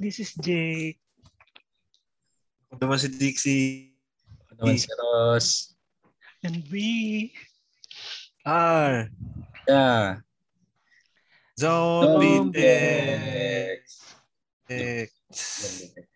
This 0.00 0.16
is 0.16 0.32
Jake. 0.40 0.96
Ano 2.72 2.88
naman 2.88 2.96
si 2.96 3.12
Dixie? 3.12 3.92
Ano 4.48 4.72
naman 4.72 4.80
si 4.80 4.88
Ross? 4.96 5.76
And 6.40 6.64
we 6.72 7.28
R. 8.48 9.12
Yeah. 9.68 10.24
Zombie 11.52 12.40
Zombie 12.40 12.64
Tex. 12.64 13.80
Tex. 14.64 15.12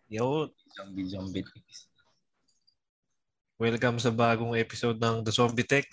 Yo, 0.09 0.49
Zombie, 0.73 1.05
zombie. 1.05 1.45
welcome 3.61 4.01
sa 4.01 4.09
bagong 4.09 4.57
episode 4.57 4.97
ng 4.97 5.21
The 5.21 5.33
Zombie 5.37 5.69
Tex. 5.69 5.93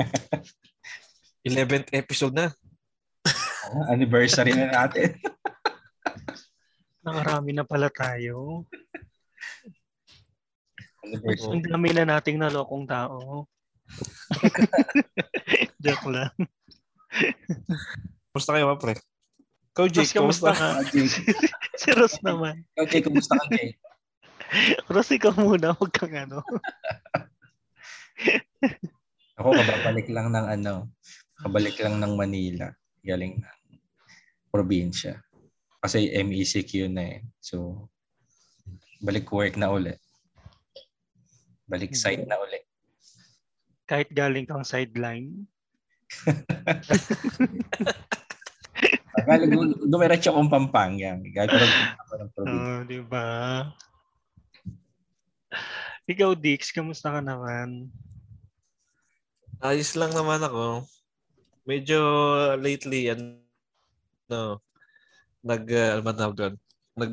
11th 1.44 1.92
episode 1.92 2.32
na. 2.32 2.48
Ah, 3.28 3.92
Anniversary 3.92 4.56
na 4.56 4.72
natin. 4.72 5.12
nakarami 7.02 7.52
na 7.56 7.64
pala 7.64 7.88
tayo. 7.88 8.64
Anniversary. 11.04 11.52
Ang 11.56 11.62
dami 11.64 11.88
na 11.94 12.04
nating 12.04 12.36
nalokong 12.36 12.84
tao. 12.84 13.48
Joke 15.84 16.08
lang. 16.12 16.34
Kumusta 18.28 18.52
kayo, 18.52 18.76
pre? 18.76 18.98
Ikaw, 19.72 19.86
Jake, 19.88 20.18
kumusta? 20.18 20.50
ka? 20.52 20.82
Ah, 20.82 20.84
Jake. 20.84 21.22
Si 21.78 21.94
Ross 21.94 22.18
naman. 22.26 22.66
Okay, 22.74 22.98
kumusta 22.98 23.38
ka, 23.38 23.46
Jake? 23.54 23.78
Ross, 24.90 25.14
ikaw 25.14 25.32
muna. 25.38 25.70
Huwag 25.78 25.92
kang 25.94 26.12
ano. 26.12 26.42
Ako, 29.38 29.54
kababalik 29.54 30.10
lang 30.10 30.34
ng 30.34 30.46
ano, 30.58 30.90
kabalik 31.38 31.78
lang 31.78 32.02
ng 32.02 32.12
Manila. 32.18 32.66
Galing 33.06 33.38
ng 33.38 33.58
probinsya. 34.50 35.22
Kasi 35.78 36.10
MECQ 36.10 36.90
na 36.90 37.02
eh. 37.16 37.18
So, 37.38 37.86
balik 38.98 39.30
work 39.30 39.54
na 39.54 39.70
ulit. 39.70 40.02
Balik 41.70 41.94
site 41.94 42.26
na 42.26 42.40
ulit. 42.40 42.66
Kahit 43.86 44.10
galing 44.10 44.44
kang 44.44 44.66
sideline. 44.66 45.46
Galing, 49.28 49.50
dumiretso 49.86 50.34
akong 50.34 50.50
Pampanga. 50.50 51.20
Gagawin 51.20 51.72
ako 52.02 52.12
ng 52.16 52.30
probinsya. 52.34 52.64
Oo, 52.64 52.86
di 52.88 53.00
ba? 53.04 53.28
Ikaw, 56.08 56.32
Dix, 56.34 56.72
kamusta 56.72 57.12
ka 57.12 57.20
naman? 57.20 57.92
Ayos 59.60 59.92
lang 59.94 60.16
naman 60.16 60.40
ako. 60.40 60.88
Medyo 61.68 62.00
lately, 62.56 63.12
ano, 63.12 64.62
nag, 65.48 65.64
uh, 65.64 66.04
ano 66.04 66.32
doon? 66.36 66.54
Nag, 66.92 67.12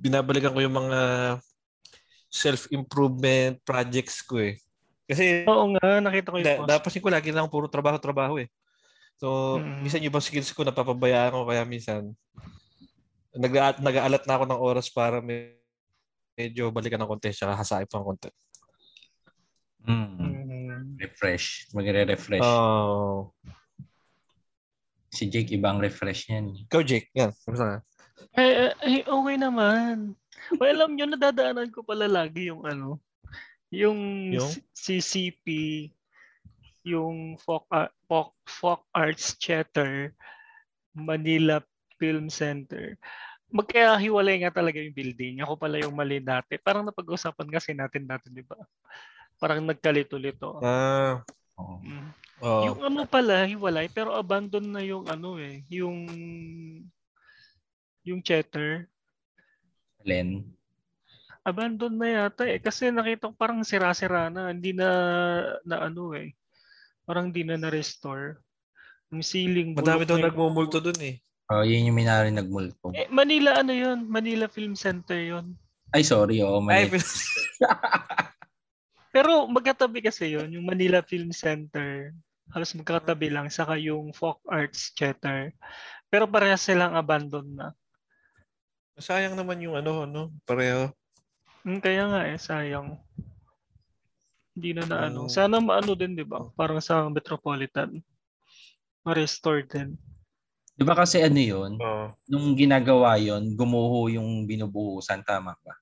binabalikan 0.00 0.56
ko 0.56 0.64
yung 0.64 0.72
mga 0.80 1.00
self-improvement 2.32 3.60
projects 3.60 4.24
ko 4.24 4.40
eh. 4.40 4.56
Kasi 5.04 5.44
Oo 5.44 5.74
nga, 5.76 5.98
nakita 6.00 6.30
ko 6.32 6.36
yung 6.40 6.46
da, 6.46 6.56
post. 6.62 6.68
napansin 6.70 7.02
ko 7.04 7.10
lagi 7.10 7.30
lang 7.34 7.50
puro 7.50 7.66
trabaho-trabaho 7.66 8.40
eh. 8.40 8.48
So, 9.20 9.58
Mm. 9.60 9.84
minsan 9.84 10.00
yung 10.00 10.14
mga 10.16 10.24
skills 10.24 10.54
ko 10.56 10.64
napapabayaan 10.64 11.34
ko 11.36 11.44
kaya 11.44 11.66
minsan 11.68 12.16
nag 13.36 13.52
nag-aalat 13.84 14.24
na 14.24 14.34
ako 14.38 14.44
ng 14.48 14.62
oras 14.64 14.86
para 14.88 15.20
may, 15.20 15.58
medyo 16.38 16.72
balikan 16.72 16.96
ng 16.96 17.10
konti 17.10 17.34
tsaka 17.34 17.52
hasain 17.58 17.84
pa 17.84 18.00
ng 18.00 18.06
konti. 18.06 18.30
Mm. 19.84 20.16
Mm. 20.16 20.82
Refresh. 20.96 21.68
Magre-refresh. 21.76 22.46
Oh. 22.46 23.34
Si 25.10 25.26
Jake, 25.26 25.50
ibang 25.58 25.82
refresh 25.82 26.30
niyan. 26.30 26.54
Ikaw, 26.70 26.80
Jake. 26.86 27.10
Yan. 27.18 27.34
Kamusta 27.42 27.66
ka? 27.66 27.78
Ay, 28.38 28.70
ay, 28.78 28.96
okay 29.02 29.36
naman. 29.36 30.14
Well, 30.56 30.78
alam 30.78 30.94
nyo, 30.94 31.06
nadadaanan 31.10 31.74
ko 31.74 31.82
pala 31.82 32.06
lagi 32.06 32.46
yung 32.48 32.62
ano, 32.62 33.02
yung, 33.70 34.30
Yung? 34.34 34.50
CCP, 34.74 35.46
yung 36.86 37.38
folk, 37.38 37.66
Ar- 37.70 37.94
folk, 38.06 38.34
folk 38.46 38.82
Arts 38.90 39.38
Theater, 39.38 40.14
Manila 40.94 41.62
Film 41.98 42.26
Center. 42.30 42.98
Magkahiwalay 43.50 44.46
nga 44.46 44.54
talaga 44.54 44.78
yung 44.78 44.94
building. 44.94 45.42
Ako 45.42 45.58
pala 45.58 45.82
yung 45.82 45.94
mali 45.94 46.22
dati. 46.22 46.54
Parang 46.58 46.86
napag-usapan 46.86 47.50
kasi 47.50 47.74
natin 47.74 48.06
dati, 48.06 48.30
di 48.30 48.46
ba? 48.46 48.58
Parang 49.42 49.62
nagkalito-lito. 49.66 50.62
Ah. 50.62 51.22
Oo. 51.60 51.74
Mm. 51.84 52.08
Oh. 52.40 52.64
Yung 52.72 52.80
ano 52.80 53.04
pala, 53.04 53.44
hiwalay, 53.44 53.92
pero 53.92 54.16
abandon 54.16 54.64
na 54.64 54.80
yung 54.80 55.04
ano 55.04 55.36
eh, 55.36 55.60
yung 55.68 56.08
yung 58.00 58.24
chatter. 58.24 58.88
Len. 60.08 60.48
Abandon 61.44 61.92
na 61.92 62.08
yata 62.08 62.48
eh. 62.48 62.56
Kasi 62.56 62.88
nakita 62.88 63.28
ko 63.28 63.34
parang 63.36 63.60
sira-sira 63.60 64.32
na. 64.32 64.48
Hindi 64.48 64.72
na, 64.72 64.88
na 65.68 65.88
ano 65.88 66.16
eh. 66.16 66.32
Parang 67.04 67.28
hindi 67.28 67.44
na 67.44 67.60
na-restore. 67.60 68.40
Yung 69.12 69.20
ceiling. 69.20 69.76
Madami 69.76 70.08
daw 70.08 70.16
nagmumulto 70.16 70.80
dun 70.80 71.00
eh. 71.00 71.20
Oh, 71.50 71.66
yun 71.66 71.90
yung 71.90 71.96
may 71.98 72.06
narinig 72.06 72.46
nagmulto. 72.46 72.94
Eh, 72.94 73.10
Manila 73.10 73.58
ano 73.58 73.74
yun? 73.74 74.06
Manila 74.06 74.46
Film 74.46 74.78
Center 74.78 75.18
yun. 75.18 75.58
Ay, 75.90 76.06
sorry. 76.06 76.38
Oo, 76.40 76.62
Ay, 76.70 76.86
mali. 76.86 77.02
Pero 79.10 79.46
magkatabi 79.50 80.06
kasi 80.06 80.34
yun. 80.34 80.50
Yung 80.54 80.66
Manila 80.66 81.02
Film 81.02 81.34
Center. 81.34 82.14
Halos 82.50 82.74
magkatabi 82.74 83.30
lang. 83.30 83.50
Saka 83.50 83.78
yung 83.78 84.14
Folk 84.14 84.42
Arts 84.46 84.94
Theater. 84.94 85.50
Pero 86.10 86.26
parehas 86.30 86.62
silang 86.62 86.94
abandon 86.94 87.46
na. 87.54 87.74
sayang 89.00 89.32
naman 89.32 89.62
yung 89.64 89.80
ano, 89.80 90.04
ano, 90.04 90.22
pareho. 90.44 90.92
Hmm, 91.64 91.80
kaya 91.80 92.04
nga 92.04 92.20
eh, 92.28 92.36
sayang. 92.36 93.00
Hindi 94.52 94.70
na 94.76 94.84
na 94.84 94.96
ano. 95.08 95.24
Mm. 95.24 95.32
Sana 95.32 95.56
maano 95.56 95.96
din, 95.96 96.12
di 96.12 96.26
ba? 96.26 96.52
Parang 96.52 96.82
sa 96.84 97.08
Metropolitan. 97.08 97.96
Ma-restore 99.06 99.64
din. 99.64 99.96
Di 100.76 100.84
ba 100.84 100.92
kasi 100.92 101.20
ano 101.24 101.40
yun? 101.40 101.72
Oh. 101.80 102.08
Nung 102.28 102.52
ginagawa 102.56 103.16
yun, 103.16 103.56
gumuho 103.56 104.12
yung 104.12 104.44
binubuhusan. 104.44 105.24
Tama 105.24 105.56
ba? 105.64 105.74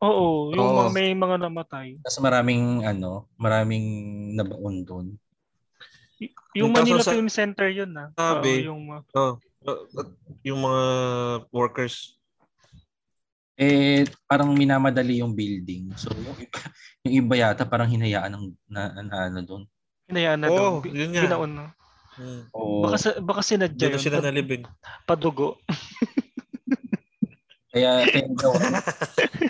Oo, 0.00 0.50
yung 0.50 0.64
Oo. 0.64 0.76
mga, 0.78 0.90
may 0.90 1.12
mga 1.12 1.36
namatay. 1.38 1.88
Tapos 2.00 2.18
maraming 2.18 2.62
ano, 2.82 3.28
maraming 3.36 3.84
nabaon 4.32 4.80
doon. 4.80 5.06
Y- 6.16 6.32
Yung 6.56 6.68
Yung 6.68 6.72
Manila 6.72 7.00
sa- 7.00 7.12
Film 7.12 7.28
Center 7.28 7.68
yun 7.68 7.90
na. 7.90 8.08
Sabi. 8.12 8.64
yung 8.64 8.80
mga- 8.82 9.04
Oh. 9.12 9.36
Yung 10.42 10.56
mga 10.58 10.84
workers. 11.50 12.16
Eh, 13.54 14.08
parang 14.24 14.48
minamadali 14.50 15.20
yung 15.20 15.36
building. 15.36 15.92
So, 15.94 16.08
yung 16.10 16.32
iba, 16.34 16.58
yung 17.04 17.14
iba 17.18 17.34
yata 17.38 17.62
parang 17.62 17.86
hinayaan 17.86 18.32
ng 18.32 18.44
na, 18.66 18.82
na, 18.98 19.28
ano 19.28 19.40
doon. 19.42 19.62
hinayaan 20.08 20.40
na 20.40 20.48
Oh. 20.48 20.80
Bi- 20.80 20.90
yun 20.90 21.12
nga. 21.12 21.22
Binaon 21.22 21.52
na. 21.52 21.64
Hmm. 22.16 22.48
Oo. 22.50 22.80
Baka, 22.82 22.96
sa, 22.96 23.10
baka 23.16 23.40
sinadya 23.40 23.76
Doon 23.78 23.90
na 23.90 23.96
yun. 23.96 24.02
sila 24.02 24.18
nalibing. 24.18 24.64
padugo. 25.04 25.60
Kaya, 27.70 28.02
kaya 28.02 28.26
daw, 28.34 28.50
kaya, 28.50 28.80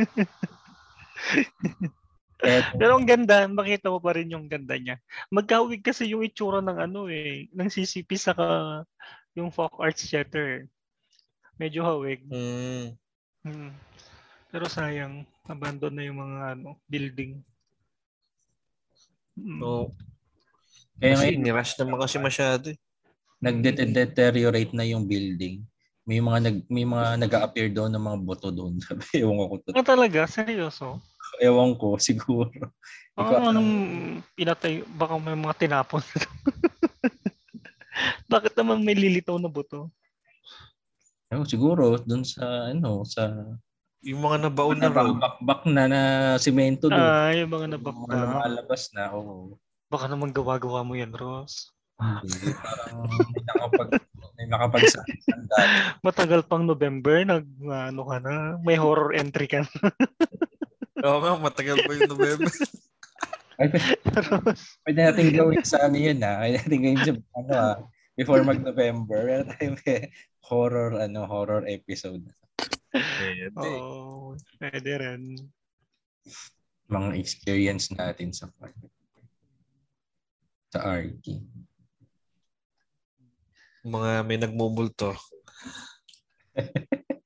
Pero 2.80 2.96
ang 2.96 3.04
ganda, 3.04 3.44
makita 3.44 3.92
mo 3.92 4.00
pa 4.00 4.16
rin 4.16 4.32
yung 4.32 4.48
ganda 4.48 4.72
niya. 4.80 4.96
Magkawig 5.28 5.84
kasi 5.84 6.08
yung 6.08 6.24
itsura 6.24 6.64
ng 6.64 6.88
ano 6.88 7.12
eh, 7.12 7.52
ng 7.52 7.68
CCP 7.68 8.16
saka 8.16 8.80
yung 9.36 9.52
folk 9.52 9.76
arts 9.76 10.08
theater. 10.08 10.64
Medyo 11.60 11.84
hawig. 11.84 12.24
Hmm. 12.32 12.96
Hmm. 13.44 13.76
Pero 14.50 14.66
sayang, 14.66 15.22
abandon 15.46 15.94
na 15.94 16.08
yung 16.08 16.18
mga 16.18 16.58
ano, 16.58 16.80
building. 16.88 17.38
Mm. 19.40 19.60
Oh. 19.62 19.88
kaya 21.00 21.16
ngayon, 21.16 21.40
nirush 21.40 21.78
naman 21.80 21.96
kasi 21.96 22.20
masyado 22.20 22.64
eh. 22.74 22.78
nagde-deteriorate 23.40 24.76
na 24.76 24.84
yung 24.84 25.08
building. 25.08 25.64
May 26.10 26.18
mga 26.18 26.38
nag 26.42 26.56
may 26.66 26.82
mga 26.82 27.06
nag-appear 27.22 27.70
doon 27.70 27.94
ng 27.94 28.02
mga 28.02 28.18
boto 28.20 28.50
doon. 28.50 28.82
Ewan 29.14 29.38
ko 29.38 29.44
kung 29.62 29.78
Ah, 29.78 29.86
talaga? 29.86 30.26
Seryoso? 30.26 30.98
ewan 31.38 31.78
ko 31.78 31.94
siguro. 31.94 32.50
Baka 33.14 33.38
Ikaw, 33.38 33.48
anong 33.48 33.70
pinatay, 34.34 34.82
baka 34.90 35.14
may 35.16 35.38
mga 35.38 35.54
tinapon. 35.56 36.02
Bakit 38.26 38.52
naman 38.58 38.82
may 38.82 38.92
lilitaw 38.92 39.38
na 39.38 39.46
buto? 39.46 39.88
Ewan, 41.30 41.46
siguro 41.46 41.94
doon 42.02 42.26
sa 42.26 42.68
ano 42.68 43.06
sa 43.06 43.30
Yung 44.02 44.18
mga 44.18 44.50
nabaon 44.50 44.82
na 44.82 44.90
road. 44.90 45.14
bakbak 45.14 45.62
na 45.64 45.86
na 45.86 46.00
semento 46.34 46.90
doon. 46.90 46.98
Ah, 46.98 47.30
yung 47.30 47.48
mga 47.48 47.66
Mga 47.68 47.72
nabakta. 47.78 48.14
lumalabas 48.18 48.82
na. 48.90 49.02
Oo. 49.14 49.54
Baka 49.86 50.10
naman 50.10 50.34
gawa-gawa 50.34 50.82
mo 50.82 50.92
yan, 50.92 51.14
Ross. 51.14 51.70
Hindi, 52.00 52.52
parang 52.56 53.04
nakapag 53.46 53.88
may 54.40 54.48
makapagsabi 54.48 55.20
ng 55.20 55.44
dati. 55.52 55.76
Matagal 56.08 56.40
pang 56.48 56.64
November, 56.64 57.20
nag, 57.28 57.44
ano 57.60 58.02
ka 58.08 58.16
na, 58.24 58.56
may 58.64 58.80
horror 58.80 59.12
entry 59.12 59.44
ka 59.44 59.68
na. 59.68 59.92
Oo 61.04 61.20
nga, 61.20 61.36
matagal 61.36 61.84
pa 61.84 61.92
yung 61.92 62.08
November. 62.08 62.48
Ay, 63.60 63.68
pwede, 63.68 63.92
pwede 64.88 65.00
natin 65.04 65.26
gawin 65.36 65.60
sa 65.60 65.84
ano 65.84 65.96
yun 66.00 66.24
ah. 66.24 66.40
Pwede 66.40 66.56
natin 66.64 66.80
gawin 66.80 67.00
sa 67.04 67.12
ano 67.36 67.52
ah. 67.52 67.76
Before 68.16 68.40
mag-November, 68.40 69.18
meron 69.28 69.48
tayong 69.52 69.76
may 69.84 70.08
horror, 70.48 70.96
ano, 70.96 71.28
horror 71.28 71.68
episode. 71.68 72.24
Pwede. 72.88 73.52
Oo, 73.60 74.32
pwede 74.56 74.90
rin. 74.96 75.36
Mga 76.88 77.08
experience 77.20 77.92
natin 77.92 78.32
sa 78.32 78.48
sa 80.72 80.80
RT. 80.80 81.44
Mga 83.84 84.10
may 84.28 84.38
nagmumulto. 84.40 85.16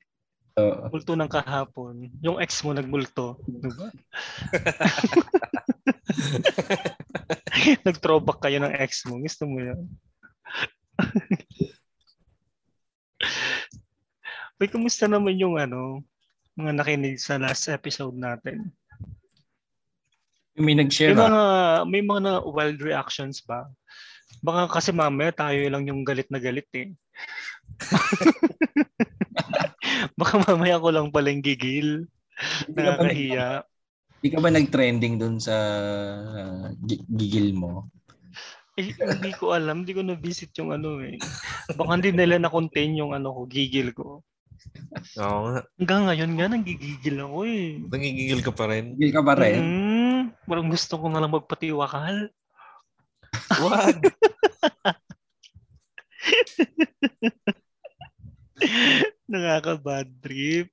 So, 0.54 0.86
Multo 0.86 1.18
ng 1.18 1.26
kahapon. 1.26 2.14
Yung 2.22 2.38
ex 2.38 2.62
mo 2.62 2.70
nagmulto. 2.70 3.42
Diba? 3.42 3.90
Nag-throwback 7.86 8.46
kayo 8.46 8.62
ng 8.62 8.70
ex 8.78 9.02
mo. 9.10 9.18
Gusto 9.18 9.50
mo 9.50 9.58
yan? 9.58 9.82
Uy, 14.62 14.70
kumusta 14.70 15.10
naman 15.10 15.42
yung 15.42 15.58
ano, 15.58 16.06
mga 16.54 16.78
nakinig 16.78 17.18
sa 17.18 17.34
last 17.34 17.66
episode 17.66 18.14
natin? 18.14 18.70
may 20.54 20.78
nag-share 20.78 21.18
May 21.18 21.18
mga, 21.18 21.42
may 21.90 22.02
mga 22.06 22.20
na 22.22 22.38
wild 22.46 22.78
reactions 22.78 23.42
ba? 23.42 23.66
Baka 24.44 24.68
kasi 24.68 24.92
mamaya 24.92 25.32
tayo 25.32 25.56
lang 25.72 25.88
yung 25.88 26.04
galit 26.04 26.28
na 26.28 26.36
galit 26.36 26.68
eh. 26.76 26.92
Baka 30.20 30.44
mamaya 30.44 30.76
ko 30.76 30.92
lang 30.92 31.08
palang 31.08 31.40
gigil. 31.40 32.04
Hindi 32.68 32.76
ka 32.76 32.92
ba, 32.92 33.00
nag- 33.00 33.08
Nakakahiya. 33.08 33.48
hindi 34.20 34.28
ka 34.28 34.38
ba 34.40 34.48
nag-trending 34.52 35.14
dun 35.16 35.36
sa 35.40 35.56
gi- 36.84 37.08
gigil 37.08 37.56
mo? 37.56 37.88
Eh, 38.74 38.90
hindi 38.92 39.32
ko 39.32 39.54
alam. 39.54 39.86
Hindi 39.86 39.96
ko 39.96 40.02
na-visit 40.04 40.52
yung 40.60 40.74
ano 40.74 41.00
eh. 41.00 41.16
Baka 41.72 41.96
hindi 41.96 42.10
nila 42.12 42.36
na-contain 42.36 42.98
yung 42.98 43.16
ano 43.16 43.32
ko, 43.32 43.40
gigil 43.48 43.96
ko. 43.96 44.20
Oo 45.20 45.38
nga. 45.46 45.62
Hanggang 45.78 46.02
ngayon 46.10 46.32
nga, 46.36 46.46
nanggigigil 46.50 47.16
ako 47.22 47.38
eh. 47.46 47.64
Nangigigil 47.86 48.40
ka 48.42 48.52
pa 48.52 48.66
rin. 48.68 48.98
Gigil 48.98 49.14
ka 49.14 49.22
pa 49.22 49.38
rin? 49.38 49.62
Mm, 49.62 50.20
parang 50.44 50.68
gusto 50.68 50.98
ko 50.98 51.06
na 51.08 51.22
lang 51.22 51.32
magpatiwakal. 51.32 52.34
Wag! 53.62 53.98
Nakaka-bad 59.30 60.08
trip. 60.22 60.68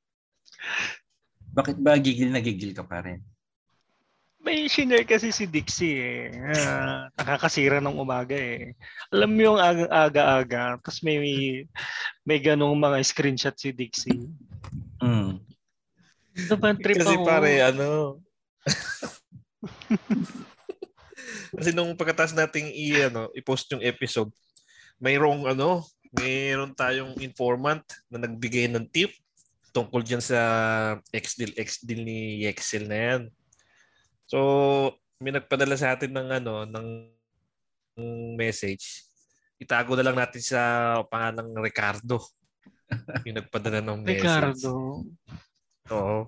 Bakit 1.51 1.77
ba 1.83 1.99
gigil 1.99 2.31
na 2.31 2.39
gigil 2.39 2.71
ka 2.71 2.83
pa 2.87 3.03
rin? 3.03 3.19
May 4.41 4.65
shinare 4.65 5.05
kasi 5.05 5.29
si 5.29 5.45
Dixie 5.45 6.01
eh. 6.01 6.33
Ah, 6.33 7.13
nakakasira 7.13 7.77
ng 7.77 7.93
umaga 7.93 8.33
eh. 8.33 8.73
Alam 9.13 9.37
mo 9.37 9.39
yung 9.53 9.59
aga- 9.61 9.91
aga-aga, 10.09 10.81
tapos 10.81 11.05
may, 11.05 11.21
may 12.25 12.41
ganong 12.41 12.73
mga 12.73 13.05
screenshot 13.05 13.53
si 13.53 13.69
Dixie. 13.69 14.25
Mm. 14.97 15.37
Ito 16.33 16.55
ba 16.57 16.73
trip 16.73 17.05
Kasi 17.05 17.15
ako? 17.21 17.25
pare, 17.27 17.51
ano... 17.61 18.17
Kasi 21.51 21.75
nung 21.75 21.95
pagkatapos 21.99 22.31
nating 22.31 22.71
i, 22.71 23.11
ano, 23.11 23.27
i-post 23.35 23.67
yung 23.75 23.83
episode, 23.83 24.31
mayroong 25.01 25.51
ano, 25.51 25.83
mayroon 26.15 26.75
tayong 26.75 27.19
informant 27.19 27.83
na 28.07 28.23
nagbigay 28.23 28.67
ng 28.71 28.87
tip 28.87 29.11
tungkol 29.71 30.03
dyan 30.03 30.19
sa 30.19 30.39
ex-deal, 31.15 31.55
ex-deal 31.55 32.03
ni 32.03 32.43
Yexel 32.43 32.87
na 32.87 32.97
yan. 32.99 33.21
So, 34.27 34.39
may 35.23 35.31
nagpadala 35.31 35.75
sa 35.79 35.95
atin 35.95 36.11
ng 36.11 36.29
ano, 36.43 36.53
ng, 36.67 36.89
ng 37.95 38.35
message. 38.35 39.07
Itago 39.59 39.95
na 39.95 40.03
lang 40.03 40.19
natin 40.19 40.43
sa 40.43 40.61
pangalang 41.07 41.55
Ricardo. 41.59 42.19
yung 43.23 43.39
nagpadala 43.39 43.79
ng 43.79 43.99
message. 44.07 44.23
Ricardo. 44.27 44.71
Oo. 45.91 46.19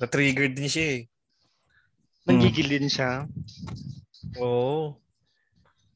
Na-trigger 0.00 0.48
din 0.48 0.68
siya 0.68 0.86
eh. 0.96 1.11
Nanggigil 2.22 2.68
din 2.68 2.86
siya. 2.86 3.26
Oo. 4.38 4.94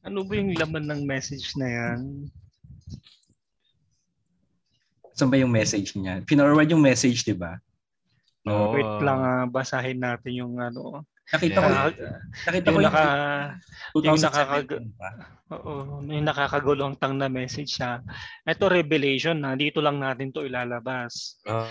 Ano 0.03 0.23
ba 0.23 0.33
yung 0.35 0.51
laman 0.53 0.85
ng 0.85 1.01
message 1.03 1.55
na 1.55 1.67
yan? 1.67 1.99
Saan 5.11 5.31
ba 5.31 5.39
yung 5.39 5.51
message 5.51 5.95
niya? 5.95 6.21
Pinorward 6.23 6.69
yung 6.69 6.83
message, 6.83 7.23
di 7.23 7.33
ba? 7.33 7.57
Oo. 8.45 8.71
Wait 8.71 8.93
lang, 9.01 9.19
ah, 9.19 9.45
basahin 9.45 9.99
natin 9.99 10.31
yung 10.35 10.53
ano. 10.57 11.03
Nakita 11.27 11.59
ko, 11.59 11.67
Ah, 11.67 11.91
nakita 12.47 12.67
ko 12.71 12.71
yung 12.71 12.75
yung 12.77 12.87
naka, 12.87 13.03
yung 13.91 14.03
2017 14.15 14.23
nakakag- 14.23 14.87
pa. 14.95 15.09
oo, 15.51 15.73
yung 16.05 16.23
nakakagulong 16.23 16.93
tang 16.95 17.19
na 17.19 17.27
message 17.27 17.75
siya. 17.75 17.99
Ito 18.47 18.71
revelation 18.71 19.35
na 19.35 19.51
dito 19.53 19.83
lang 19.83 19.99
natin 19.99 20.31
to 20.31 20.47
ilalabas. 20.47 21.35
Ah. 21.43 21.67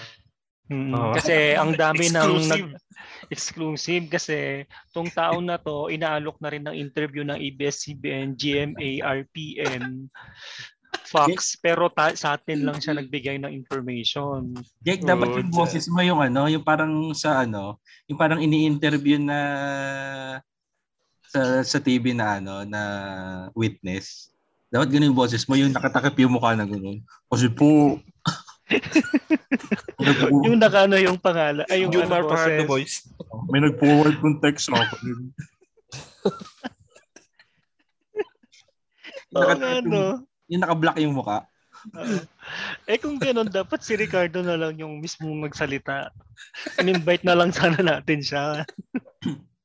Mm, 0.67 0.93
Oo. 0.95 1.15
Kasi 1.15 1.55
ang 1.55 1.79
dami 1.79 2.11
ng 2.11 2.31
Exclusive. 2.43 2.51
nag, 2.51 2.85
exclusive 3.31 4.05
kasi 4.11 4.39
tong 4.91 5.11
taon 5.11 5.47
na 5.47 5.59
to 5.59 5.91
inaalok 5.91 6.39
na 6.43 6.51
rin 6.51 6.65
ng 6.67 6.75
interview 6.75 7.23
ng 7.23 7.39
ABS-CBN, 7.39 8.35
GMA, 8.35 9.03
RPN, 9.03 10.11
Fox 11.07 11.55
pero 11.63 11.87
ta- 11.87 12.19
sa 12.19 12.35
atin 12.35 12.67
lang 12.67 12.83
siya 12.83 12.99
nagbigay 12.99 13.39
ng 13.39 13.53
information. 13.55 14.59
Jake, 14.83 15.07
dapat 15.07 15.39
yung 15.39 15.55
boses 15.55 15.87
mo 15.87 16.03
yung 16.03 16.19
ano, 16.19 16.51
yung 16.51 16.67
parang 16.67 17.15
sa 17.15 17.47
ano, 17.47 17.79
yung 18.11 18.19
parang 18.19 18.43
ini-interview 18.43 19.23
na 19.23 19.39
sa 21.31 21.63
sa 21.63 21.79
TV 21.79 22.11
na 22.11 22.43
ano, 22.43 22.67
na 22.67 22.83
witness. 23.55 24.35
Dapat 24.67 24.91
ganun 24.91 25.15
yung 25.15 25.21
boses 25.23 25.47
mo, 25.47 25.55
yung 25.55 25.71
nakatakip 25.71 26.19
yung 26.19 26.35
mukha 26.35 26.59
na 26.59 26.67
ganun. 26.67 26.99
Kasi 27.31 27.47
po, 27.55 28.03
Yung 30.47 30.59
nakano 30.59 30.99
yung 30.99 31.23
pangalan 31.23 31.63
ay 31.71 31.87
yung 31.87 31.93
Jumar 31.95 32.27
ano, 32.27 32.35
boses. 32.35 32.67
Boys. 32.67 32.95
may 33.51 33.63
nag-forward 33.63 34.19
kong 34.19 34.43
text 34.43 34.67
sa 34.71 34.83
akin. 34.83 35.31
Oo 39.37 39.55
nga, 39.55 39.79
no? 39.83 40.27
Yung 40.51 40.63
naka-block 40.63 40.99
yung 40.99 41.15
mukha. 41.15 41.47
Oo. 41.95 42.19
eh 42.91 42.99
kung 42.99 43.23
gano'n, 43.23 43.47
dapat 43.47 43.79
si 43.87 43.95
Ricardo 43.95 44.43
na 44.43 44.59
lang 44.59 44.75
yung 44.79 44.99
mismong 44.99 45.47
magsalita. 45.47 46.11
In-invite 46.83 47.23
na 47.23 47.39
lang 47.39 47.55
sana 47.55 47.79
natin 47.79 48.19
siya. 48.23 48.67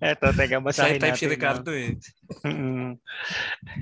Eto, 0.00 0.30
teka, 0.32 0.62
basahin 0.62 1.02
natin. 1.02 1.18
si 1.18 1.26
no? 1.26 1.32
Ricardo 1.34 1.70
eh. 1.74 1.98
Mm-mm. 2.46 2.96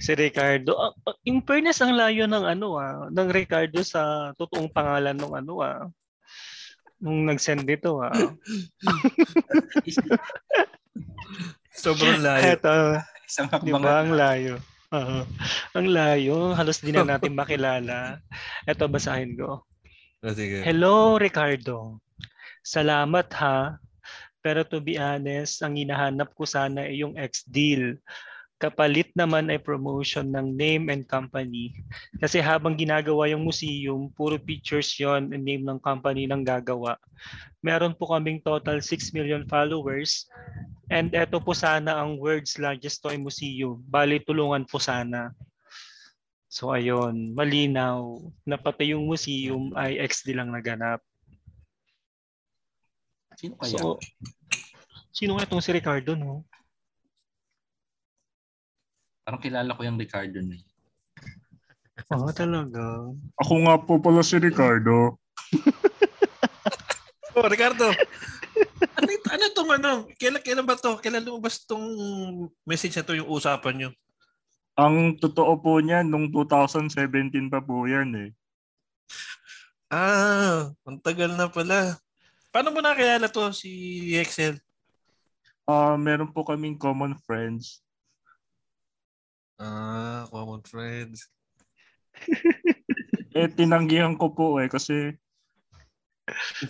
Si 0.01 0.13
Ricardo. 0.17 0.73
Ah, 0.75 0.93
ah, 1.07 1.17
in 1.29 1.43
fairness, 1.45 1.79
ang 1.85 1.95
layo 1.95 2.27
ng 2.27 2.45
ano 2.45 2.81
ah, 2.81 3.07
ng 3.13 3.29
Ricardo 3.31 3.83
sa 3.87 4.33
totoong 4.35 4.73
pangalan 4.73 5.15
ng 5.15 5.33
ano 5.37 5.55
ah. 5.63 5.87
Nung 6.99 7.29
nag-send 7.29 7.69
dito 7.69 8.01
ah. 8.01 8.11
Sobrang 11.77 12.19
layo. 12.25 12.57
Eto, 12.57 12.77
Isang 13.27 13.47
di 13.51 13.71
hakbang 13.71 13.83
ba 13.85 13.95
ang 14.01 14.13
layo? 14.17 14.55
Oo. 14.95 15.19
ang 15.77 15.87
layo. 15.91 16.55
Halos 16.57 16.81
di 16.81 16.91
na 16.95 17.05
natin 17.17 17.37
makilala. 17.37 18.17
Eto, 18.65 18.89
basahin 18.89 19.37
ko. 19.37 19.63
Ah, 20.25 20.33
sige. 20.33 20.65
Hello, 20.65 21.21
Ricardo. 21.21 22.01
Salamat 22.65 23.29
ha. 23.39 23.79
Pero 24.47 24.63
to 24.63 24.79
be 24.79 24.95
honest, 24.95 25.59
ang 25.67 25.75
hinahanap 25.75 26.31
ko 26.39 26.47
sana 26.47 26.87
ay 26.87 27.03
yung 27.03 27.19
ex-deal. 27.19 27.99
Kapalit 28.63 29.11
naman 29.19 29.51
ay 29.51 29.59
promotion 29.59 30.31
ng 30.31 30.55
name 30.55 30.87
and 30.87 31.03
company. 31.11 31.75
Kasi 32.23 32.39
habang 32.39 32.79
ginagawa 32.79 33.27
yung 33.27 33.43
museum, 33.43 34.07
puro 34.15 34.39
pictures 34.39 34.95
yon 35.03 35.35
and 35.35 35.43
name 35.43 35.67
ng 35.67 35.83
company 35.83 36.31
ng 36.31 36.47
gagawa. 36.47 36.95
Meron 37.59 37.99
po 37.99 38.07
kaming 38.07 38.39
total 38.39 38.79
6 38.79 39.11
million 39.19 39.43
followers. 39.51 40.31
And 40.95 41.11
eto 41.11 41.43
po 41.43 41.51
sana 41.51 41.99
ang 41.99 42.23
world's 42.23 42.55
largest 42.63 43.03
toy 43.03 43.19
museum. 43.19 43.83
Bali, 43.83 44.23
tulungan 44.23 44.63
po 44.63 44.79
sana. 44.79 45.35
So 46.47 46.71
ayun, 46.71 47.35
malinaw 47.35 48.23
na 48.47 48.55
pati 48.55 48.95
yung 48.95 49.11
museum 49.11 49.75
ay 49.75 49.99
XD 50.07 50.39
lang 50.39 50.55
naganap. 50.55 51.03
Sino 53.37 53.55
kaya? 53.61 53.77
So, 53.77 54.01
sino 55.17 55.33
nga 55.41 55.49
itong 55.49 55.65
si 55.65 55.73
Ricardo, 55.73 56.13
no? 56.13 56.45
Parang 59.25 59.41
kilala 59.41 59.73
ko 59.73 59.81
yung 59.81 59.97
Ricardo 59.97 60.45
na 60.45 60.61
yun. 60.61 60.69
Oo, 62.13 62.29
talaga. 62.37 63.09
Ako 63.41 63.55
nga 63.65 63.75
po 63.81 63.97
pala 63.97 64.21
si 64.21 64.37
Ricardo. 64.37 65.17
Oh, 67.37 67.53
Ricardo. 67.53 67.93
ano, 68.97 69.11
ito- 69.13 69.29
ano 69.29 69.45
tong 69.53 69.69
ano? 69.69 70.09
Kailan, 70.17 70.41
kailan 70.41 70.65
ba 70.65 70.73
to? 70.73 70.97
Kailan 71.05 71.21
lumabas 71.21 71.69
tong 71.69 71.85
message 72.65 72.97
na 72.97 73.05
to 73.05 73.13
yung 73.13 73.29
usapan 73.29 73.77
nyo? 73.77 73.91
Ang 74.73 75.21
totoo 75.21 75.53
po 75.61 75.77
niyan, 75.77 76.09
nung 76.09 76.33
2017 76.33 77.53
pa 77.53 77.61
po 77.61 77.85
yan 77.85 78.09
eh. 78.17 78.31
Ah, 79.93 80.73
ang 80.89 80.97
tagal 81.05 81.37
na 81.37 81.45
pala. 81.53 82.01
Paano 82.49 82.73
mo 82.73 82.81
nakilala 82.81 83.29
to 83.29 83.53
si 83.53 83.69
Excel? 84.17 84.57
Ah, 85.67 85.99
meron 85.99 86.31
po 86.31 86.47
kaming 86.47 86.79
common 86.79 87.19
friends. 87.27 87.83
Ah, 89.59 90.23
common 90.31 90.63
friends. 90.63 91.27
Eh, 93.37 93.53
tinanggihan 93.53 94.17
ko 94.17 94.33
po 94.33 94.57
eh 94.65 94.69
kasi 94.73 95.13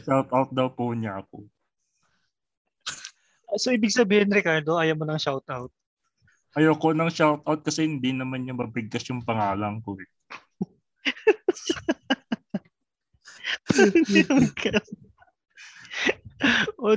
shout 0.02 0.26
out 0.34 0.50
daw 0.50 0.66
po 0.66 0.90
niya 0.90 1.22
ako. 1.22 1.46
So, 3.54 3.70
ibig 3.70 3.94
sabihin, 3.94 4.34
Ricardo, 4.34 4.74
ayaw 4.74 4.98
mo 4.98 5.06
ng 5.06 5.22
shoutout. 5.22 5.70
Ayoko 6.58 6.90
ng 6.90 7.06
shout 7.06 7.38
out 7.46 7.62
kasi 7.62 7.86
hindi 7.86 8.10
naman 8.10 8.42
niya 8.42 8.58
mabigkas 8.58 9.06
yung 9.06 9.22
pangalan 9.22 9.78
ko 9.78 9.94
eh. 9.94 10.10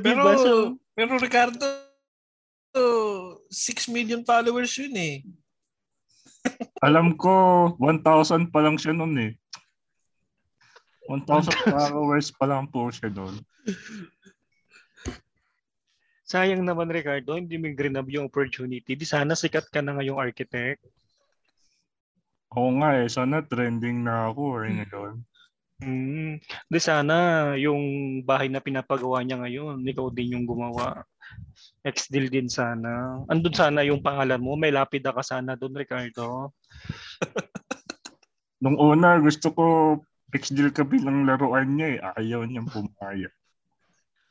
Pero, 0.02 0.24
ba? 0.26 0.34
So, 0.36 0.82
pero 0.98 1.16
Ricardo, 1.22 1.89
6 2.74 3.90
million 3.90 4.22
followers 4.22 4.78
yun 4.78 4.94
eh. 4.96 5.16
Alam 6.88 7.18
ko, 7.18 7.74
1,000 7.82 8.54
pa 8.54 8.60
lang 8.62 8.78
siya 8.78 8.94
noon 8.94 9.16
eh. 9.18 9.32
1,000 11.10 11.26
followers 11.74 12.30
pa 12.30 12.46
lang 12.46 12.70
po 12.70 12.94
siya 12.94 13.10
doon. 13.10 13.34
sayang 16.30 16.62
naman, 16.62 16.94
Ricardo, 16.94 17.34
hindi 17.34 17.58
mo 17.58 17.74
grab 17.74 18.06
yung 18.06 18.30
opportunity. 18.30 18.94
Di 18.94 19.08
sana 19.10 19.34
sikat 19.34 19.74
ka 19.74 19.82
na 19.82 19.98
ngayong 19.98 20.22
architect. 20.22 20.86
Oo 22.54 22.70
nga 22.82 23.02
eh, 23.02 23.10
sana 23.10 23.42
trending 23.42 24.06
na 24.06 24.30
ako 24.30 24.62
eh 24.66 24.78
ngayon. 24.78 25.26
Hmm. 25.80 26.36
Di 26.68 26.80
sana 26.84 27.16
yung 27.56 28.20
bahay 28.28 28.52
na 28.52 28.60
pinapagawa 28.60 29.24
niya 29.24 29.40
ngayon, 29.40 29.80
ikaw 29.88 30.12
din 30.12 30.36
yung 30.36 30.44
gumawa. 30.44 31.08
Ex-deal 31.88 32.28
din 32.28 32.52
sana. 32.52 33.24
Andun 33.32 33.56
sana 33.56 33.88
yung 33.88 34.04
pangalan 34.04 34.44
mo. 34.44 34.60
May 34.60 34.76
lapida 34.76 35.16
ka 35.16 35.24
sana 35.24 35.56
doon, 35.56 35.80
Ricardo. 35.80 36.52
Nung 38.64 38.76
una, 38.76 39.24
gusto 39.24 39.56
ko 39.56 39.66
ex-deal 40.36 40.76
ka 40.76 40.84
bilang 40.84 41.24
laruan 41.24 41.80
niya 41.80 41.88
eh. 41.96 42.00
Ayaw 42.20 42.44
niyang 42.44 42.68
pumaya. 42.68 43.32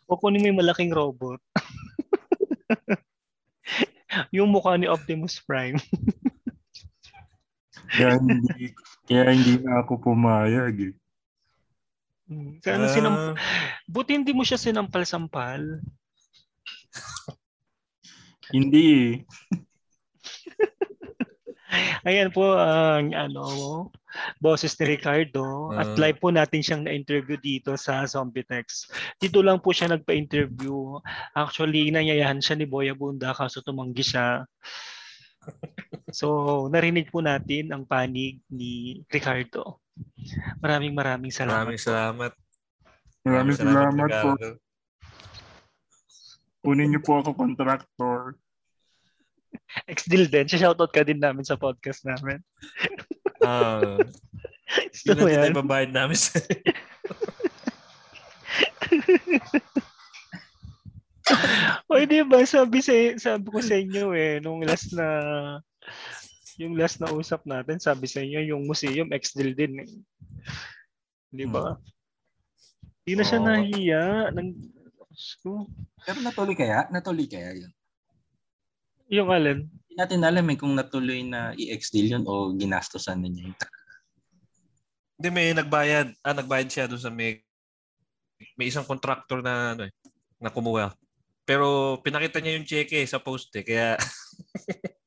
O 0.04 0.20
kunin 0.20 0.44
mo 0.44 0.46
yung 0.52 0.60
malaking 0.60 0.92
robot. 0.92 1.40
yung 4.36 4.52
mukha 4.52 4.76
ni 4.76 4.84
Optimus 4.84 5.40
Prime. 5.40 5.80
Kaya 7.88 8.20
hindi, 8.20 8.76
kaya 9.08 9.32
hindi 9.32 9.64
na 9.64 9.80
ako 9.80 10.12
pumayag 10.12 10.92
eh. 10.92 10.94
Hmm. 12.28 12.60
Sana 12.60 12.84
Ah, 12.86 12.92
sinam... 12.92 13.14
Buti 13.88 14.12
hindi 14.12 14.36
mo 14.36 14.44
siya 14.44 14.60
sinampal-sampal. 14.60 15.80
Hindi. 18.48 19.20
Ayan 22.08 22.32
po 22.32 22.56
ang 22.56 23.12
ano, 23.12 23.44
boses 24.40 24.72
ni 24.80 24.96
Ricardo 24.96 25.68
at 25.76 25.92
Ah. 25.92 25.98
live 26.00 26.16
po 26.16 26.32
natin 26.32 26.64
siyang 26.64 26.88
na-interview 26.88 27.36
dito 27.36 27.76
sa 27.76 28.08
Zombietex. 28.08 28.88
Dito 29.20 29.44
lang 29.44 29.60
po 29.60 29.76
siya 29.76 29.92
nagpa-interview. 29.92 30.96
Actually, 31.36 31.92
nanyayahan 31.92 32.40
siya 32.40 32.56
ni 32.56 32.64
Boy 32.64 32.88
Abunda 32.88 33.36
kaso 33.36 33.60
tumanggi 33.60 34.00
siya. 34.00 34.48
So, 36.08 36.66
narinig 36.72 37.12
po 37.12 37.20
natin 37.20 37.68
ang 37.68 37.84
panig 37.84 38.40
ni 38.48 39.04
Ricardo. 39.12 39.76
Maraming 40.60 40.92
maraming 40.92 41.32
salamat. 41.32 41.64
maraming 41.64 41.80
salamat. 41.80 42.32
Maraming 43.24 43.56
salamat 43.58 44.08
po. 44.22 44.30
Ricardo. 44.36 44.50
Kunin 46.62 46.88
niyo 46.90 47.00
po 47.00 47.22
ako 47.22 47.32
contractor. 47.38 48.36
Ex-deal 49.88 50.28
din. 50.28 50.48
Shoutout 50.48 50.92
ka 50.92 51.06
din 51.06 51.22
namin 51.22 51.46
sa 51.46 51.56
podcast 51.56 52.04
namin. 52.04 52.42
Ah, 53.40 53.96
Gusto 54.92 55.16
yun 55.16 55.18
mo 55.22 55.28
yan? 55.32 55.52
ibabayad 55.54 55.90
namin 55.94 56.18
sa... 56.18 56.36
O 61.88 62.00
di 62.08 62.24
ba 62.24 62.44
sabi 62.44 62.80
sa 62.80 62.92
sabi 63.16 63.48
ko 63.48 63.60
sa 63.60 63.76
inyo 63.76 64.16
eh 64.16 64.40
nung 64.40 64.64
last 64.64 64.96
na 64.96 65.08
yung 66.58 66.74
last 66.74 66.98
na 66.98 67.14
usap 67.14 67.46
natin 67.46 67.78
sabi 67.78 68.10
sa 68.10 68.18
inyo 68.18 68.42
yung 68.50 68.66
museum 68.66 69.08
ex-deal 69.14 69.54
din 69.54 69.86
eh. 69.86 69.90
Di 71.30 71.46
ba? 71.46 71.78
Hindi 73.06 73.14
na 73.14 73.24
siya 73.24 73.38
Oo. 73.38 73.46
nahiya 73.46 74.04
ng 74.34 74.48
so, 75.14 75.70
Pero 76.02 76.18
natuloy 76.20 76.58
kaya? 76.58 76.90
Natuloy 76.90 77.30
kaya 77.30 77.54
yun? 77.54 77.72
yung 79.08 79.32
alin. 79.32 79.64
Hindi 79.64 79.94
natin 79.96 80.20
alam 80.20 80.44
eh 80.52 80.58
kung 80.60 80.76
natuloy 80.76 81.24
na 81.24 81.56
i-ex-deal 81.56 82.20
yun 82.20 82.24
o 82.28 82.52
ginastosan 82.52 83.24
na 83.24 83.28
niya 83.32 83.48
yung 83.48 83.56
Hindi, 85.18 85.28
may 85.32 85.50
nagbayad. 85.56 86.14
Ah, 86.20 86.36
nagbayad 86.36 86.68
siya 86.68 86.84
doon 86.86 87.00
sa 87.00 87.08
may... 87.10 87.40
May 88.54 88.70
isang 88.70 88.86
contractor 88.86 89.42
na 89.42 89.74
ano 89.74 89.82
eh, 89.88 89.92
na 90.38 90.52
kumuha. 90.52 90.94
Pero 91.42 91.98
pinakita 92.04 92.38
niya 92.38 92.54
yung 92.60 92.68
cheque 92.68 93.02
sa 93.08 93.18
post 93.18 93.50
eh. 93.56 93.64
Kaya 93.64 93.96
Hmm. 93.98 94.04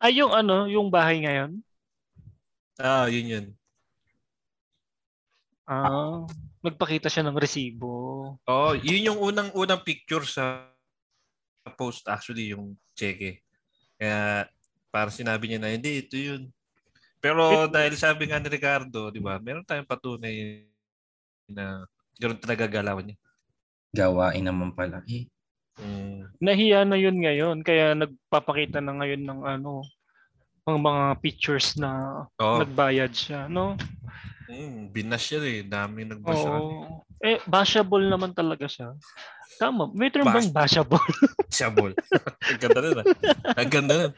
Ay 0.00 0.24
yung 0.24 0.32
ano, 0.32 0.64
yung 0.64 0.88
bahay 0.88 1.20
ngayon. 1.20 1.60
ah, 2.80 3.04
yun 3.12 3.28
yun. 3.28 3.46
Ah, 5.68 6.24
nagpakita 6.64 7.12
siya 7.12 7.22
ng 7.28 7.36
resibo. 7.36 7.92
Oh, 8.48 8.72
yun 8.72 9.12
yung 9.12 9.20
unang-unang 9.20 9.84
picture 9.84 10.24
sa 10.24 10.72
post 11.76 12.08
actually 12.08 12.56
yung 12.56 12.74
cheque. 12.96 13.44
Kaya 14.00 14.48
para 14.88 15.12
sinabi 15.12 15.52
niya 15.52 15.60
na 15.60 15.70
hindi 15.70 16.00
ito 16.00 16.16
yun. 16.16 16.48
Pero 17.20 17.68
dahil 17.68 17.94
sabi 18.00 18.32
nga 18.32 18.40
ni 18.40 18.48
Ricardo, 18.48 19.12
di 19.12 19.20
ba? 19.20 19.36
Meron 19.36 19.68
tayong 19.68 19.86
patunay 19.86 20.64
na 21.44 21.84
ganoon 22.16 22.40
talaga 22.40 22.64
galawan 22.64 23.12
niya. 23.12 23.18
Gawain 23.92 24.42
naman 24.42 24.72
pala. 24.72 25.04
Eh, 25.04 25.28
Mm. 25.78 26.26
Nahiya 26.40 26.80
na 26.88 26.96
yun 26.98 27.20
ngayon 27.20 27.62
kaya 27.62 27.94
nagpapakita 27.94 28.82
na 28.82 28.96
ngayon 28.96 29.22
ng 29.22 29.40
ano 29.46 29.84
ng 30.68 30.78
mga 30.80 31.04
pictures 31.22 31.76
na 31.78 32.24
Oh, 32.36 32.60
nagbayad 32.60 33.12
siya, 33.12 33.48
no? 33.48 33.76
mm, 34.50 34.90
binas 34.90 35.22
siya 35.22 35.40
eh. 35.46 35.62
Dami 35.62 36.04
nagbasa. 36.04 36.48
Oo. 36.58 37.06
Eh, 37.22 37.38
bashable 37.46 38.08
naman 38.10 38.34
talaga 38.34 38.66
siya. 38.66 38.96
Tama. 39.60 39.92
May 39.92 40.08
term 40.08 40.24
bang 40.24 40.50
bashable? 40.50 41.00
Shabol. 41.52 41.92
Ang 42.48 42.60
ganda 42.60 42.80
nun 42.80 42.98
ah. 43.04 43.06
Ang 43.60 43.70
ganda 43.70 43.94
nun. 43.94 44.12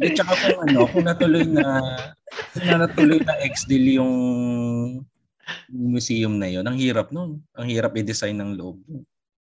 At 0.00 0.12
saka 0.14 0.32
kung 0.32 0.58
ano, 0.64 0.78
kung 0.88 1.04
natuloy 1.04 1.44
na 1.44 1.66
kung 2.54 2.66
na 2.70 2.76
natuloy 2.86 3.18
na 3.20 3.34
ex-deal 3.42 4.00
yung 4.00 4.14
museum 5.66 6.38
na 6.38 6.46
yun, 6.46 6.62
ang 6.62 6.78
hirap 6.78 7.10
nun. 7.10 7.42
Ang 7.58 7.66
hirap 7.66 7.98
i-design 7.98 8.38
ng 8.38 8.54
loob. 8.54 8.78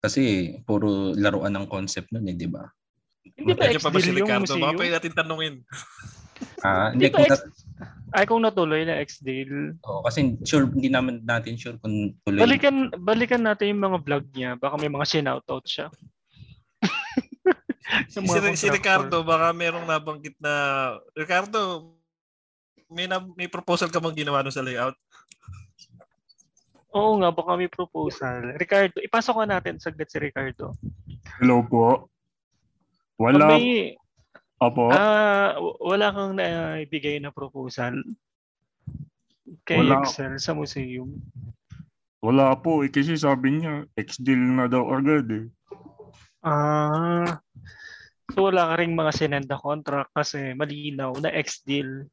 Kasi 0.05 0.53
puro 0.69 1.17
laruan 1.17 1.49
ng 1.57 1.65
concept 1.65 2.13
nun 2.13 2.29
eh, 2.29 2.37
di 2.37 2.45
ba? 2.45 2.61
Hindi 3.25 3.57
ba 3.57 3.65
Medyo 3.65 3.81
pa 3.81 3.89
ba 3.89 3.97
si 3.97 4.13
Ricardo? 4.13 4.53
Baka 4.53 4.77
pwede 4.77 4.93
natin 4.93 5.13
tanungin. 5.17 5.55
Ah, 6.61 6.93
Hindi 6.93 7.09
hindi 7.09 7.25
ex- 7.25 7.41
nat- 7.41 7.49
Ay, 8.15 8.23
kung 8.29 8.45
natuloy 8.45 8.85
na 8.85 9.01
ex-deal. 9.01 9.75
Oo, 9.81 10.05
kasi 10.05 10.39
sure 10.45 10.69
hindi 10.69 10.87
naman 10.87 11.25
natin 11.25 11.57
sure 11.57 11.75
kung 11.81 12.13
tuloy. 12.21 12.45
Balikan, 12.45 12.93
balikan 13.01 13.43
natin 13.43 13.75
yung 13.75 13.81
mga 13.81 13.97
vlog 14.05 14.25
niya. 14.31 14.55
Baka 14.55 14.77
may 14.77 14.87
mga 14.87 15.09
sinoutout 15.09 15.65
siya. 15.65 15.89
Si, 18.09 18.17
si. 18.57 18.67
Ricardo, 18.67 19.21
baka 19.21 19.53
merong 19.53 19.85
nabanggit 19.85 20.33
na, 20.41 20.53
Ricardo, 21.13 21.93
may, 22.89 23.05
na, 23.05 23.21
may 23.37 23.45
proposal 23.45 23.93
ka 23.93 24.01
bang 24.01 24.25
ginawa 24.25 24.41
nun 24.41 24.49
sa 24.49 24.65
layout? 24.65 24.97
Oo 26.95 27.19
nga, 27.19 27.27
baka 27.27 27.59
may 27.59 27.67
proposal. 27.67 28.55
Ricardo, 28.55 29.03
ipasok 29.03 29.43
ka 29.43 29.45
natin 29.45 29.75
saglit 29.83 30.07
si 30.07 30.15
Ricardo. 30.15 30.71
Hello 31.43 31.59
po. 31.67 32.07
Pag 33.19 33.35
Wala. 33.35 33.47
may, 33.51 33.95
Apo. 34.63 34.87
ah, 34.87 35.59
w- 35.59 35.75
wala 35.83 36.15
kang 36.15 36.39
naibigay 36.39 37.19
na 37.19 37.35
proposal 37.35 37.99
kay 39.67 39.83
Wala. 39.83 40.07
Excel 40.07 40.39
sa 40.39 40.55
museum. 40.55 41.19
Wala 42.23 42.55
po 42.55 42.81
eh. 42.81 42.89
Kasi 42.89 43.19
sabi 43.19 43.59
niya, 43.59 43.83
ex-deal 43.99 44.39
na 44.39 44.71
daw 44.71 44.87
agad 44.95 45.27
eh. 45.35 45.45
Ah, 46.39 47.43
so 48.31 48.47
wala 48.47 48.71
ka 48.71 48.75
rin 48.79 48.95
mga 48.95 49.11
sinenda 49.11 49.59
contract 49.59 50.15
kasi 50.15 50.55
malinaw 50.55 51.11
na 51.19 51.27
ex-deal 51.35 52.07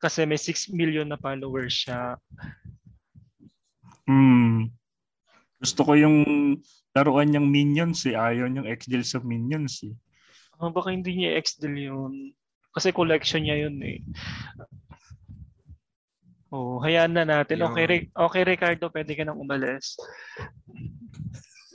kasi 0.00 0.24
may 0.24 0.38
6 0.40 0.72
million 0.72 1.04
na 1.04 1.20
followers 1.20 1.74
siya. 1.84 2.16
Hmm. 4.08 4.72
Gusto 5.60 5.84
ko 5.84 5.92
yung 5.92 6.16
laruan 6.96 7.28
niyang 7.28 7.44
Minions 7.44 8.08
eh. 8.08 8.16
Ayaw 8.16 8.48
niyang 8.48 8.66
ex-deal 8.66 9.04
sa 9.04 9.20
Minions 9.20 9.84
eh. 9.84 9.94
Ah, 10.56 10.72
baka 10.72 10.90
hindi 10.90 11.12
niya 11.14 11.36
ex-deal 11.36 11.76
yun. 11.76 12.32
Kasi 12.72 12.90
collection 12.90 13.44
niya 13.44 13.68
yun 13.68 13.76
eh. 13.84 14.00
Oh, 16.48 16.80
hayaan 16.80 17.12
na 17.12 17.28
natin. 17.28 17.60
Okay, 17.60 17.84
Ri- 17.84 18.10
okay 18.16 18.42
Ricardo, 18.48 18.88
pwede 18.88 19.12
ka 19.12 19.22
nang 19.28 19.36
umalis. 19.36 20.00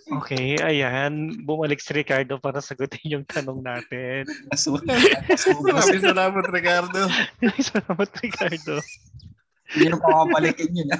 Okay, 0.09 0.57
ayan. 0.59 1.45
Bumalik 1.45 1.79
si 1.79 1.93
Ricardo 1.93 2.41
para 2.41 2.59
sagutin 2.59 3.21
yung 3.21 3.25
tanong 3.29 3.61
natin. 3.61 4.25
Maraming 5.63 6.03
salamat, 6.09 6.45
Ricardo. 6.49 7.01
Salamat, 7.61 8.09
Ricardo. 8.19 8.81
Hindi 9.73 9.85
na 9.89 9.97
papapalikin 10.01 10.71
yun. 10.73 10.89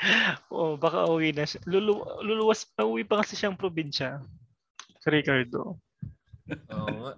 ah. 0.00 0.34
Oh, 0.48 0.74
baka 0.80 1.06
uwi 1.06 1.32
na 1.32 1.44
siya. 1.44 1.60
Lulu 1.68 2.24
luluwas 2.24 2.64
pa, 2.64 2.84
uwi 2.88 3.04
pa 3.04 3.20
kasi 3.20 3.36
siyang 3.36 3.56
probinsya. 3.56 4.24
Si 5.00 5.08
Ricardo. 5.08 5.76
Oo 6.72 6.88
nga. 7.04 7.12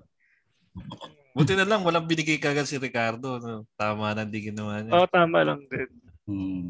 Buti 1.33 1.57
na 1.57 1.65
lang, 1.65 1.81
walang 1.81 2.05
binigay 2.05 2.37
kagad 2.37 2.69
si 2.69 2.77
Ricardo. 2.77 3.41
No? 3.41 3.65
Tama 3.75 4.13
na, 4.13 4.29
hindi 4.29 4.53
ginawa 4.53 4.85
niya. 4.85 4.93
Oo, 4.93 5.07
tama 5.09 5.41
lang 5.41 5.65
din. 5.71 5.91
Hmm. 6.29 6.69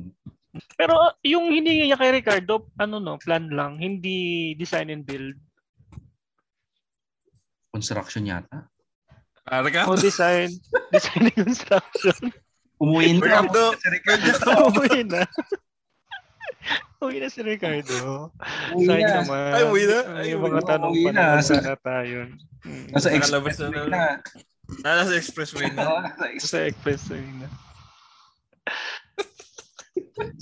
Pero 0.77 0.93
uh, 0.95 1.13
yung 1.25 1.49
hiningi 1.49 1.89
niya 1.89 1.99
kay 1.99 2.13
Ricardo, 2.13 2.69
ano 2.77 3.01
no, 3.01 3.17
plan 3.17 3.49
lang, 3.49 3.81
hindi 3.81 4.53
design 4.55 4.93
and 4.93 5.05
build. 5.09 5.35
Construction 7.73 8.29
yata. 8.29 8.69
Ah, 9.49 9.65
Ricardo, 9.65 9.97
design, 9.97 10.53
design 10.95 11.33
and 11.33 11.37
construction. 11.49 12.31
Umuwi 12.79 13.17
na. 13.17 13.25
Ricardo, 13.25 13.63
Si 13.81 13.87
Ricardo. 13.89 14.51
uwi 14.77 15.01
na. 15.09 15.25
Uwi 17.03 17.19
na 17.19 17.27
si 17.27 17.41
Ricardo. 17.41 18.31
Uwi 18.73 18.87
Sayang 18.87 19.05
na. 19.05 19.15
naman. 19.21 19.51
Ay, 19.53 19.63
uwi 19.67 19.83
na? 19.85 19.99
Ay, 19.99 20.15
Ay, 20.15 20.25
yung 20.31 20.41
uwi 20.41 20.49
mga 20.49 20.57
na. 20.57 20.69
tanong 20.69 20.93
Uwi 20.93 21.03
pa 21.03 21.11
na. 21.11 21.21
naman 21.21 21.41
Sa- 21.41 21.47
sana 21.59 21.75
tayo. 21.77 22.19
Hmm. 22.63 22.87
Nasa 22.89 23.09
expressway 23.11 23.69
na 23.69 23.83
na. 23.85 24.05
nasa 24.81 25.13
expressway 25.13 25.69
na. 25.69 25.83
Nasa 26.39 26.59
expressway. 26.63 27.25
Na. 27.37 27.49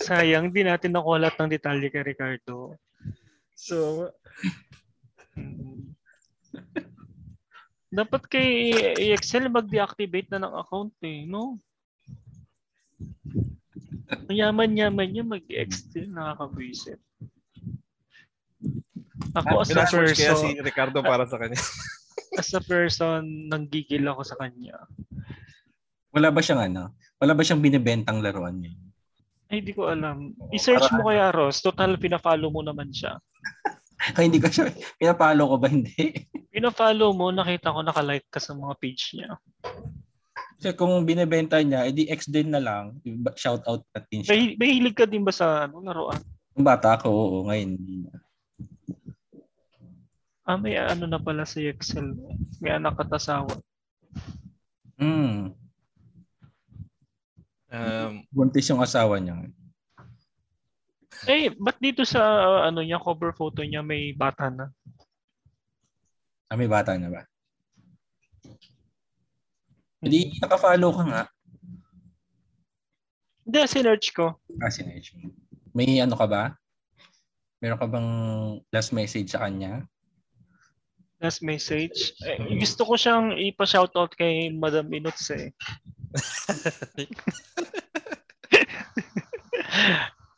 Sayang, 0.01 0.51
di 0.51 0.61
natin 0.61 0.93
nakuha 0.93 1.17
lahat 1.19 1.37
ng 1.41 1.51
detalye 1.51 1.89
kay 1.89 2.05
Ricardo. 2.05 2.77
So. 3.55 4.11
Dapat 7.91 8.23
kay 8.29 8.49
Excel 9.11 9.49
mag-deactivate 9.49 10.29
na 10.31 10.45
ng 10.45 10.55
account 10.55 10.93
eh, 11.03 11.25
no? 11.27 11.59
Yaman-yaman 14.31 15.09
niya 15.11 15.25
mag-Excel, 15.27 16.11
nakakabwisit. 16.11 17.01
Ako 19.37 19.63
as 19.63 19.71
a 19.71 19.75
pinaswatch 19.75 20.17
kaya 20.19 20.35
si 20.35 20.49
person, 20.55 20.65
Ricardo 20.67 20.99
para 21.05 21.25
sa 21.29 21.39
kanya. 21.39 21.59
as 22.41 22.51
a 22.55 22.63
person, 22.63 23.23
nanggigil 23.51 24.03
ako 24.11 24.23
sa 24.27 24.39
kanya. 24.39 24.77
Wala 26.11 26.35
ba 26.35 26.43
siyang 26.43 26.67
ano? 26.67 26.95
Wala 27.23 27.33
ba 27.37 27.43
siyang 27.47 27.63
binibentang 27.63 28.19
laruan 28.19 28.59
niya? 28.59 28.75
Ay, 29.51 29.67
di 29.67 29.75
ko 29.75 29.91
alam. 29.91 30.31
I-search 30.55 30.95
mo 30.95 31.11
kaya, 31.11 31.35
Ross. 31.35 31.59
Total, 31.59 31.99
pina-follow 31.99 32.55
mo 32.55 32.63
naman 32.63 32.95
siya. 32.95 33.19
Ay, 34.17 34.31
hindi 34.31 34.39
ko 34.39 34.47
siya. 34.47 34.71
Pinapalo 34.95 35.51
ko 35.51 35.57
ba 35.59 35.67
hindi? 35.67 35.95
Pina-follow 36.55 37.11
mo, 37.11 37.35
nakita 37.35 37.75
ko 37.75 37.83
nakalike 37.83 38.31
ka 38.31 38.39
sa 38.39 38.55
mga 38.55 38.75
page 38.79 39.19
niya. 39.19 39.35
Kasi 40.61 40.77
kung 40.77 41.09
binibenta 41.09 41.57
niya, 41.65 41.89
edi 41.89 42.05
X 42.13 42.29
din 42.29 42.53
na 42.53 42.61
lang. 42.61 43.01
Shout 43.33 43.65
out 43.65 43.81
natin 43.97 44.21
siya. 44.21 44.37
May, 44.37 44.61
may 44.61 44.71
hilig 44.77 44.93
ka 44.93 45.09
din 45.09 45.25
ba 45.25 45.33
sa 45.33 45.65
ano, 45.65 45.81
laruan? 45.81 46.21
Yung 46.53 46.69
bata 46.69 47.01
ko, 47.01 47.09
oo, 47.09 47.37
ngayon. 47.49 47.81
hindi 47.81 48.05
na. 48.05 48.13
Ah, 50.45 50.61
may 50.61 50.77
ano 50.77 51.09
na 51.09 51.17
pala 51.17 51.49
si 51.49 51.65
Excel. 51.65 52.13
May 52.61 52.77
anak 52.77 52.99
at 53.01 53.09
asawa. 53.09 53.57
Hmm. 55.01 55.57
Um, 57.73 58.13
Buntis 58.29 58.69
yung 58.69 58.85
asawa 58.85 59.17
niya. 59.17 59.49
Eh, 61.25 61.57
ba't 61.57 61.81
dito 61.81 62.05
sa 62.05 62.21
ano 62.69 62.85
niya, 62.85 63.01
cover 63.01 63.33
photo 63.33 63.65
niya 63.65 63.81
may 63.81 64.13
bata 64.13 64.53
na? 64.53 64.69
Ah, 66.53 66.59
may 66.59 66.69
bata 66.69 66.99
na 67.01 67.09
ba? 67.09 67.30
Hindi, 70.01 70.33
nakafollow 70.41 70.97
ka 70.97 71.05
nga. 71.05 71.23
Hindi, 73.45 73.61
sinerch 73.69 74.17
ko. 74.17 74.41
Ah, 74.65 74.73
sinerge 74.73 75.13
mo. 75.21 75.29
May 75.77 76.01
ano 76.01 76.17
ka 76.17 76.27
ba? 76.27 76.57
Meron 77.61 77.77
ka 77.77 77.87
bang 77.87 78.11
last 78.73 78.97
message 78.97 79.37
sa 79.37 79.45
kanya? 79.45 79.85
Last 81.21 81.45
message. 81.45 82.17
Eh, 82.25 82.41
gusto 82.57 82.89
ko 82.89 82.97
siyang 82.97 83.37
ipa-shoutout 83.37 84.17
kay 84.17 84.49
Madam 84.49 84.89
Inuts 84.89 85.29
eh. 85.37 85.53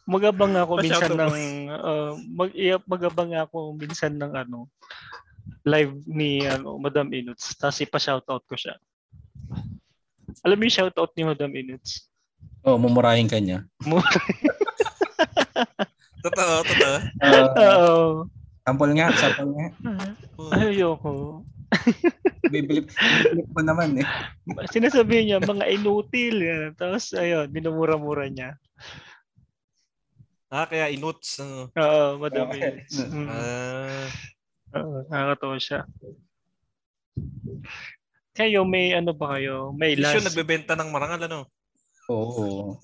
magabang 0.02 0.52
ako 0.58 0.82
minsan 0.82 1.14
ng 1.14 1.70
uh, 1.72 2.12
mag 2.36 2.52
magabang 2.84 3.32
ako 3.32 3.72
minsan 3.72 4.12
ng 4.18 4.34
ano 4.34 4.68
live 5.64 5.94
ni 6.04 6.44
ano 6.44 6.76
Madam 6.76 7.08
Inuts 7.14 7.54
tapos 7.56 7.80
ipa-shoutout 7.80 8.44
ko 8.44 8.58
siya. 8.58 8.76
Alam 10.40 10.56
mo 10.56 10.64
yung 10.64 10.74
shoutout 10.74 11.12
ni 11.12 11.22
Madam 11.28 11.52
Inuts? 11.52 12.08
Oo, 12.64 12.74
oh, 12.74 12.78
mumurahin 12.80 13.28
ka 13.28 13.36
niya. 13.36 13.68
totoo, 16.24 16.54
totoo. 16.64 16.96
Uh, 17.20 17.46
Oo. 17.60 17.96
sample 18.64 18.92
nga, 18.96 19.12
sample 19.12 19.52
nga. 19.52 19.66
Ayoko. 20.56 21.44
Bibilip, 22.52 22.92
bibilip 22.92 23.48
ko 23.52 23.60
naman 23.64 24.00
eh. 24.00 24.06
Sinasabi 24.68 25.24
niya, 25.24 25.40
mga 25.40 25.68
inutil. 25.72 26.36
Yan. 26.42 26.76
Tapos, 26.76 27.16
ayun, 27.16 27.48
minumura-mura 27.48 28.28
niya. 28.28 28.60
Ah, 30.52 30.68
kaya 30.68 30.92
inuts. 30.92 31.40
Ano. 31.40 31.72
Oo, 31.72 32.20
Madam 32.20 32.52
Okay. 32.52 32.84
Inuts. 32.84 33.08
Mm. 33.08 33.24
Ah, 33.24 34.04
Oo, 34.76 34.96
nakakatawa 35.08 35.56
siya. 35.56 35.80
Kayo, 38.32 38.64
may 38.64 38.96
ano 38.96 39.12
ba 39.12 39.36
kayo? 39.36 39.76
May 39.76 39.92
last. 39.92 40.24
nagbebenta 40.24 40.72
ng 40.72 40.88
marangal, 40.88 41.20
ano? 41.28 41.40
Oo. 42.08 42.80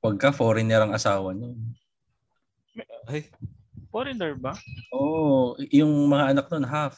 Huwag 0.00 0.16
ka, 0.18 0.32
foreigner 0.32 0.80
ang 0.80 0.96
asawa 0.96 1.36
nun. 1.36 1.76
Ay, 3.06 3.28
Foreigner 3.92 4.32
ba? 4.40 4.56
Oo, 4.96 5.60
yung 5.68 6.08
mga 6.08 6.32
anak 6.32 6.46
nun, 6.48 6.64
half. 6.64 6.96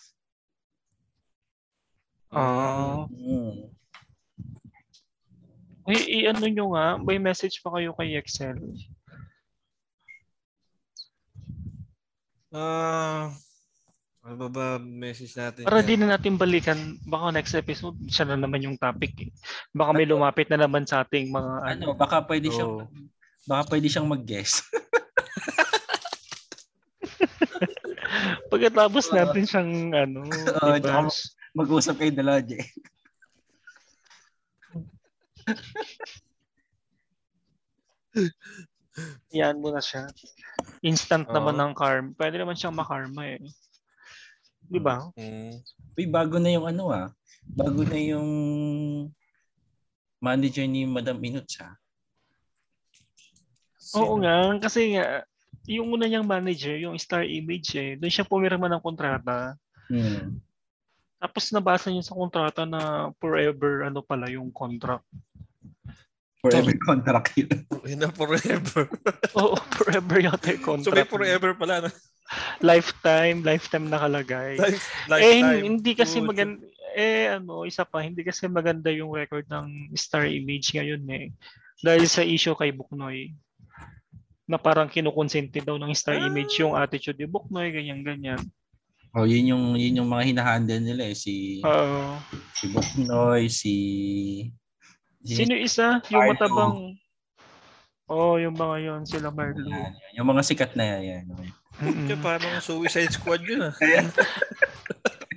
Oo. 2.30 3.10
Mm. 3.10 3.74
Ay, 5.84 5.98
i-ano 6.22 6.46
nyo 6.46 6.66
nga, 6.78 6.86
may 7.02 7.18
message 7.18 7.58
pa 7.60 7.74
kayo 7.74 7.90
kay 7.98 8.14
Excel. 8.14 8.56
Ah, 12.54 13.34
ano 14.24 14.48
ba 14.48 14.80
message 14.80 15.36
natin? 15.36 15.68
Para 15.68 15.84
dyan? 15.84 15.88
di 15.88 15.94
na 16.00 16.16
natin 16.16 16.40
balikan, 16.40 16.96
baka 17.04 17.36
next 17.36 17.52
episode, 17.52 17.92
siya 18.08 18.24
na 18.24 18.40
naman 18.40 18.64
yung 18.64 18.80
topic. 18.80 19.12
Eh. 19.20 19.28
Baka 19.76 19.92
may 19.92 20.08
lumapit 20.08 20.48
na 20.48 20.56
naman 20.56 20.88
sa 20.88 21.04
ating 21.04 21.28
mga 21.28 21.52
ano. 21.60 21.92
Ano, 21.92 21.92
baka 21.92 22.24
pwede 22.24 22.48
siyang 22.48 22.80
Oo. 22.80 22.88
baka 23.44 23.76
pwede 23.76 23.92
siyang 23.92 24.08
mag-guess. 24.08 24.64
Pagkatapos 28.48 29.12
natin 29.12 29.44
siyang 29.44 29.92
ano, 29.92 30.24
diba? 30.32 30.80
tsaka- 30.80 31.12
Mag-usap 31.54 32.02
kayo 32.02 32.10
dalawa, 32.10 32.42
Jay. 32.42 32.58
Yan 39.34 39.62
mo 39.62 39.70
na 39.70 39.78
siya. 39.78 40.10
Instant 40.82 41.28
Oo. 41.28 41.34
naman 41.34 41.54
ng 41.54 41.74
karma. 41.78 42.10
Pwede 42.14 42.38
naman 42.42 42.58
siyang 42.58 42.74
makarma 42.74 43.22
eh. 43.26 43.38
Di 44.74 44.82
ba? 44.82 45.06
Mm. 45.14 45.54
Uy, 45.94 46.06
bago 46.10 46.42
na 46.42 46.50
yung 46.50 46.66
ano 46.66 46.90
ah. 46.90 47.06
Bago 47.46 47.86
na 47.86 47.94
yung 47.94 48.30
manager 50.18 50.66
ni 50.66 50.82
Madam 50.82 51.22
Inuts 51.22 51.62
ah. 51.62 51.78
Oo 53.94 54.18
nga, 54.18 54.58
kasi 54.58 54.98
nga, 54.98 55.22
yung 55.70 55.94
una 55.94 56.10
niyang 56.10 56.26
manager, 56.26 56.74
yung 56.74 56.98
Star 56.98 57.22
Image 57.22 57.70
eh, 57.78 57.94
doon 57.94 58.10
siya 58.10 58.26
pumirma 58.26 58.66
ng 58.66 58.82
kontrata. 58.82 59.54
Hmm. 59.86 60.42
Tapos 61.22 61.48
nabasa 61.54 61.88
niya 61.88 62.02
sa 62.02 62.18
kontrata 62.18 62.66
na 62.66 63.14
forever 63.22 63.86
ano 63.86 64.02
pala 64.02 64.26
yung 64.28 64.50
contract. 64.50 65.06
Forever 66.44 66.76
contract 66.76 67.32
yun. 67.40 67.64
Yun 67.88 68.00
na 68.04 68.10
forever. 68.12 68.84
Oo, 69.40 69.56
forever 69.78 70.18
yata 70.20 70.52
yung 70.52 70.84
so 70.84 70.92
may 70.92 71.06
contract. 71.06 71.12
forever 71.14 71.50
pala. 71.56 71.74
No? 71.86 71.90
Lifetime, 72.64 73.44
lifetime 73.44 73.86
nakalagay. 73.92 74.56
Life, 74.56 74.80
eh, 74.80 75.40
lifetime. 75.42 75.62
hindi 75.62 75.92
kasi 75.92 76.18
Puta. 76.20 76.28
maganda, 76.32 76.64
eh 76.96 77.36
ano, 77.36 77.68
isa 77.68 77.84
pa, 77.84 78.00
hindi 78.00 78.24
kasi 78.24 78.48
maganda 78.48 78.88
yung 78.88 79.12
record 79.12 79.44
ng 79.50 79.92
Star 79.98 80.24
Image 80.26 80.72
ngayon 80.72 81.04
eh. 81.10 81.26
Dahil 81.84 82.08
sa 82.08 82.24
issue 82.24 82.56
kay 82.56 82.72
Buknoy 82.72 83.34
na 84.48 84.56
parang 84.56 84.88
kinukonsente 84.88 85.60
daw 85.60 85.76
ng 85.76 85.92
Star 85.92 86.20
Image 86.20 86.56
yung 86.60 86.76
attitude 86.76 87.20
ni 87.20 87.28
Buknoy, 87.28 87.72
ganyan-ganyan. 87.72 88.40
Oh, 89.14 89.22
yun 89.22 89.46
yung 89.54 89.64
yun 89.78 90.02
yung 90.02 90.10
mga 90.10 90.34
hinahandle 90.34 90.82
nila 90.82 91.06
eh 91.06 91.14
si 91.14 91.62
Oo. 91.62 92.18
si 92.50 92.66
Boknoy, 92.66 93.46
si 93.46 93.74
Sino 95.24 95.56
isa? 95.56 96.04
Yung 96.12 96.20
Marlo. 96.20 96.32
matabang... 96.36 96.76
Oh, 98.04 98.36
yung 98.36 98.52
mga 98.52 98.76
yon 98.84 99.02
sila 99.08 99.32
Marlo. 99.32 99.64
Yan, 99.64 99.96
yan. 99.96 100.14
Yung 100.20 100.28
mga 100.28 100.42
sikat 100.44 100.76
na 100.76 101.00
yan. 101.00 101.24
Mm-mm. 101.82 102.06
Yung 102.06 102.22
parang 102.22 102.62
Suicide 102.62 103.10
Squad 103.10 103.42
yun 103.42 103.66
ah. 103.66 103.74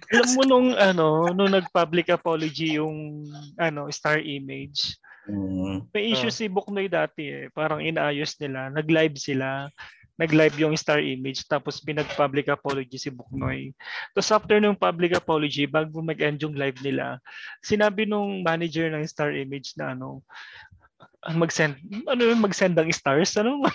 Alam 0.07 0.29
mo 0.39 0.43
nung 0.47 0.69
ano, 0.71 1.27
nung 1.35 1.51
nag-public 1.51 2.07
apology 2.15 2.79
yung 2.79 3.27
ano, 3.59 3.91
Star 3.91 4.23
Image. 4.23 4.95
Mm. 5.27 5.91
May 5.91 6.15
issue 6.15 6.31
Ah. 6.31 6.37
si 6.39 6.47
Buknoy 6.47 6.87
dati 6.87 7.27
eh. 7.27 7.45
Parang 7.51 7.83
inaayos 7.83 8.39
nila. 8.39 8.71
Nag-live 8.71 9.19
sila. 9.19 9.67
Nag-live 10.15 10.55
yung 10.63 10.79
Star 10.79 11.03
Image 11.03 11.43
tapos 11.45 11.83
pinag-public 11.83 12.47
apology 12.47 12.95
si 12.95 13.11
Buknoy. 13.11 13.75
Tapos 14.15 14.31
after 14.31 14.57
nung 14.63 14.79
public 14.79 15.11
apology, 15.13 15.67
bago 15.67 15.99
mag-end 15.99 16.39
yung 16.39 16.55
live 16.55 16.79
nila, 16.81 17.19
sinabi 17.59 18.07
nung 18.07 18.41
manager 18.41 18.87
ng 18.87 19.03
Star 19.05 19.35
Image 19.35 19.75
na 19.75 19.91
ano, 19.91 20.23
mag-send, 21.35 21.75
ano 22.07 22.21
yun, 22.23 22.39
mag-send 22.39 22.79
ng 22.79 22.89
stars, 22.95 23.35
ano, 23.35 23.59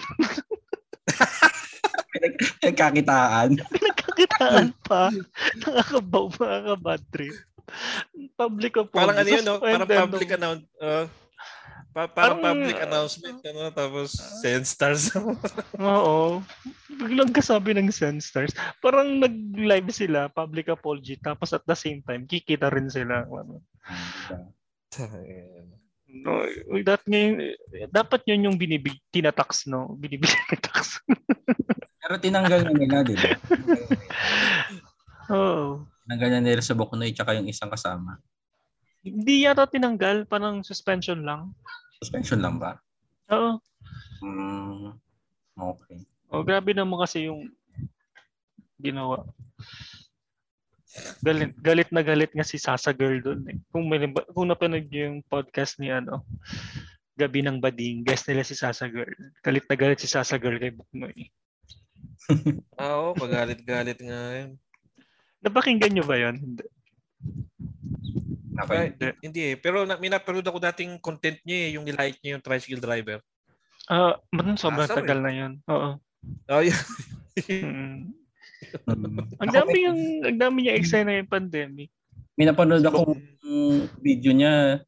Kakitaan. 2.63 3.51
pinagkakitaan 3.59 4.67
pa. 4.87 5.11
Nakakabaw, 5.59 6.25
nakaka-bad 6.33 7.03
trip. 7.11 7.35
Public 8.35 8.73
apology. 8.77 8.97
Parang 8.97 9.17
ano 9.17 9.29
yun, 9.29 9.45
no? 9.45 9.57
Parang 9.59 9.89
public 9.89 10.29
nung- 10.29 10.37
announce. 10.37 10.65
Uh, 10.77 11.07
pa- 11.91 12.09
parang 12.09 12.41
Parang- 12.41 12.41
public 12.43 12.79
announcement, 12.81 13.39
ano, 13.43 13.63
tapos 13.69 14.09
send 14.41 14.65
stars. 14.65 15.13
Oo. 15.79 16.41
Biglang 16.93 17.33
kasabi 17.33 17.73
ng 17.73 17.89
Sendstars. 17.89 18.53
Parang 18.79 19.19
nag-live 19.19 19.91
sila, 19.91 20.29
public 20.29 20.69
apology, 20.69 21.17
tapos 21.17 21.53
at 21.53 21.65
the 21.65 21.75
same 21.75 22.01
time, 22.01 22.25
kikita 22.25 22.69
rin 22.69 22.89
sila. 22.89 23.25
Ano. 23.25 23.61
No, 26.13 26.45
that 26.85 27.01
ngayon, 27.09 27.57
dapat 27.89 28.21
yun 28.29 28.45
yung 28.45 28.57
binibig, 28.61 29.01
tinatax, 29.09 29.65
no? 29.65 29.97
Binibigyan 29.97 30.45
ng 30.53 30.61
tax. 30.61 31.01
Pero 32.13 32.29
tinanggal 32.29 32.61
na 32.69 32.77
nila, 32.77 33.01
di 33.09 33.17
ba? 33.17 33.33
Oo. 35.33 35.81
Tinanggal 36.05 36.29
na 36.29 36.41
nila 36.45 36.61
sa 36.61 36.77
Buknoy 36.77 37.17
tsaka 37.17 37.41
yung 37.41 37.49
isang 37.49 37.73
kasama. 37.73 38.21
Hindi 39.01 39.49
yata 39.49 39.65
tinanggal, 39.65 40.29
parang 40.29 40.61
suspension 40.61 41.25
lang. 41.25 41.57
Suspension 42.05 42.45
lang 42.45 42.61
ba? 42.61 42.77
Oo. 43.33 43.57
Mm, 44.21 44.93
okay. 45.57 46.05
Oh, 46.29 46.45
grabe 46.45 46.77
naman 46.77 47.01
kasi 47.01 47.33
yung 47.33 47.49
ginawa. 48.77 49.25
Galit, 51.25 51.57
galit 51.65 51.89
na 51.97 52.05
galit 52.05 52.29
nga 52.37 52.45
si 52.45 52.61
Sasa 52.61 52.93
Girl 52.93 53.25
doon 53.25 53.41
eh. 53.49 53.57
Kung, 53.73 53.89
may, 53.89 54.05
kung 54.37 54.53
napanood 54.53 54.85
niyo 54.93 55.17
yung 55.17 55.25
podcast 55.25 55.81
ni 55.81 55.89
ano, 55.89 56.29
Gabi 57.17 57.41
ng 57.41 57.57
Bading, 57.57 58.05
guest 58.05 58.29
nila 58.29 58.45
si 58.45 58.53
Sasa 58.53 58.85
Girl. 58.85 59.17
Galit 59.41 59.65
na 59.65 59.81
galit 59.81 59.97
si 59.97 60.13
Sasa 60.13 60.37
Girl 60.37 60.61
kay 60.61 60.77
Buknoy. 60.77 61.33
Ah, 62.79 62.99
Oo, 62.99 63.15
pagalit-galit 63.15 63.99
nga 63.99 64.21
yun. 64.39 64.51
Napakinggan 65.43 65.93
niyo 65.93 66.05
ba 66.07 66.17
yun? 66.19 66.39
Hindi. 66.39 66.65
Okay. 68.53 68.95
Ay, 68.95 69.15
hindi 69.25 69.41
eh. 69.53 69.57
Pero 69.59 69.83
na, 69.83 69.99
minapanood 69.99 70.47
ako 70.47 70.59
dating 70.61 71.01
content 71.03 71.41
niya 71.43 71.59
eh, 71.59 71.71
yung 71.75 71.85
nilike 71.89 72.19
niya 72.23 72.39
yung 72.39 72.45
tricycle 72.45 72.83
driver. 72.83 73.19
Ah, 73.91 74.15
man 74.31 74.55
sobrang 74.55 74.87
eh. 74.87 74.95
tagal 74.95 75.19
na 75.19 75.33
yun. 75.35 75.53
Oo. 75.67 75.99
Oh, 76.53 76.63
yeah. 76.63 76.79
Mm. 77.51 78.15
Mm. 78.87 79.19
Ang 79.43 79.51
Ako, 79.51 79.57
dami 79.59 79.73
may, 79.75 79.83
yung 79.83 80.01
ang 80.23 80.39
dami 80.39 80.57
niya 80.63 80.79
eksena 80.79 81.19
yung 81.19 81.27
pandemic. 81.27 81.91
may 82.39 82.47
napanood 82.47 82.85
akong 82.87 83.19
video 83.99 84.31
niya. 84.31 84.85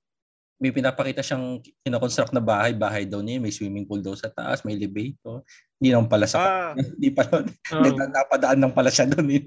May 0.63 0.71
pinapakita 0.71 1.21
siyang 1.21 1.59
kinoconstruct 1.83 2.31
na 2.31 2.41
bahay. 2.41 2.73
Bahay 2.73 3.05
daw 3.05 3.19
niya. 3.21 3.43
May 3.43 3.51
swimming 3.51 3.85
pool 3.85 4.01
daw 4.01 4.15
sa 4.15 4.31
taas. 4.31 4.63
May 4.63 4.79
elevator. 4.79 5.43
Hindi 5.79 5.89
naman 5.91 6.07
pala 6.07 6.27
sa... 6.31 6.39
ah, 6.41 6.71
Hindi 6.95 7.11
pala. 7.11 7.43
Oo. 7.43 7.83
Nagda- 7.83 8.13
Napadaan 8.15 8.59
lang 8.63 8.73
pala 8.73 8.91
siya 8.91 9.11
doon. 9.11 9.29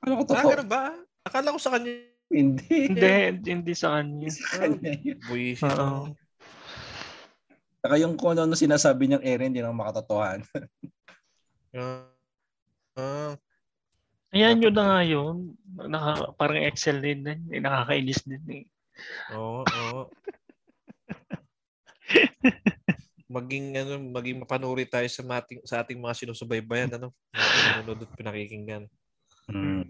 Ano 0.00 0.24
ko 0.24 0.32
to? 0.32 0.32
ah, 0.32 0.44
ganun 0.48 0.64
ba? 0.64 0.96
Akala 1.28 1.52
ko 1.52 1.60
sa 1.60 1.76
kanya. 1.76 1.92
Hindi. 2.32 2.88
Hindi, 2.88 3.52
hindi 3.52 3.72
sa 3.76 4.00
kanya. 4.00 4.32
Sa 4.32 4.64
kanya 4.64 4.96
yun. 4.96 5.20
Buwisit. 5.28 5.76
Oo. 5.76 6.16
Saka 7.84 7.94
yung 8.00 8.16
kung 8.16 8.32
ano 8.36 8.56
sinasabi 8.56 9.08
niyang 9.08 9.24
ere, 9.24 9.48
hindi 9.48 9.60
naman 9.60 9.80
makatotohan. 9.84 10.40
Ah, 11.76 12.08
ah, 12.96 13.36
Ayan 14.30 14.62
yun 14.62 14.72
na 14.72 14.84
nga 14.86 15.00
yun. 15.02 15.58
Naka, 15.74 16.32
parang 16.38 16.62
Excel 16.62 17.02
din 17.02 17.26
din. 17.26 17.40
Eh, 17.50 17.60
nakakainis 17.60 18.22
din 18.22 18.44
eh. 18.48 18.64
Oo, 19.34 19.62
oo. 19.62 20.00
maging 23.30 23.78
ano, 23.78 23.94
maging 24.10 24.42
mapanuri 24.42 24.90
tayo 24.90 25.06
sa 25.06 25.22
ating 25.38 25.62
sa 25.62 25.86
ating 25.86 26.02
mga 26.02 26.18
sinusubaybayan 26.18 26.98
ano, 26.98 27.14
mga 27.30 27.50
pinanonood 27.54 28.02
at 28.02 28.12
pinakikinggan. 28.18 28.84
Mm. 29.46 29.86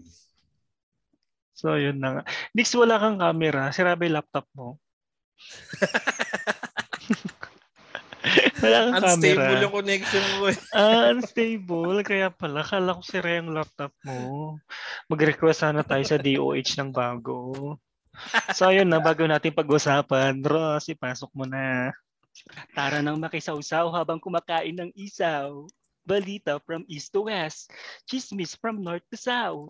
So 1.57 1.77
yun 1.77 1.97
na 1.97 2.21
nga. 2.21 2.23
Dix, 2.53 2.73
wala 2.73 2.97
kang 2.97 3.17
camera. 3.17 3.69
Sira 3.73 3.97
ba 3.97 4.05
yung 4.05 4.17
laptop 4.17 4.45
mo? 4.53 4.77
wala 8.61 8.93
kang 8.93 9.01
Unstable 9.01 9.41
camera. 9.41 9.61
yung 9.65 9.73
connection 9.73 10.25
mo. 10.37 10.43
eh. 10.49 10.57
Ah, 10.77 11.09
unstable. 11.13 11.97
Kaya 12.05 12.29
pala, 12.29 12.61
kala 12.61 12.97
ko 12.97 13.01
sira 13.01 13.41
yung 13.41 13.53
laptop 13.53 13.93
mo. 14.05 14.57
Mag-request 15.09 15.65
sana 15.65 15.81
tayo 15.81 16.01
sa 16.05 16.17
DOH 16.17 16.77
ng 16.77 16.91
bago. 16.93 17.77
So 18.53 18.69
yun 18.69 18.91
na, 18.91 18.99
bago 18.99 19.23
natin 19.25 19.55
pag-usapan. 19.55 20.43
Ross, 20.43 20.91
ipasok 20.91 21.31
mo 21.33 21.47
na. 21.47 21.91
Tara 22.75 23.03
nang 23.03 23.19
makisawsaw 23.19 23.91
habang 23.91 24.19
kumakain 24.19 24.75
ng 24.75 24.91
isaw. 24.95 25.67
Balita 26.01 26.57
from 26.65 26.81
east 26.89 27.13
to 27.13 27.29
west. 27.29 27.69
Chismis 28.09 28.57
from 28.57 28.81
north 28.81 29.05
to 29.13 29.17
south. 29.19 29.69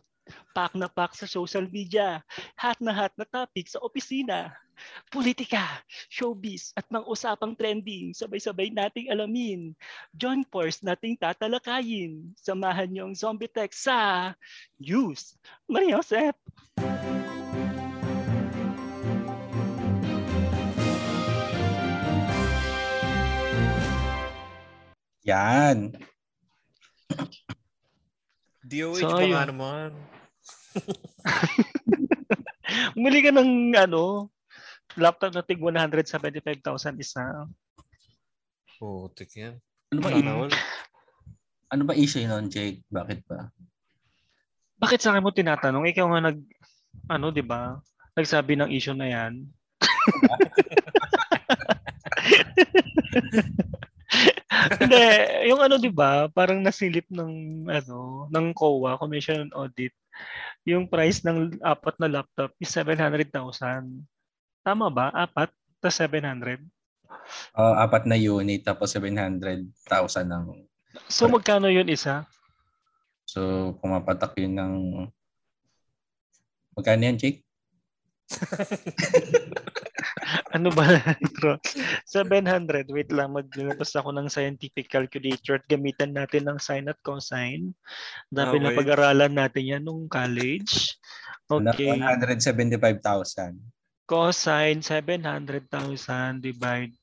Pak 0.56 0.78
na 0.78 0.88
pak 0.88 1.18
sa 1.18 1.28
social 1.28 1.66
media. 1.68 2.24
Hat 2.56 2.80
na 2.80 2.94
hat 2.94 3.12
na 3.20 3.28
topic 3.28 3.68
sa 3.68 3.82
opisina. 3.84 4.54
Politika, 5.14 5.62
showbiz 6.10 6.74
at 6.74 6.88
mga 6.90 7.06
usapang 7.06 7.54
trending 7.54 8.18
sabay-sabay 8.18 8.74
nating 8.74 9.14
alamin. 9.14 9.78
John 10.18 10.42
Force 10.50 10.82
nating 10.82 11.22
tatalakayin. 11.22 12.34
Samahan 12.40 12.90
niyo 12.90 13.06
ang 13.06 13.14
zombie 13.14 13.52
tech 13.52 13.76
sa 13.76 14.32
News. 14.82 15.38
Maria 15.70 16.02
Josep. 16.02 16.34
Yan. 25.24 25.92
DOH 28.64 28.98
So, 28.98 29.08
pa 29.12 29.20
ayun. 29.20 29.32
nga 29.32 29.44
naman. 29.46 29.90
Umili 32.98 33.20
ka 33.20 33.30
ng 33.30 33.76
ano, 33.76 34.32
laptop 34.96 35.34
na 35.34 35.44
tig 35.44 35.60
175,000 35.60 36.98
isa. 36.98 37.46
Putik 38.78 39.30
yan. 39.36 39.60
Ano 39.92 40.00
ba, 40.00 40.10
Mm. 40.10 40.16
Sana 40.16 40.32
all. 40.40 40.52
ano 41.70 41.82
ba 41.86 41.94
issue 41.94 42.24
nun, 42.24 42.48
Jake? 42.48 42.82
Bakit 42.88 43.28
ba? 43.28 43.52
Bakit 44.78 45.00
sa 45.00 45.14
akin 45.14 45.22
mo 45.22 45.30
tinatanong? 45.30 45.86
Ikaw 45.86 46.06
nga 46.08 46.22
nag, 46.32 46.38
ano, 47.08 47.26
di 47.30 47.44
ba? 47.44 47.78
Nagsabi 48.16 48.56
ng 48.56 48.72
issue 48.72 48.96
na 48.96 49.06
yan. 49.06 49.34
Hindi, 54.52 55.06
yung 55.48 55.64
ano 55.64 55.80
'di 55.80 55.92
ba, 55.96 56.28
parang 56.28 56.60
nasilip 56.60 57.08
ng 57.08 57.66
ano, 57.72 58.28
ng 58.28 58.46
COA, 58.52 59.00
Commission 59.00 59.48
on 59.48 59.52
Audit. 59.56 59.96
Yung 60.68 60.86
price 60.86 61.24
ng 61.24 61.58
apat 61.64 61.96
na 61.98 62.12
laptop 62.20 62.52
is 62.60 62.70
700,000. 62.70 63.32
Tama 64.62 64.92
ba? 64.92 65.10
Apat 65.16 65.50
ta 65.80 65.90
700. 65.90 66.62
Oh, 67.56 67.74
apat 67.80 68.06
na 68.06 68.20
unit 68.20 68.62
tapos 68.62 68.94
700,000 68.94 69.72
ng 70.28 70.46
So 71.08 71.32
magkano 71.32 71.72
yun 71.72 71.88
isa? 71.88 72.28
So, 73.32 73.72
pumapatak 73.80 74.36
yun 74.36 74.60
ng... 74.60 74.76
Magkano 76.76 77.02
yan, 77.08 77.16
Jake? 77.16 77.48
Ano 80.52 80.70
ba? 80.72 80.84
Bro? 81.40 81.58
700. 82.06 82.92
Wait 82.92 83.12
lang, 83.12 83.36
maglabas 83.36 83.96
ako 83.96 84.12
ng 84.16 84.28
scientific 84.28 84.92
calculator 84.92 85.60
at 85.60 85.66
gamitan 85.68 86.12
natin 86.12 86.48
ng 86.48 86.60
sine 86.60 86.92
at 86.92 87.00
cosine. 87.04 87.72
Dami 88.28 88.60
na 88.60 88.72
Okay. 88.72 88.80
pag-aralan 88.84 89.34
natin 89.36 89.64
yan 89.68 89.84
nung 89.84 90.08
college. 90.12 90.96
Okay. 91.48 92.00
175,000. 92.00 93.60
Cosine 94.08 94.80
700,000 94.84 96.40
divide 96.44 96.96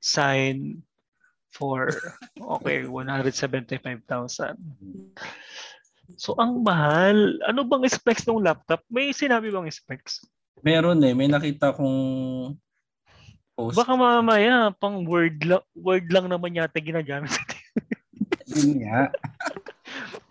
sine 0.00 0.84
4. 1.56 2.36
Okay, 2.60 2.84
175,000. 2.92 4.58
So 6.20 6.36
ang 6.36 6.60
mahal. 6.60 7.40
Ano 7.48 7.64
bang 7.64 7.88
specs 7.88 8.28
ng 8.28 8.44
laptop? 8.44 8.84
May 8.92 9.16
sinabi 9.16 9.48
bang 9.48 9.68
specs? 9.72 10.20
Meron 10.64 11.04
eh. 11.04 11.12
May 11.12 11.28
nakita 11.28 11.76
kong 11.76 12.00
post. 13.54 13.76
Baka 13.76 13.92
mamaya, 13.94 14.72
pang 14.74 15.04
word 15.04 15.44
lang, 15.44 15.62
word 15.76 16.08
lang 16.10 16.26
naman 16.26 16.56
yata 16.56 16.80
ginagamit 16.80 17.30
sa 17.30 17.44
Yun 18.50 18.82
nga. 18.82 19.12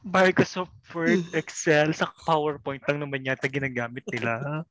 Microsoft 0.03 0.75
Word, 0.91 1.23
Excel, 1.31 1.95
sa 1.95 2.11
PowerPoint 2.27 2.83
lang 2.85 2.99
naman 2.99 3.23
yata 3.23 3.47
ginagamit 3.47 4.03
nila. 4.11 4.61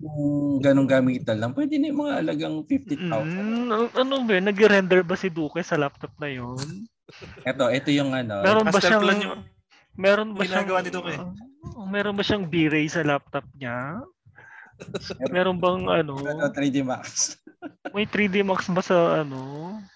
Kung 0.00 0.58
ganong 0.64 0.88
gamitan 0.88 1.36
lang, 1.36 1.52
pwede 1.52 1.76
na 1.76 1.92
yung 1.92 2.00
mga 2.00 2.14
alagang 2.24 2.56
50,000. 2.64 3.04
Mm, 3.04 3.68
ano- 3.68 3.92
ano 3.92 4.14
ba, 4.24 4.40
nag-render 4.40 5.04
ba 5.04 5.14
si 5.20 5.28
Duque 5.28 5.60
sa 5.60 5.76
laptop 5.76 6.16
na 6.16 6.32
yun? 6.32 6.88
Ito, 7.44 7.68
ito 7.70 7.92
yung 7.92 8.16
ano. 8.16 8.40
Meron 8.40 8.66
ba 8.72 8.80
siyang 8.80 9.02
plan 9.04 9.20
yung 9.20 9.36
meron 9.94 10.30
ba 10.32 10.42
siyang 10.42 10.64
ginagawa 10.66 10.80
ni 10.80 10.90
Duque. 10.90 11.14
uh, 11.20 11.86
meron 11.86 12.16
ba 12.16 12.24
siyang 12.24 12.48
V-Ray 12.48 12.88
sa 12.88 13.04
laptop 13.04 13.44
niya? 13.54 14.00
Meron 15.30 15.56
bang 15.56 15.82
ano, 16.02 16.18
Ito, 16.18 16.50
3D 16.50 16.82
Max. 16.82 17.38
may 17.94 18.04
3D 18.04 18.44
Max 18.44 18.68
ba 18.68 18.82
sa 18.84 19.22
ano, 19.22 19.40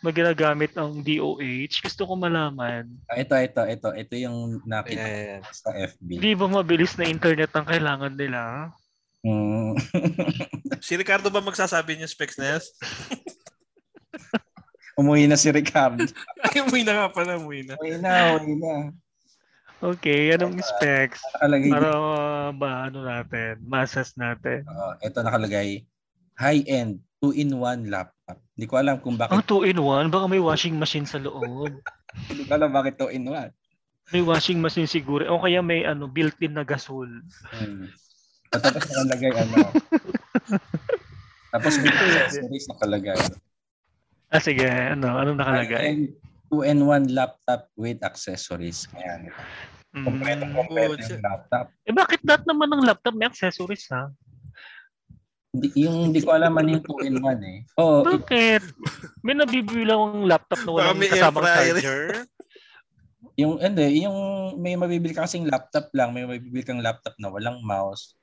na 0.01 0.11
ginagamit 0.11 0.73
ang 0.75 1.03
DOH? 1.03 1.83
Gusto 1.83 2.07
ko 2.07 2.12
malaman. 2.14 2.88
Ah, 3.07 3.19
Ito, 3.19 3.35
ito, 3.37 3.62
ito. 3.64 3.88
Ito 3.93 4.14
yung 4.17 4.62
nakita 4.64 5.05
ko 5.41 5.53
sa 5.53 5.71
FB. 5.75 6.09
Hindi 6.17 6.33
ba 6.33 6.47
mabilis 6.49 6.95
na 6.97 7.05
internet 7.05 7.53
ang 7.53 7.67
kailangan 7.67 8.14
nila? 8.14 8.73
Mm. 9.27 9.75
Si 10.79 10.95
Ricardo 10.95 11.27
ba 11.27 11.43
magsasabi 11.43 11.99
niya 11.99 12.07
specs 12.07 12.38
na 12.38 12.55
yan? 12.55 12.62
Umuwi 14.95 15.27
na 15.27 15.35
si 15.35 15.51
Ricardo. 15.51 16.07
Ay, 16.47 16.62
umuwi 16.62 16.83
na 16.83 16.93
nga 16.95 17.09
pala, 17.11 17.35
umuwi 17.38 17.67
na. 17.67 17.75
Umuwi 17.79 17.99
na, 17.99 18.14
umuwi 18.35 18.55
na. 18.59 18.75
Okay, 19.79 20.35
anong 20.35 20.59
specs? 20.59 21.23
Nakalagay 21.38 21.71
Para 21.71 21.87
dito. 21.87 22.03
uh, 22.03 22.49
ba 22.51 22.91
ano 22.91 22.99
natin, 23.07 23.62
masas 23.62 24.11
natin. 24.19 24.67
Oo, 24.67 24.91
ito 24.99 25.19
nakalagay. 25.23 25.87
High-end, 26.35 26.99
2-in-1 27.19 27.87
laptop. 27.87 28.38
Hindi 28.55 28.67
ko 28.67 28.75
alam 28.75 28.99
kung 28.99 29.14
Ang 29.14 29.23
bakit. 29.38 29.47
2-in-1, 29.47 30.11
baka 30.11 30.27
may 30.27 30.43
washing 30.43 30.75
machine 30.75 31.07
sa 31.07 31.23
loob. 31.23 31.71
Hindi 32.31 32.43
ko 32.43 32.59
alam 32.59 32.75
bakit 32.75 32.99
2-in-1. 32.99 33.55
May 34.11 34.23
washing 34.25 34.59
machine 34.59 34.91
siguro. 34.91 35.23
O 35.31 35.38
kaya 35.38 35.62
may 35.62 35.87
ano, 35.87 36.11
built-in 36.11 36.59
na 36.59 36.67
gasol. 36.67 37.07
Hmm. 37.55 37.87
At 38.51 38.64
Tapos 38.64 38.83
nakalagay 38.91 39.31
ano. 39.31 39.57
Tapos 41.49 41.73
may 41.79 41.93
accessories 42.27 42.67
nakalagay. 42.67 43.21
Ah, 44.29 44.43
sige. 44.43 44.67
Ano? 44.67 45.14
Anong 45.14 45.38
nakalagay? 45.38 45.79
High-end, 45.87 46.05
2-in-1 46.49 47.13
laptop 47.13 47.69
with 47.77 48.01
accessories. 48.01 48.89
Ayan. 48.97 49.33
Kompleto, 49.93 50.45
Mm. 50.45 50.55
kompleto 50.55 50.93
Oh, 50.95 51.01
yung 51.01 51.25
laptop. 51.25 51.67
Eh 51.89 51.95
bakit 51.97 52.21
lahat 52.25 52.43
naman 52.45 52.69
ng 52.69 52.85
laptop 52.85 53.15
may 53.17 53.29
accessories 53.29 53.89
ha? 53.89 54.13
Hindi, 55.49 55.73
yung 55.81 56.13
hindi 56.13 56.21
ko 56.21 56.37
alam 56.37 56.53
ano 56.61 56.77
yung 56.77 56.85
2-in-1 56.85 57.39
eh. 57.41 57.59
Oo, 57.81 58.05
oh, 58.05 58.05
Bakit? 58.05 58.63
May 59.25 59.33
nabibili 59.33 59.89
akong 59.89 60.29
laptop 60.29 60.61
na 60.61 60.71
walang 60.77 61.01
kasamang 61.01 61.45
air 61.49 61.57
fryer. 61.57 61.75
charger. 61.81 62.05
yung 63.39 63.55
hindi, 63.63 63.87
yung 64.03 64.19
may 64.61 64.75
mabibili 64.75 65.15
ka 65.15 65.25
kasing 65.25 65.49
laptop 65.49 65.89
lang, 65.97 66.13
may 66.13 66.27
mabibili 66.29 66.61
kang 66.67 66.85
laptop 66.85 67.17
na 67.17 67.33
walang 67.33 67.63
mouse. 67.65 68.19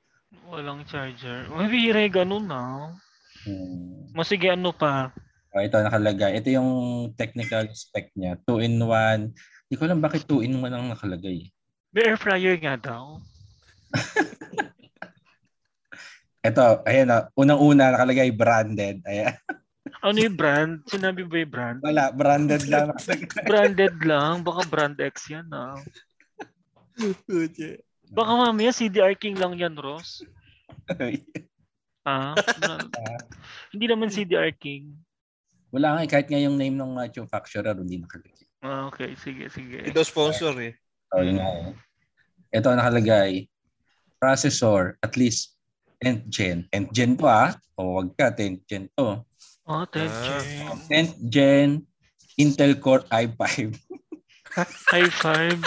Walang 0.46 0.86
charger. 0.86 1.50
Yung 1.50 2.12
ganun 2.14 2.46
na. 2.46 2.94
Hmm. 3.42 4.06
O 4.14 4.22
sige, 4.22 4.50
ano 4.52 4.70
pa? 4.70 5.10
Oh, 5.56 5.64
ito 5.64 5.80
nakalagay. 5.80 6.36
Ito 6.36 6.52
yung 6.52 6.70
technical 7.16 7.64
spec 7.72 8.12
niya. 8.12 8.36
2-in-1. 8.44 9.32
Hindi 9.32 9.74
ko 9.80 9.88
alam 9.88 10.04
bakit 10.04 10.28
2-in-1 10.28 10.68
ang 10.68 10.92
nakalagay. 10.92 11.48
May 11.96 12.04
air 12.04 12.20
fryer 12.20 12.60
nga 12.60 12.76
daw. 12.76 13.24
Ito, 16.46 16.84
ayan 16.84 17.08
na. 17.08 17.32
Unang-una 17.32 17.96
nakalagay 17.96 18.36
branded. 18.36 19.00
Ayan. 19.08 19.32
Ano 20.04 20.20
yung 20.20 20.36
brand? 20.36 20.84
Sinabi 20.84 21.24
ba 21.24 21.40
yung 21.40 21.52
brand? 21.56 21.78
Wala, 21.80 22.12
branded 22.12 22.68
lang. 22.68 22.92
Branded 23.48 23.96
lang. 24.04 24.44
Baka 24.44 24.60
brand 24.68 25.00
X 25.00 25.32
yan 25.32 25.48
ah. 25.56 25.80
Baka 28.12 28.32
mamaya 28.36 28.76
CDR 28.76 29.16
King 29.16 29.40
lang 29.40 29.56
yan, 29.56 29.72
Ross. 29.80 30.20
Ah? 32.06 32.38
Brand- 32.38 32.94
Hindi 33.74 33.86
naman 33.90 34.14
CDR 34.14 34.54
King. 34.54 34.94
Wala 35.76 35.92
nga 35.92 36.00
eh, 36.00 36.08
kahit 36.08 36.26
nga 36.26 36.40
yung 36.40 36.56
name 36.56 36.72
ng 36.72 36.88
manufacturer 36.88 37.76
hindi 37.76 38.00
nakalagay. 38.00 38.48
Ah, 38.64 38.88
okay. 38.88 39.12
Sige, 39.14 39.52
sige. 39.52 39.84
Ito 39.84 40.00
sponsor 40.00 40.56
eh. 40.58 40.72
So, 41.06 41.20
yun 41.20 41.36
nga 41.36 41.52
eh. 41.52 41.72
Ito 42.50 42.72
nakalagay. 42.72 43.44
Processor, 44.16 44.96
at 44.98 45.12
least 45.14 45.60
10th 46.00 46.24
gen. 46.26 46.64
10th 46.72 46.90
gen 46.90 47.12
to 47.14 47.28
ah. 47.28 47.52
O 47.76 48.00
wag 48.00 48.16
ka, 48.16 48.32
10th 48.32 48.64
gen 48.64 48.88
to. 48.90 49.20
Oh, 49.68 49.84
10 49.92 50.00
Ah. 50.00 50.40
gen. 50.40 50.76
10th 50.88 51.14
gen 51.28 51.68
Intel 52.36 52.80
Core 52.80 53.04
i5. 53.12 53.76
High 54.88 55.12
five. 55.24 55.60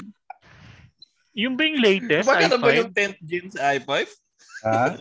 Yung 1.37 1.53
ba 1.53 1.69
yung 1.69 1.77
latest? 1.77 2.25
Magkano 2.25 2.57
ba 2.57 2.73
i5? 2.73 2.79
yung 2.81 2.91
10th 2.91 3.19
gen 3.21 3.45
sa 3.53 3.77
i5? 3.77 3.91
ha? 4.65 4.97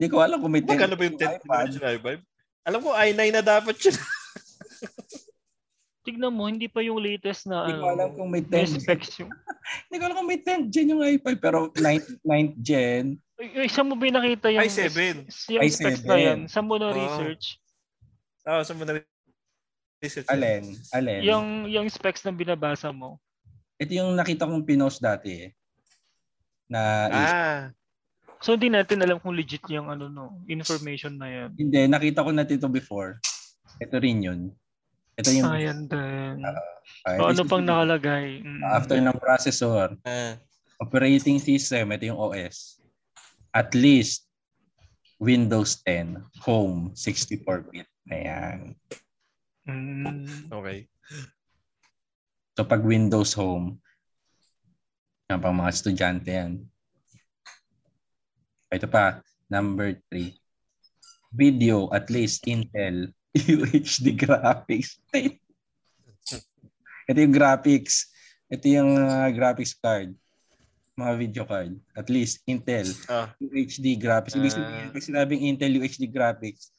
Hindi 0.00 0.06
ko 0.08 0.16
alam 0.18 0.40
kung 0.40 0.48
may 0.48 0.64
10th 0.64 0.72
Magkano 0.72 0.96
ba 0.96 1.04
yung 1.04 1.18
10th 1.20 1.36
iPad. 1.44 1.64
gen 1.68 1.76
sa 1.76 1.88
i5? 1.92 2.08
Alam 2.70 2.80
ko 2.80 2.94
i9 2.94 3.20
na 3.34 3.42
dapat 3.42 3.74
yun. 3.82 3.96
Tignan 6.00 6.32
mo, 6.32 6.48
hindi 6.48 6.64
pa 6.64 6.80
yung 6.80 6.96
latest 6.96 7.44
na 7.44 7.66
Hindi 7.68 7.76
ko 7.76 7.88
alam 7.92 8.08
kung 8.16 8.30
may 8.30 8.40
may 8.40 8.64
10th 8.64 8.72
gen. 8.72 8.80
specs 8.80 9.10
yung... 9.20 9.30
Hindi 9.90 9.96
ko 9.98 10.04
alam 10.08 10.16
kung 10.16 10.28
may 10.30 10.40
10th 10.40 10.66
gen 10.72 10.90
yung 10.90 11.02
i5 11.04 11.26
pero 11.36 11.58
9th, 11.76 12.08
9th 12.24 12.54
gen. 12.62 13.04
Ay, 13.36 13.68
saan 13.68 13.90
mo 13.90 13.98
ba 13.98 14.08
yung 14.08 14.16
nakita 14.16 14.46
yung... 14.48 14.62
i7. 14.64 14.88
Yung 15.52 15.62
i7. 15.66 15.76
specs 15.76 16.02
na 16.06 16.16
yan? 16.16 16.38
Saan 16.48 16.64
mo 16.64 16.80
na 16.80 16.88
Oo. 16.88 16.96
research? 16.96 17.60
Oo, 18.48 18.62
sa 18.64 18.72
muna 18.72 18.96
research. 20.00 20.24
yun. 20.24 20.32
Alin? 20.32 20.64
Alin? 20.96 21.20
Yung, 21.20 21.46
yung 21.68 21.86
specs 21.92 22.24
na 22.24 22.32
binabasa 22.32 22.88
mo. 22.88 23.20
Ito 23.76 23.92
yung 23.92 24.16
nakita 24.16 24.48
kong 24.48 24.64
pinost 24.64 25.04
dati 25.04 25.48
eh. 25.48 25.50
Na 26.64 26.80
Ah, 27.12 27.60
So 28.40 28.56
hindi 28.56 28.72
natin 28.72 29.04
alam 29.04 29.20
kung 29.20 29.36
legit 29.36 29.60
yung 29.68 29.92
ano 29.92 30.08
no, 30.08 30.40
information 30.48 31.20
na 31.20 31.28
yan. 31.28 31.48
hindi, 31.60 31.84
nakita 31.84 32.24
ko 32.24 32.32
na 32.32 32.48
ito 32.48 32.68
before. 32.72 33.20
Ito 33.76 34.00
rin 34.00 34.24
yun. 34.24 34.40
Ito 35.20 35.28
yung 35.36 35.46
Ayan 35.52 35.80
din. 35.84 36.40
So, 37.04 37.20
ito 37.20 37.24
ano 37.36 37.42
pang 37.44 37.64
nakalagay? 37.64 38.40
Mm. 38.40 38.64
After 38.64 38.96
ng 38.96 39.20
processor, 39.20 39.92
ah. 40.08 40.40
operating 40.80 41.36
system, 41.36 41.92
ito 41.92 42.08
yung 42.08 42.16
OS. 42.16 42.80
At 43.52 43.76
least 43.76 44.24
Windows 45.20 45.84
10 45.84 46.16
Home 46.48 46.96
64-bit. 46.96 47.84
Ayan. 48.08 48.72
Mm. 49.68 50.48
Okay. 50.48 50.88
So 52.56 52.64
pag 52.64 52.80
Windows 52.80 53.36
Home, 53.36 53.76
yan 55.28 55.44
pang 55.44 55.54
mga 55.60 55.70
estudyante 55.76 56.30
yan. 56.32 56.64
Ito 58.70 58.86
pa, 58.86 59.18
number 59.50 59.98
3. 60.14 60.30
Video, 61.34 61.90
at 61.90 62.06
least 62.06 62.46
Intel 62.46 63.10
UHD 63.34 64.14
graphics. 64.14 65.02
Ito 67.10 67.18
yung 67.18 67.34
graphics. 67.34 68.14
Ito 68.46 68.66
yung 68.70 68.94
uh, 68.94 69.26
graphics 69.34 69.74
card. 69.74 70.14
Mga 70.94 71.12
video 71.18 71.42
card. 71.42 71.74
At 71.98 72.06
least 72.06 72.46
Intel 72.46 72.86
Ah. 73.10 73.34
UHD 73.42 73.98
graphics. 73.98 74.38
Ibig 74.38 74.54
sabihin, 74.54 74.94
pag 74.94 75.02
sinabing 75.02 75.42
Intel 75.50 75.74
UHD 75.74 76.06
graphics, 76.06 76.70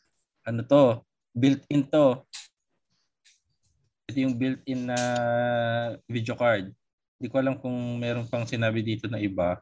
ano 0.47 0.63
to? 0.63 1.03
Built-in 1.35 1.91
to. 1.91 2.23
Ito 4.07 4.15
yung 4.15 4.39
built-in 4.39 4.87
na 4.87 4.99
video 6.07 6.39
card. 6.39 6.71
Hindi 7.19 7.27
ko 7.27 7.35
alam 7.35 7.59
kung 7.59 7.99
meron 7.99 8.31
pang 8.31 8.47
sinabi 8.47 8.79
dito 8.79 9.11
na 9.11 9.19
iba. 9.19 9.59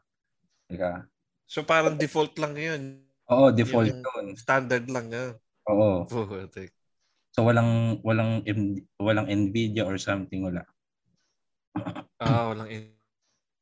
Teka. 0.70 1.09
So 1.50 1.66
parang 1.66 1.98
default 1.98 2.38
lang 2.38 2.54
yun. 2.54 3.02
Oo, 3.26 3.50
default 3.50 3.90
Yung- 3.90 4.06
yun. 4.06 4.26
Standard 4.38 4.86
lang 4.86 5.10
yun. 5.10 5.34
Oo. 5.66 6.06
Putik. 6.06 6.70
So 7.34 7.42
walang 7.42 7.98
walang 8.06 8.46
walang 9.02 9.26
Nvidia 9.26 9.82
or 9.82 9.98
something 9.98 10.46
wala. 10.46 10.62
Ah, 12.20 12.52
walang 12.52 12.68
in- 12.70 12.94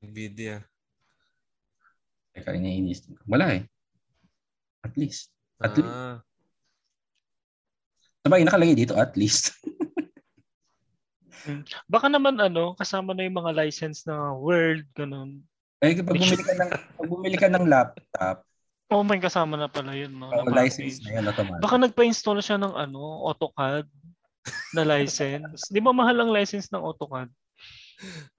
Nvidia. 0.04 0.66
Teka, 2.34 2.58
iniinis. 2.58 3.06
Wala 3.24 3.56
eh. 3.56 3.62
At 4.84 4.98
least. 4.98 5.30
At 5.62 5.78
least. 5.78 5.88
Ah. 5.88 6.18
Sabay, 8.26 8.42
nakalagay 8.44 8.74
dito 8.76 8.98
at 8.98 9.14
least. 9.16 9.54
Baka 11.92 12.12
naman 12.12 12.36
ano, 12.36 12.76
kasama 12.76 13.16
na 13.16 13.24
yung 13.24 13.40
mga 13.40 13.56
license 13.56 14.04
na 14.04 14.36
Word, 14.36 14.84
ganun. 14.92 15.47
Eh, 15.82 16.02
pag 16.02 16.16
bumili 16.16 16.42
ka 16.42 16.54
ng, 16.54 16.70
pag 16.70 17.08
bumili 17.08 17.36
ka 17.38 17.48
ng 17.50 17.64
laptop, 17.66 18.36
Oh, 18.88 19.04
may 19.04 19.20
kasama 19.20 19.60
na 19.60 19.68
pala 19.68 19.92
yun, 19.92 20.16
no? 20.16 20.32
uh, 20.32 20.48
na 20.48 20.64
license 20.64 21.04
na 21.04 21.20
yun 21.20 21.28
automatic. 21.28 21.60
Baka 21.60 21.76
nagpa-install 21.76 22.40
siya 22.40 22.56
ng 22.56 22.72
ano, 22.72 23.20
AutoCAD 23.28 23.84
na 24.72 24.82
license. 24.88 25.68
Di 25.68 25.76
ba 25.76 25.92
mahal 25.92 26.16
ang 26.16 26.32
license 26.32 26.72
ng 26.72 26.80
AutoCAD? 26.80 27.28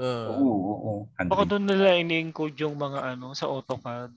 Ah. 0.02 0.34
Oo, 0.34 0.42
oo, 0.42 0.74
oo. 0.74 0.94
Baka 1.22 1.46
100. 1.46 1.52
doon 1.54 1.66
nila 1.70 2.02
ini-encode 2.02 2.58
yung 2.66 2.82
mga 2.82 3.14
ano 3.14 3.38
sa 3.38 3.46
AutoCAD. 3.46 4.10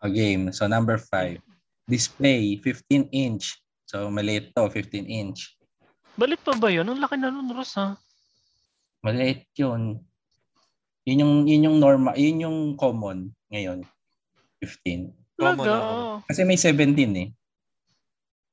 A 0.00 0.08
game. 0.08 0.48
So 0.48 0.64
number 0.64 0.96
five. 0.96 1.44
Display, 1.84 2.56
15 2.64 3.12
inch. 3.12 3.60
So 3.84 4.08
maliit 4.08 4.56
to, 4.56 4.64
15 4.72 5.04
inch. 5.04 5.60
Balit 6.16 6.40
pa 6.40 6.56
ba 6.56 6.72
yun? 6.72 6.88
Ang 6.88 7.04
laki 7.04 7.20
na 7.20 7.28
nun, 7.28 7.52
Ross, 7.52 7.76
ha? 7.76 8.00
Maliit 9.04 9.44
yun. 9.60 10.00
Yun 11.06 11.22
yung, 11.22 11.34
yun 11.46 11.66
yung 11.70 11.78
normal, 11.78 12.18
yun 12.18 12.42
yung 12.42 12.58
common 12.74 13.30
ngayon. 13.48 13.86
15. 14.58 15.14
Common 15.38 15.62
ako. 15.64 15.94
Kasi 16.26 16.42
may 16.42 16.58
17 16.58 17.14
eh. 17.14 17.28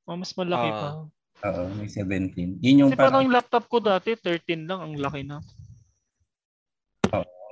Oh, 0.05 0.13
mas 0.13 0.29
malaki 0.37 0.69
Ah. 0.69 0.77
pa. 0.77 0.89
Oo, 1.43 1.67
may 1.75 1.89
17. 1.89 2.61
Yun 2.61 2.85
yung 2.85 2.89
Kasi 2.93 2.99
parang 3.01 3.09
parang 3.11 3.25
yung 3.25 3.35
laptop 3.35 3.65
ko 3.65 3.81
dati, 3.81 4.13
13 4.15 4.69
lang. 4.69 4.79
Ang 4.79 5.01
laki 5.01 5.25
na. 5.25 5.41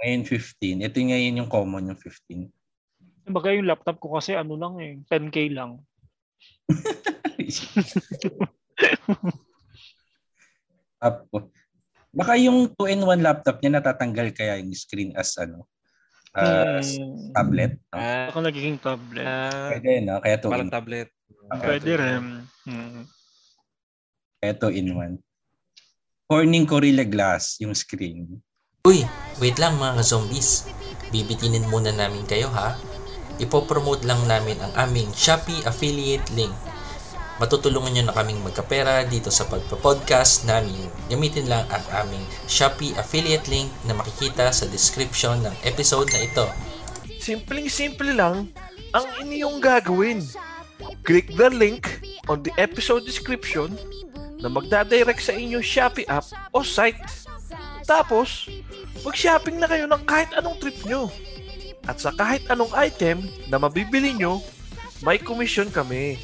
ngayon 0.02 0.26
15. 0.26 0.82
Ito 0.82 0.98
yung 0.98 1.12
ngayon 1.14 1.40
yung 1.46 1.52
common 1.52 1.94
yung 1.94 2.00
15. 2.00 2.50
Kumbaga 3.22 3.54
yung 3.54 3.70
laptop 3.70 4.02
ko 4.02 4.18
kasi 4.18 4.34
ano 4.34 4.58
lang 4.58 4.82
eh, 4.82 4.98
10k 5.06 5.54
lang. 5.54 5.78
Tapos, 10.98 11.44
baka 12.12 12.36
yung 12.36 12.72
2-in-1 12.72 13.20
laptop 13.20 13.60
niya 13.60 13.80
natatanggal 13.80 14.32
kaya 14.32 14.60
yung 14.60 14.72
screen 14.72 15.12
as 15.14 15.36
ano, 15.36 15.66
as 16.32 16.96
Hmm, 16.96 17.32
tablet. 17.32 17.76
no? 17.88 17.96
Ah, 17.96 18.28
baka 18.28 18.40
nagiging 18.42 18.78
tablet. 18.78 19.26
ah, 19.26 19.70
Pwede, 19.70 19.92
no? 20.00 20.20
Kaya 20.20 20.36
2 20.38 20.48
parang 20.48 20.68
in, 20.68 20.72
tablet. 20.72 21.08
Pwede 21.54 21.92
rin. 21.94 22.24
Hmm. 22.64 23.04
kaya 24.38 24.54
2 24.56 24.72
in 24.74 24.88
1. 24.92 25.20
Corning 26.26 26.64
Gorilla 26.64 27.04
Glass 27.04 27.60
yung 27.60 27.74
screen. 27.74 28.40
Uy, 28.82 29.04
wait 29.38 29.60
lang 29.60 29.76
mga 29.76 30.00
zombies. 30.02 30.66
Bibitinin 31.12 31.68
muna 31.68 31.92
namin 31.92 32.24
kayo 32.24 32.48
ha. 32.50 32.74
Ipopromote 33.38 34.04
lang 34.04 34.24
namin 34.26 34.56
ang 34.58 34.74
aming 34.80 35.12
Shopee 35.12 35.62
affiliate 35.64 36.24
link. 36.32 36.54
Matutulungan 37.42 37.90
nyo 37.98 38.04
na 38.06 38.14
kaming 38.14 38.38
magkapera 38.46 39.02
dito 39.10 39.34
sa 39.34 39.50
pagpa-podcast 39.50 40.46
namin. 40.46 40.78
Gamitin 41.10 41.50
lang 41.50 41.66
ang 41.74 42.06
aming 42.06 42.22
Shopee 42.46 42.94
affiliate 43.02 43.50
link 43.50 43.66
na 43.90 43.98
makikita 43.98 44.54
sa 44.54 44.70
description 44.70 45.42
ng 45.42 45.56
episode 45.66 46.06
na 46.14 46.22
ito. 46.22 46.46
Simpleng-simple 47.18 48.14
lang 48.14 48.54
ang 48.94 49.06
inyong 49.26 49.58
gagawin. 49.58 50.22
Click 51.02 51.34
the 51.34 51.50
link 51.50 52.06
on 52.30 52.46
the 52.46 52.54
episode 52.62 53.10
description 53.10 53.74
na 54.38 54.46
magdadirect 54.46 55.26
sa 55.26 55.34
inyong 55.34 55.66
Shopee 55.66 56.06
app 56.06 56.30
o 56.54 56.62
site. 56.62 57.02
Tapos, 57.90 58.46
mag-shopping 59.02 59.58
na 59.58 59.66
kayo 59.66 59.90
ng 59.90 60.06
kahit 60.06 60.30
anong 60.38 60.62
trip 60.62 60.78
nyo. 60.86 61.10
At 61.90 61.98
sa 61.98 62.14
kahit 62.14 62.46
anong 62.54 62.70
item 62.78 63.26
na 63.50 63.58
mabibili 63.58 64.14
nyo, 64.14 64.46
may 65.02 65.18
commission 65.18 65.74
kami. 65.74 66.22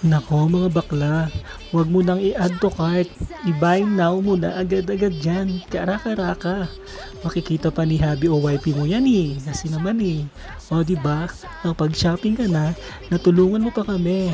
Nako 0.00 0.48
mga 0.48 0.72
bakla, 0.72 1.28
huwag 1.68 1.92
mo 1.92 2.00
nang 2.00 2.16
i-add 2.16 2.56
to 2.56 2.72
cart. 2.72 3.04
I-buy 3.44 3.84
now 3.84 4.16
mo 4.16 4.32
na 4.32 4.56
agad-agad 4.56 5.12
dyan. 5.20 5.60
Karaka-raka. 5.68 6.72
Makikita 7.20 7.68
pa 7.68 7.84
ni 7.84 8.00
Habi 8.00 8.24
o 8.32 8.40
YP 8.40 8.72
mo 8.72 8.88
yan 8.88 9.04
eh. 9.04 9.36
Kasi 9.44 9.68
naman 9.68 10.00
eh. 10.00 10.24
O 10.72 10.80
di 10.80 10.96
ba? 10.96 11.28
Ang 11.60 11.76
pag-shopping 11.76 12.32
ka 12.32 12.48
na, 12.48 12.72
natulungan 13.12 13.60
mo 13.60 13.68
pa 13.68 13.84
kami. 13.84 14.32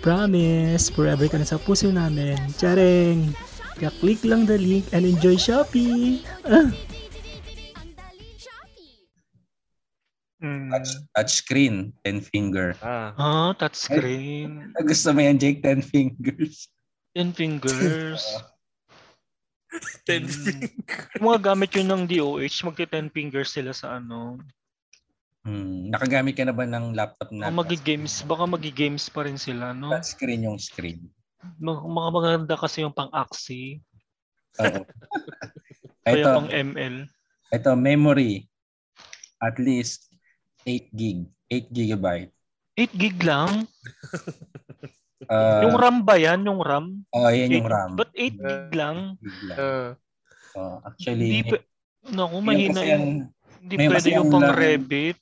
Promise, 0.00 0.88
forever 0.88 1.28
ka 1.28 1.36
na 1.36 1.44
sa 1.44 1.60
puso 1.60 1.92
namin. 1.92 2.40
Tsareng! 2.56 3.36
Kaya 3.76 3.92
click 4.00 4.24
lang 4.24 4.48
the 4.48 4.56
link 4.56 4.88
and 4.96 5.04
enjoy 5.04 5.36
shopping. 5.36 6.24
Ah. 6.48 6.72
Hmm. 10.42 10.74
Touch, 10.74 10.90
touch 11.14 11.32
screen, 11.38 11.94
10 12.02 12.18
finger. 12.20 12.74
Ah, 12.82 13.14
Ah, 13.14 13.50
touchscreen. 13.54 14.74
Gusto 14.90 15.14
mo 15.14 15.22
yan, 15.22 15.38
Jake? 15.38 15.62
10 15.62 15.78
fingers. 15.80 16.66
10 17.14 17.30
fingers. 17.30 18.26
ten 20.04 20.26
Hmm. 20.26 20.66
Yung 21.16 21.26
mga 21.30 21.54
gamit 21.54 21.70
yun 21.72 21.88
ng 21.88 22.04
DOH, 22.04 22.66
magti 22.66 22.84
10 22.84 23.08
fingers 23.08 23.54
sila 23.54 23.70
sa 23.70 24.02
ano. 24.02 24.36
Hmm. 25.46 25.88
Nakagamit 25.88 26.34
ka 26.34 26.44
na 26.44 26.52
ba 26.54 26.66
ng 26.66 26.92
laptop 26.92 27.30
na 27.30 27.46
Baka 27.48 27.56
magi-games, 27.62 28.26
baka 28.26 28.44
magi-games 28.44 29.06
pa 29.08 29.24
rin 29.24 29.38
sila, 29.38 29.70
no? 29.72 29.90
touch 29.90 30.12
screen 30.12 30.44
yung 30.44 30.58
screen? 30.58 31.06
Mga 31.58 31.80
mga 31.82 32.10
maganda 32.10 32.54
kasi 32.54 32.82
yung 32.82 32.94
pang-axi, 32.94 33.78
Oo. 34.58 34.82
kaya 36.04 36.14
ito, 36.18 36.28
pang 36.30 36.50
ML. 36.50 37.06
ito, 37.50 37.70
memory. 37.74 38.46
At 39.42 39.58
least 39.58 40.11
8 40.64 40.90
gig. 40.92 41.18
8 41.48 41.68
gigabyte. 41.70 42.32
8 42.76 42.92
gig 42.94 43.18
lang? 43.22 43.50
Uh, 45.22 45.62
yung 45.62 45.78
RAM 45.78 46.02
ba 46.02 46.18
yan? 46.18 46.42
Yung 46.42 46.58
RAM? 46.58 47.06
oh, 47.14 47.30
yan 47.30 47.54
yung 47.54 47.70
RAM. 47.70 47.94
Ba't 47.94 48.10
8 48.10 48.34
gig 48.34 48.74
lang? 48.74 49.14
Gig 49.22 49.38
lang. 49.46 49.56
ah, 49.56 49.90
Oh, 50.52 50.76
Hindi, 50.76 50.84
actually, 50.84 51.30
pa- 51.46 51.64
naku, 52.10 52.36
mahina 52.42 52.80
yung, 52.82 53.06
hindi 53.62 53.74
pwede 53.78 54.08
yung 54.10 54.26
ang 54.28 54.32
pang 54.34 54.44
lang- 54.44 54.58
Revit. 54.58 55.16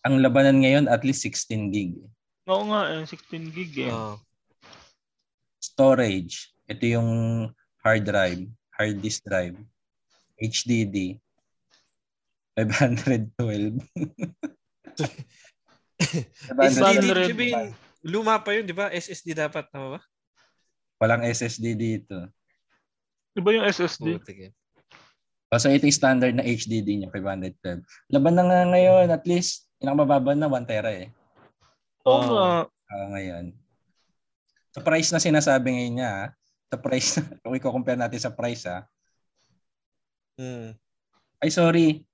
ang 0.00 0.22
labanan 0.22 0.62
ngayon 0.62 0.86
at 0.86 1.02
least 1.02 1.26
16 1.26 1.68
gig. 1.68 1.92
Oo 2.46 2.70
nga, 2.70 2.94
eh, 2.94 3.02
16 3.02 3.50
gig 3.50 3.74
eh. 3.82 3.90
ah. 3.90 4.14
Storage. 5.58 6.54
Ito 6.64 6.84
yung 6.86 7.10
hard 7.82 8.06
drive, 8.06 8.46
hard 8.72 9.02
disk 9.02 9.26
drive. 9.26 9.58
HDD. 10.38 11.18
512. 12.56 13.82
500. 14.96 17.32
Sabihin, 17.32 17.74
luma 18.02 18.38
pa 18.38 18.50
yun, 18.52 18.66
di 18.66 18.74
ba? 18.74 18.90
SSD 18.90 19.34
dapat, 19.36 19.66
tama 19.70 19.98
ba? 19.98 20.00
Walang 20.98 21.26
SSD 21.26 21.74
dito. 21.74 22.26
Di 23.32 23.40
ba 23.40 23.50
yung 23.54 23.66
SSD? 23.66 24.18
Putik 24.18 24.38
yan. 24.48 24.54
O, 25.52 25.60
so 25.60 25.68
ito 25.68 25.84
yung 25.84 25.92
standard 25.92 26.32
na 26.32 26.44
HDD 26.44 27.04
niya, 27.04 27.12
512. 27.12 27.84
Laban 28.08 28.34
na 28.34 28.44
nga 28.48 28.60
ngayon, 28.72 29.12
at 29.12 29.20
least, 29.28 29.68
pinakamababa 29.76 30.32
na 30.32 30.48
1 30.48 30.64
tera 30.64 30.88
eh. 30.88 31.12
Oo 32.08 32.16
Ah. 32.16 32.24
nga. 32.24 32.48
Ah, 32.88 33.06
ngayon. 33.12 33.52
Sa 34.72 34.80
price 34.80 35.12
na 35.12 35.20
sinasabi 35.20 35.76
ngayon 35.76 35.94
niya, 36.00 36.08
ah, 36.08 36.28
sa 36.72 36.80
price, 36.80 37.20
kung 37.44 37.52
i-compare 37.52 38.00
natin 38.00 38.20
sa 38.20 38.32
price 38.32 38.64
ah, 38.64 38.88
Hmm. 40.32 40.72
ay 41.44 41.52
sorry, 41.52 42.08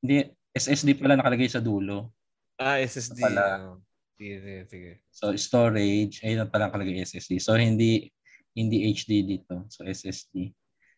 hindi, 0.00 0.32
SSD 0.58 0.98
pala 0.98 1.14
nakalagay 1.14 1.46
sa 1.46 1.62
dulo. 1.62 2.10
Ah, 2.58 2.82
SSD. 2.82 3.22
Pala. 3.22 3.78
Sige, 4.18 4.42
sige, 4.42 4.60
sige. 4.66 4.92
So 5.14 5.30
storage, 5.38 6.18
ayun 6.26 6.50
pala 6.50 6.66
nakalagay 6.66 7.06
SSD. 7.06 7.38
So 7.38 7.54
hindi 7.54 8.10
hindi 8.58 8.90
HD 8.90 9.22
dito. 9.22 9.62
So 9.70 9.86
SSD. 9.86 10.50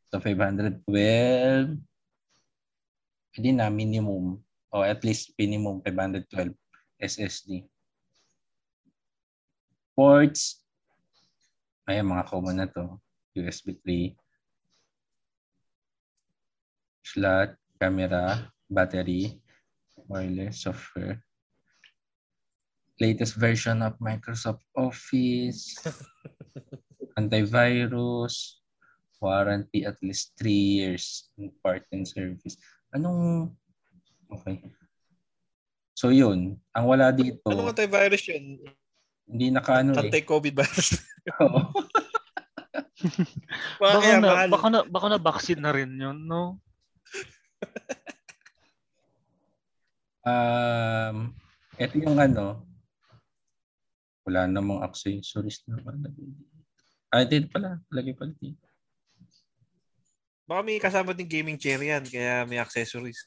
So 0.08 0.18
512. 0.18 0.80
Pwede 3.30 3.50
na 3.54 3.68
minimum 3.68 4.40
o 4.72 4.82
at 4.82 5.04
least 5.04 5.36
minimum 5.36 5.84
512 5.84 6.56
SSD. 6.96 7.68
Ports. 9.92 10.64
Ayan 11.84 12.08
mga 12.08 12.24
common 12.26 12.56
na 12.64 12.66
to. 12.72 12.96
USB 13.36 13.76
3. 13.84 14.16
Slot, 17.04 17.58
camera, 17.76 18.50
battery, 18.70 19.39
wireless, 20.10 20.66
software 20.66 21.22
latest 23.00 23.40
version 23.40 23.80
of 23.80 23.96
Microsoft 23.96 24.60
Office, 24.76 25.72
antivirus, 27.18 28.60
warranty 29.18 29.88
at 29.88 29.96
least 30.04 30.36
3 30.36 30.52
years 30.52 31.32
in 31.40 31.48
part 31.64 31.88
and 31.90 32.04
service. 32.04 32.60
Anong 32.92 33.56
Okay. 34.30 34.62
So 35.96 36.14
yun, 36.14 36.54
ang 36.70 36.86
wala 36.86 37.10
dito, 37.10 37.42
Anong 37.50 37.74
antivirus 37.74 38.30
yun? 38.30 38.62
hindi 39.30 39.46
nakaano 39.50 39.94
eh. 39.94 40.06
Anti-COVID 40.06 40.54
virus. 40.54 40.98
Oo. 41.42 41.70
Baka 43.80 44.18
na, 44.18 44.30
baka 44.46 44.66
na, 44.70 44.80
baka 44.86 45.06
na 45.06 45.18
vaccine 45.18 45.62
na 45.62 45.70
rin 45.74 45.90
yun, 45.94 46.18
no? 46.26 46.58
um, 50.24 51.32
ito 51.80 51.94
yung 52.00 52.18
ano, 52.20 52.64
wala 54.24 54.46
namang 54.46 54.84
accessories 54.84 55.64
na 55.66 55.80
nakalagay 55.80 56.26
dito. 56.28 56.56
Ah, 57.10 57.26
dito 57.26 57.48
pala. 57.50 57.80
Lagay 57.90 58.14
pala 58.14 58.30
dito. 58.38 58.66
Baka 60.46 60.60
may 60.66 60.82
kasama 60.82 61.14
din 61.14 61.30
gaming 61.30 61.58
chair 61.58 61.78
yan, 61.78 62.02
kaya 62.06 62.42
may 62.46 62.58
accessories. 62.58 63.26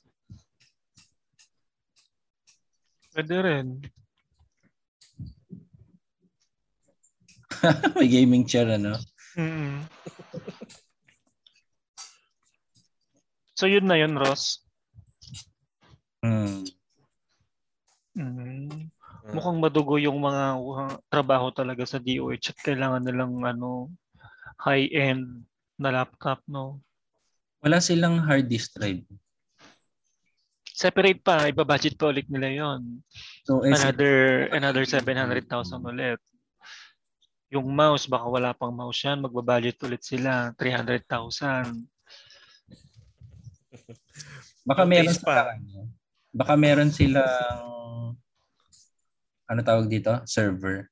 Pwede 3.14 3.36
rin. 3.40 3.68
May 7.96 8.10
gaming 8.12 8.44
chair, 8.44 8.68
ano? 8.68 9.00
mm 9.40 9.88
So 13.54 13.70
yun 13.70 13.86
na 13.88 13.96
yun, 13.96 14.18
Ross. 14.18 14.66
Hmm. 16.26 16.66
Mm. 18.14 18.90
Ah. 19.24 19.32
Mukhang 19.34 19.58
madugo 19.58 19.98
yung 19.98 20.20
mga 20.22 20.44
uh, 20.60 20.96
trabaho 21.10 21.50
talaga 21.50 21.88
sa 21.88 21.98
DOH 21.98 22.54
at 22.54 22.58
kailangan 22.62 23.02
nilang 23.02 23.42
ano 23.42 23.90
high-end 24.62 25.44
na 25.80 25.90
laptop, 25.90 26.40
no? 26.46 26.80
Wala 27.64 27.80
silang 27.80 28.22
hard 28.22 28.46
disk 28.52 28.76
drive. 28.76 29.04
Separate 30.74 31.22
pa, 31.22 31.48
iba-budget 31.48 31.96
pa 31.96 32.10
ulit 32.10 32.28
nila 32.28 32.50
yon. 32.50 33.00
So, 33.46 33.62
Another 33.62 34.50
another 34.52 34.84
700,000 34.84 35.46
ulit. 35.86 36.20
Yung 37.54 37.70
mouse, 37.70 38.10
baka 38.10 38.26
wala 38.26 38.52
pang 38.58 38.74
mouse 38.74 39.06
yan, 39.06 39.22
magbabudget 39.22 39.78
ulit 39.86 40.02
sila, 40.02 40.52
300,000. 40.58 41.86
baka 44.70 44.84
meron 44.90 45.18
pa. 45.22 45.54
ano, 45.54 45.93
baka 46.34 46.58
meron 46.58 46.90
silang 46.90 47.72
ano 49.46 49.60
tawag 49.62 49.86
dito? 49.86 50.18
Server. 50.26 50.90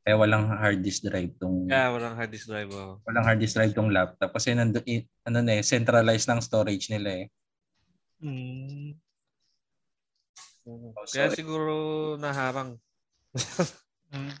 Kaya 0.00 0.16
walang 0.16 0.48
hard 0.48 0.80
disk 0.80 1.04
drive 1.04 1.36
tong 1.36 1.68
Kaya 1.68 1.92
walang 1.92 2.16
hard 2.16 2.32
disk 2.32 2.48
drive. 2.48 2.72
Oh. 2.72 2.98
walang 3.04 3.22
hard 3.22 3.38
disk 3.38 3.54
drive 3.54 3.70
tong 3.70 3.92
laptop 3.92 4.32
kasi 4.32 4.50
nando, 4.50 4.80
i- 4.84 5.06
ano 5.22 5.38
na 5.40 5.60
eh, 5.60 5.62
centralized 5.62 6.26
ng 6.26 6.40
storage 6.40 6.88
nila 6.90 7.22
eh. 7.22 7.26
Mm. 8.18 8.96
Kaya 11.06 11.28
So, 11.30 11.36
siguro 11.36 11.74
naharang. 12.16 12.76
Mm. 14.10 14.34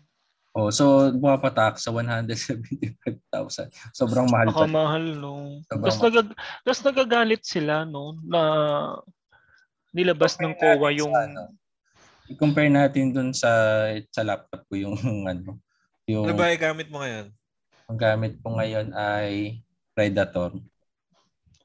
oh, 0.56 0.68
so 0.72 1.12
bumapatak 1.12 1.76
sa 1.76 1.92
175,000. 1.92 3.70
Sobrang 3.92 4.26
mahal 4.26 4.48
Baka 4.50 4.64
pa. 4.64 4.68
mahal, 4.68 5.04
no? 5.14 5.60
Sobrang 5.64 5.86
Tapos, 5.86 5.96
nagag 6.00 6.28
tapos 6.64 6.80
nagagalit 6.82 7.42
sila, 7.44 7.84
no? 7.84 8.16
Na 8.24 8.40
nilabas 9.90 10.38
ng 10.38 10.54
COA 10.56 10.90
yung... 10.94 11.12
Sa 11.14 11.24
ano, 11.26 11.42
I-compare 12.30 12.70
natin 12.70 13.10
dun 13.10 13.30
sa 13.34 13.50
sa 14.14 14.22
laptop 14.22 14.62
ko 14.70 14.78
yung 14.78 14.94
ano, 15.32 15.58
yung 16.06 16.30
Ano 16.30 16.38
ba 16.38 16.54
yung 16.54 16.62
gamit 16.62 16.86
mo 16.86 17.02
ngayon? 17.02 17.26
ang 17.90 17.98
gamit 17.98 18.38
ko 18.38 18.54
ngayon 18.54 18.94
ay 18.94 19.58
Predator. 19.98 20.54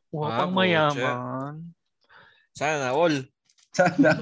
Wow, 0.10 0.26
Ah, 0.26 0.38
pang 0.42 0.54
mayaman. 0.58 1.70
Sana 2.50 2.98
all. 2.98 3.30
Sana. 3.70 4.18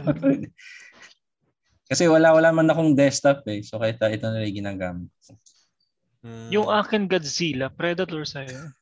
Kasi 1.89 2.04
wala 2.12 2.36
wala 2.36 2.51
man 2.51 2.68
akong 2.68 2.91
desktop 2.91 3.47
eh. 3.47 3.64
So 3.64 3.80
kaya 3.80 3.95
ito 3.95 4.28
na 4.28 4.43
lang 4.43 4.51
ginagamit. 4.51 5.08
Hmm. 6.20 6.51
Yung 6.51 6.68
akin 6.68 7.08
Godzilla, 7.08 7.72
Predator 7.72 8.28
sa'yo. 8.28 8.76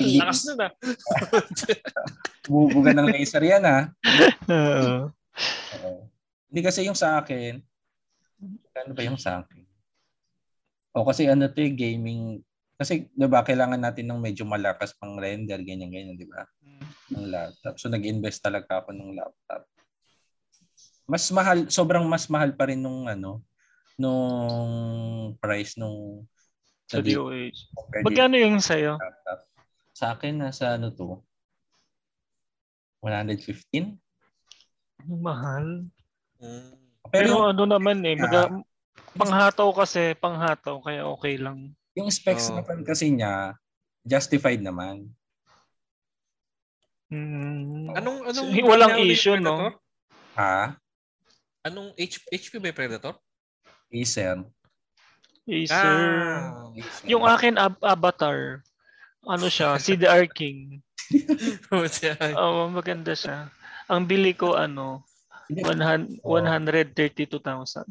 Lakas 0.00 0.40
nun 0.48 0.60
ah. 0.64 0.72
Bubuga 2.50 2.90
ng 2.96 3.08
laser 3.12 3.44
yan 3.44 3.64
ah. 3.64 3.82
Oo. 4.48 5.12
Oo. 5.76 6.00
Hindi 6.50 6.60
kasi 6.64 6.88
yung 6.88 6.96
sa 6.98 7.20
akin, 7.20 7.60
ano 8.74 8.92
ba 8.96 9.02
yung 9.04 9.20
sa 9.20 9.44
akin? 9.44 9.62
O 10.90 11.06
kasi 11.06 11.30
ano 11.30 11.46
to 11.46 11.62
eh, 11.62 11.70
gaming, 11.70 12.42
kasi 12.74 13.06
'di 13.14 13.26
ba 13.30 13.46
kailangan 13.46 13.78
natin 13.78 14.10
ng 14.10 14.18
medyo 14.18 14.42
malakas 14.42 14.96
pang 14.98 15.14
render, 15.20 15.60
ganyan 15.62 15.92
ganyan, 15.92 16.18
'di 16.18 16.26
ba? 16.26 16.42
Ng 17.14 17.30
laptop. 17.30 17.78
So 17.78 17.86
nag-invest 17.86 18.42
talaga 18.42 18.82
ako 18.82 18.96
ng 18.96 19.14
laptop. 19.14 19.62
Mas 21.06 21.26
mahal, 21.30 21.70
sobrang 21.70 22.06
mas 22.10 22.26
mahal 22.26 22.54
pa 22.58 22.66
rin 22.66 22.82
nung 22.82 23.06
ano, 23.06 23.42
nung 23.94 25.36
price 25.38 25.78
nung 25.78 26.26
Sa 26.90 26.98
DOH. 26.98 27.70
Magkano 28.02 28.34
yung 28.34 28.58
sa'yo? 28.58 28.98
laptop. 28.98 29.38
Sa 30.00 30.16
akin 30.16 30.40
nasa 30.40 30.80
ano 30.80 30.88
to? 30.88 31.20
115? 33.04 34.00
Mahal. 35.04 35.84
Hmm. 36.40 36.72
Pero, 37.12 37.44
Pero 37.44 37.52
ano 37.52 37.64
naman 37.68 38.00
eh, 38.08 38.16
maga, 38.16 38.48
panghataw 39.12 39.68
kasi, 39.76 40.16
panghataw, 40.16 40.80
kaya 40.80 41.04
okay 41.04 41.36
lang. 41.36 41.76
yung 41.92 42.08
specs 42.08 42.48
Oo. 42.48 42.62
naman 42.62 42.80
kasi 42.80 43.12
niya 43.12 43.52
justified 44.08 44.64
naman. 44.64 45.04
Mm. 47.12 47.92
Anong 47.92 48.18
anong 48.30 48.48
So, 48.54 48.64
walang 48.64 48.96
issue, 49.04 49.36
no? 49.36 49.74
Ha? 50.38 50.78
Anong 51.66 51.92
H- 51.98 52.24
HP 52.30 52.56
ba 52.56 52.72
Predator? 52.72 53.18
Acer. 53.90 54.46
Acer. 55.44 55.76
Ah. 55.76 56.70
Acer. 56.72 57.04
Yung 57.10 57.26
akin 57.26 57.58
ab- 57.58 57.82
avatar, 57.82 58.62
ano 59.22 59.46
siya, 59.46 59.76
CDR 59.82 60.24
King. 60.26 60.80
Oo, 62.38 62.70
maganda 62.70 63.12
siya. 63.12 63.50
Ang 63.90 64.06
bili 64.06 64.32
ko 64.32 64.54
ano, 64.54 65.02
100 65.50 66.22
132,000. 66.22 67.84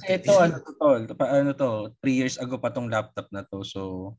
Ito, 0.00 0.32
ano 0.38 0.56
to, 0.62 0.72
tol? 0.78 1.02
Pa, 1.12 1.28
ano 1.34 1.52
to, 1.52 1.92
3 2.00 2.14
years 2.14 2.36
ago 2.38 2.56
pa 2.56 2.70
tong 2.70 2.88
laptop 2.88 3.28
na 3.28 3.42
to. 3.42 3.60
So, 3.60 4.14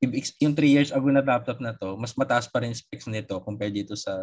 yung 0.00 0.56
3 0.56 0.64
years 0.66 0.90
ago 0.90 1.06
na 1.06 1.22
laptop 1.22 1.60
na 1.60 1.76
to, 1.76 1.94
mas 1.94 2.16
mataas 2.16 2.48
pa 2.48 2.64
rin 2.64 2.72
specs 2.72 3.06
nito 3.06 3.38
compared 3.38 3.76
dito 3.76 3.94
sa 3.94 4.16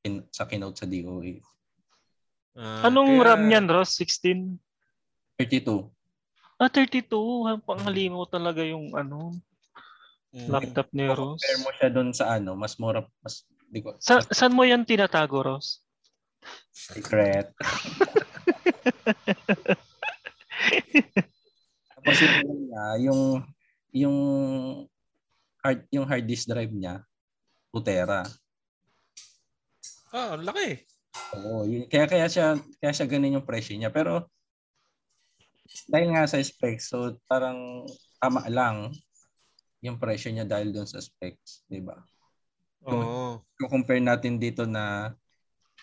kin- 0.00 0.24
sa 0.30 0.46
keynote 0.46 0.78
sa 0.78 0.86
DOA. 0.86 1.42
Ah, 2.56 2.88
Anong 2.88 3.20
kaya- 3.20 3.26
RAM 3.26 3.42
niyan, 3.44 3.66
Ross? 3.68 3.98
16? 3.98 4.56
32. 5.36 5.90
Ah, 6.56 6.72
32. 6.72 7.60
Panghalimaw 7.60 8.24
talaga 8.24 8.64
yung 8.64 8.96
ano, 8.96 9.36
Hmm. 10.36 10.52
laptop 10.52 10.92
ni 10.92 11.08
Ross. 11.08 11.40
Compare 11.40 11.64
mo 11.64 11.70
siya 11.72 11.88
doon 11.88 12.12
sa 12.12 12.36
ano, 12.36 12.52
mas 12.52 12.76
mura, 12.76 13.00
mas, 13.24 13.48
di 13.72 13.80
ko, 13.80 13.96
Sa, 13.96 14.20
saan 14.20 14.52
mo 14.52 14.68
yan 14.68 14.84
tinatago, 14.84 15.40
Ross? 15.40 15.80
secret. 16.76 17.56
Tapos 21.96 22.16
yung, 22.20 22.36
ano 22.36 22.52
niya, 22.52 22.84
yung, 23.00 23.20
yung 23.96 24.16
hard, 25.64 25.80
yung 25.88 26.04
hard 26.04 26.28
disk 26.28 26.52
drive 26.52 26.70
niya, 26.70 27.00
2 27.72 27.80
tera. 27.80 28.28
Ah, 30.12 30.36
ang 30.36 30.44
laki. 30.44 30.84
Oo, 31.40 31.64
yun, 31.64 31.88
kaya 31.88 32.04
kaya 32.06 32.28
siya 32.28 32.60
kaya 32.76 32.92
siya 32.92 33.08
ganun 33.08 33.40
yung 33.40 33.48
presyo 33.48 33.72
niya. 33.74 33.88
Pero 33.88 34.28
dahil 35.88 36.12
nga 36.12 36.28
sa 36.28 36.38
specs, 36.44 36.92
so 36.92 37.16
parang 37.24 37.88
tama 38.20 38.46
lang 38.52 38.92
yung 39.86 39.96
presyo 39.96 40.28
niya 40.28 40.44
dahil 40.44 40.70
doon 40.70 40.84
sa 40.84 40.98
specs, 40.98 41.62
'di 41.66 41.80
ba? 41.80 41.96
Oo. 42.86 43.40
Kung 43.56 43.70
compare 43.72 43.98
natin 43.98 44.36
dito 44.36 44.62
na 44.62 45.14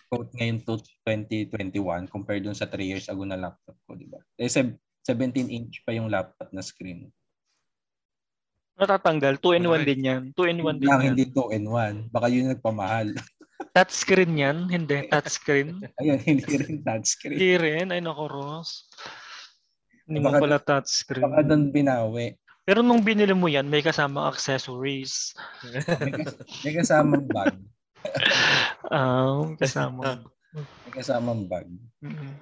quote 0.08 0.30
ngayon 0.34 0.62
to 0.62 0.78
2021 1.04 1.74
compare 2.08 2.38
doon 2.38 2.54
sa 2.54 2.68
3 2.68 2.80
years 2.86 3.08
ago 3.08 3.24
na 3.24 3.36
laptop 3.36 3.76
ko, 3.84 3.96
'di 3.96 4.08
ba? 4.08 4.20
Eh 4.36 4.48
seb- 4.48 4.78
17 5.04 5.50
inch 5.50 5.84
pa 5.84 5.92
yung 5.92 6.08
laptop 6.08 6.48
na 6.52 6.64
screen. 6.64 7.12
Natatanggal. 8.74 9.38
2 9.38 9.60
in 9.60 9.66
1 9.66 9.70
Malaki. 9.70 9.86
din 9.86 10.02
yan. 10.02 10.24
2 10.32 10.50
in 10.50 10.60
1 10.64 10.80
din 10.80 10.88
yan. 10.90 11.02
hindi 11.14 11.26
2 11.30 11.54
and 11.54 11.68
1. 11.68 12.10
Baka 12.10 12.28
yun 12.28 12.50
nagpamahal. 12.50 13.12
Touchscreen 13.76 14.34
yan? 14.34 14.58
Hindi. 14.66 15.12
Touchscreen? 15.12 15.78
Ayun, 16.02 16.20
hindi 16.24 16.54
rin 16.58 16.78
touchscreen. 16.82 17.36
Hindi 17.38 17.52
rin. 17.60 17.86
Ay, 17.94 18.02
nako, 18.02 18.24
Ross. 18.32 18.90
Hindi 20.08 20.20
mo 20.20 20.32
Baka- 20.32 20.42
pala 20.42 20.58
touchscreen. 20.58 21.22
Baka 21.22 21.42
doon 21.46 21.64
binawi. 21.70 22.28
Pero 22.64 22.80
nung 22.80 23.04
binili 23.04 23.36
mo 23.36 23.52
yan, 23.52 23.68
may 23.68 23.84
kasamang 23.84 24.32
accessories. 24.32 25.36
May, 26.00 26.12
kas- 26.16 26.40
may 26.64 26.74
kasamang 26.80 27.28
bag. 27.28 27.56
Ah, 28.92 29.48
kasama. 29.56 30.28
May 30.52 30.92
kasamang 30.92 31.48
bag. 31.48 31.72
Mm. 32.04 32.36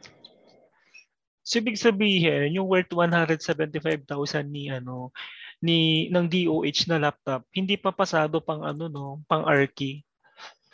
So, 1.45 1.61
ibig 1.61 1.77
sabihin, 1.77 2.49
yung 2.57 2.65
worth 2.65 2.89
175,000 2.89 4.09
ni 4.49 4.73
ano 4.73 5.13
ni 5.61 6.09
ng 6.09 6.25
DOH 6.25 6.89
na 6.89 6.97
laptop, 6.97 7.45
hindi 7.53 7.77
pa 7.77 7.93
pasado 7.93 8.41
pang 8.41 8.65
ano 8.65 8.89
no, 8.89 9.21
pang 9.29 9.45
ARKI. 9.45 10.01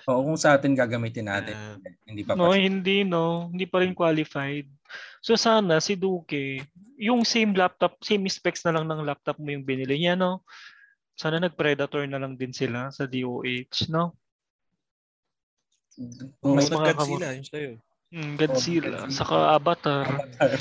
Oo, 0.08 0.24
kung 0.24 0.39
sa 0.39 0.55
atin 0.55 0.72
gagamitin 0.72 1.28
natin. 1.28 1.55
Ah. 1.55 1.76
hindi 2.08 2.24
pa 2.24 2.32
No, 2.39 2.51
pa. 2.51 2.55
hindi 2.55 3.03
no, 3.03 3.51
hindi 3.51 3.68
pa 3.68 3.84
rin 3.84 3.91
qualified. 3.91 4.64
So 5.20 5.36
sana 5.36 5.84
si 5.84 5.99
Duque, 5.99 6.64
yung 6.95 7.28
same 7.28 7.51
laptop, 7.51 7.99
same 7.99 8.24
specs 8.32 8.64
na 8.64 8.72
lang 8.80 8.88
ng 8.88 9.03
laptop 9.03 9.36
mo 9.36 9.51
yung 9.51 9.68
binili 9.68 9.99
niya, 9.99 10.16
no? 10.16 10.47
Sana 11.20 11.43
nag-predator 11.43 12.08
na 12.08 12.24
lang 12.24 12.39
din 12.39 12.55
sila 12.55 12.88
sa 12.88 13.03
DOH, 13.03 13.91
no? 13.91 14.16
Kung 16.39 16.55
Mas 16.55 16.72
may 16.72 16.78
mga 16.78 16.93
Godzilla, 16.95 17.30
yun 17.36 17.43
sa'yo. 17.43 17.72
Mm, 18.08 18.34
Godzilla, 18.39 18.97
Godzilla. 19.03 19.12
saka 19.12 19.36
Avatar. 19.60 20.05
avatar. 20.08 20.55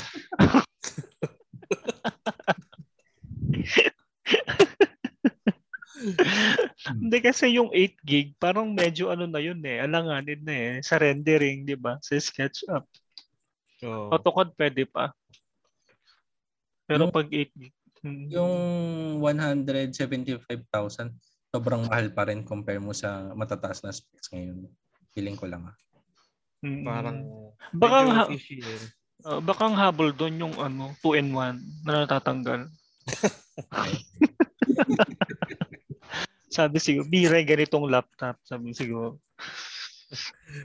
Hindi 6.93 7.17
kasi 7.19 7.57
yung 7.57 7.73
8 7.73 7.99
gig, 8.05 8.37
parang 8.39 8.71
medyo 8.71 9.11
ano 9.11 9.27
na 9.27 9.41
yun 9.43 9.59
eh, 9.65 9.83
alanganin 9.83 10.41
na 10.43 10.55
eh, 10.55 10.73
sa 10.79 10.95
rendering, 11.01 11.67
di 11.67 11.75
ba? 11.75 11.99
Sa 11.99 12.15
SketchUp. 12.15 12.85
Oo. 13.83 14.09
AutoCAD 14.13 14.55
pwede 14.55 14.83
pa. 14.87 15.11
Pero 16.87 17.09
Yung- 17.09 17.15
pag 17.15 17.27
8 17.27 17.51
gig, 17.51 17.75
mm, 18.03 18.25
Yung 18.31 18.53
175,000, 19.19 21.11
sobrang 21.51 21.83
mahal 21.87 22.07
pa 22.13 22.27
rin 22.29 22.43
compare 22.43 22.79
mo 22.79 22.95
sa 22.95 23.33
matataas 23.35 23.83
na 23.83 23.91
specs 23.91 24.31
ngayon. 24.31 24.67
Feeling 25.11 25.35
ko 25.35 25.49
lang 25.49 25.67
ah. 25.67 25.75
Mm. 26.63 26.83
Parang 26.83 27.17
baka 27.73 27.95
ang, 28.01 28.11
ha- 28.15 28.29
uh, 29.27 29.39
baka 29.43 29.61
ang 29.67 29.77
habol 29.77 30.09
doon 30.15 30.41
yung 30.41 30.55
ano, 30.57 30.95
2 31.03 31.19
in 31.21 31.29
1 31.35 31.85
na 31.85 32.05
natatanggal. 32.05 32.65
sabi 36.47 36.77
siguro, 36.79 37.05
bira 37.07 37.39
ganitong 37.43 37.87
laptop. 37.87 38.39
Sabi 38.43 38.71
siguro, 38.71 39.19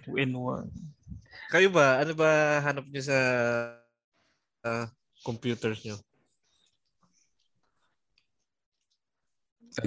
2 0.07 0.19
in 0.23 0.35
1. 0.35 0.71
Kayo 1.51 1.69
ba? 1.69 2.01
Ano 2.01 2.15
ba 2.15 2.63
hanap 2.63 2.87
niyo 2.89 3.03
sa 3.11 3.19
ah, 4.63 4.87
computers 5.27 5.83
niyo? 5.83 5.99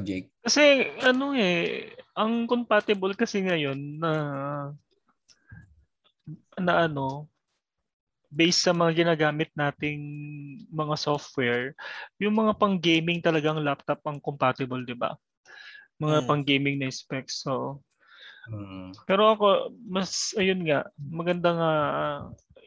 Jake. 0.01 0.33
Kasi 0.41 0.89
ano 1.05 1.37
eh, 1.37 1.93
ang 2.17 2.49
compatible 2.49 3.13
kasi 3.13 3.45
ngayon 3.45 4.01
na 4.01 4.11
na 6.57 6.89
ano, 6.89 7.29
based 8.33 8.65
sa 8.65 8.73
mga 8.73 9.05
ginagamit 9.05 9.53
nating 9.53 10.01
mga 10.73 10.95
software, 10.97 11.77
yung 12.17 12.33
mga 12.33 12.57
pang 12.57 12.75
gaming 12.81 13.21
talagang 13.21 13.61
laptop 13.61 14.01
ang 14.09 14.17
compatible, 14.17 14.81
'di 14.81 14.97
ba? 14.97 15.13
Mga 15.99 16.17
Mm. 16.21 16.27
pang 16.27 16.43
gaming 16.43 16.77
na 16.79 16.91
specs. 16.91 17.43
So, 17.43 17.79
Mm. 18.45 18.93
pero 19.09 19.33
ako 19.33 19.73
mas 19.89 20.35
ayun 20.37 20.61
nga, 20.67 20.85
maganda 20.99 21.49
nga 21.55 21.71
ah, 21.71 22.19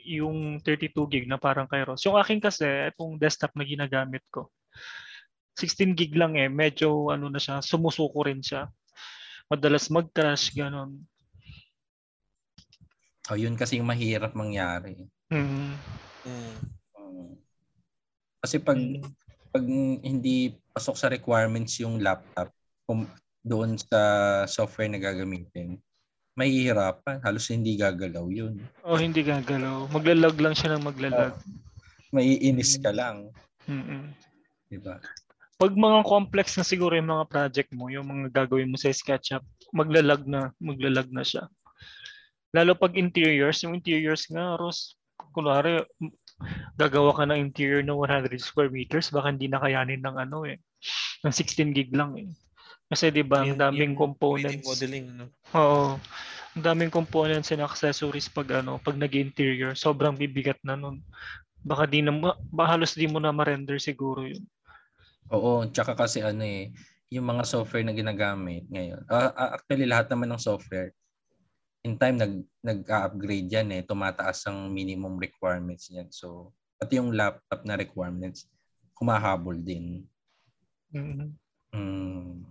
yung 0.08 0.58
32 0.64 1.04
gig 1.06 1.28
na 1.28 1.36
parang 1.36 1.68
Kairos. 1.68 2.00
Yung 2.08 2.16
akin 2.16 2.40
kasi 2.40 2.64
itong 2.88 3.20
desktop 3.20 3.52
na 3.52 3.62
ginagamit 3.62 4.24
ko. 4.32 4.48
16 5.54 5.92
gig 5.92 6.14
lang 6.16 6.38
eh, 6.38 6.48
medyo 6.48 7.12
ano 7.12 7.28
na 7.28 7.36
siya, 7.36 7.60
sumusuko 7.60 8.24
rin 8.24 8.40
siya. 8.40 8.70
Madalas 9.48 9.92
mag-crash 9.92 10.54
ganun. 10.54 11.02
Oh, 13.28 13.36
yun 13.36 13.54
kasi 13.54 13.76
yung 13.76 13.90
mahirap 13.90 14.32
mangyari. 14.32 15.04
Mm. 15.28 15.76
Mm. 16.24 16.56
Mm. 16.96 17.32
Kasi 18.40 18.56
pag 18.58 18.78
Mm. 18.80 19.04
pag 19.48 19.64
hindi 20.00 20.52
pasok 20.72 20.96
sa 20.96 21.12
requirements 21.12 21.76
yung 21.80 22.00
laptop 22.00 22.48
kung 22.88 23.04
doon 23.44 23.76
sa 23.76 24.00
software 24.48 24.88
na 24.88 24.96
gagamitin, 24.96 25.76
mahihirapan. 26.32 27.20
Halos 27.20 27.52
hindi 27.52 27.76
gagalaw 27.76 28.24
yun. 28.32 28.56
Oh, 28.80 28.96
hindi 28.96 29.20
gagalaw. 29.20 29.92
Maglalag 29.92 30.40
lang 30.40 30.56
siya 30.56 30.74
ng 30.74 30.88
maglalag. 30.88 31.36
Maiinis 32.08 32.80
ka 32.80 32.88
lang. 32.88 33.28
Mm-mm. 33.68 34.08
Di 34.72 34.80
ba? 34.80 34.96
Pag 35.60 35.74
mga 35.76 36.06
complex 36.08 36.56
na 36.56 36.64
siguro 36.64 36.96
yung 36.96 37.12
mga 37.12 37.28
project 37.28 37.70
mo, 37.76 37.92
yung 37.92 38.08
mga 38.08 38.32
gagawin 38.32 38.70
mo 38.72 38.80
sa 38.80 38.88
SketchUp, 38.88 39.44
maglalag 39.76 40.24
na, 40.24 40.54
maglalag 40.56 41.12
na 41.12 41.26
siya. 41.26 41.50
Lalo 42.56 42.72
pag 42.78 42.96
interiors, 42.96 43.60
yung 43.66 43.76
interiors 43.76 44.24
nga, 44.32 44.56
Ross, 44.56 44.96
kunwari, 45.36 45.84
gagawa 46.78 47.12
ka 47.12 47.26
ng 47.26 47.50
interior 47.50 47.82
ng 47.82 47.98
100 47.98 48.38
square 48.38 48.70
meters, 48.70 49.10
baka 49.10 49.34
hindi 49.34 49.50
na 49.50 49.60
kayanin 49.60 50.00
ng 50.00 50.16
ano 50.16 50.46
eh, 50.46 50.56
ng 51.26 51.34
16 51.34 51.76
gig 51.76 51.90
lang 51.92 52.14
eh. 52.16 52.30
Kasi 52.88 53.12
di 53.12 53.20
ba, 53.20 53.44
ang 53.44 53.60
daming 53.60 53.92
yung 53.92 53.94
3D 53.94 54.00
components. 54.00 54.64
modeling. 54.64 55.06
No? 55.12 55.26
Oo. 55.52 56.00
Ang 56.56 56.64
daming 56.64 56.92
components 56.92 57.52
and 57.52 57.60
accessories 57.60 58.32
pag 58.32 58.48
ano, 58.64 58.80
pag 58.80 58.96
nag-interior, 58.96 59.76
sobrang 59.76 60.16
bibigat 60.16 60.56
na 60.64 60.74
nun. 60.74 61.04
Baka 61.60 61.84
di 61.84 62.00
na 62.00 62.10
baka 62.48 62.68
halos 62.74 62.96
di 62.96 63.04
mo 63.04 63.20
na 63.20 63.28
ma-render 63.28 63.76
siguro 63.76 64.24
yun. 64.24 64.40
Oo, 65.28 65.68
tsaka 65.68 65.92
kasi 65.92 66.24
ano 66.24 66.40
eh, 66.40 66.72
yung 67.12 67.28
mga 67.28 67.44
software 67.44 67.84
na 67.84 67.92
ginagamit 67.92 68.64
ngayon. 68.72 69.04
ah, 69.12 69.56
actually, 69.56 69.84
lahat 69.84 70.08
naman 70.08 70.32
ng 70.32 70.40
software, 70.40 70.96
in 71.84 72.00
time 72.00 72.16
nag 72.16 72.34
nag-upgrade 72.64 73.48
yan 73.52 73.68
eh, 73.72 73.84
tumataas 73.84 74.48
ang 74.48 74.72
minimum 74.72 75.20
requirements 75.20 75.92
niyan. 75.92 76.08
So, 76.08 76.56
pati 76.80 76.96
yung 76.96 77.12
laptop 77.12 77.64
na 77.68 77.76
requirements, 77.76 78.48
humahabol 78.96 79.60
din. 79.60 80.08
Mhm. 80.92 81.36
Mm, 81.76 82.48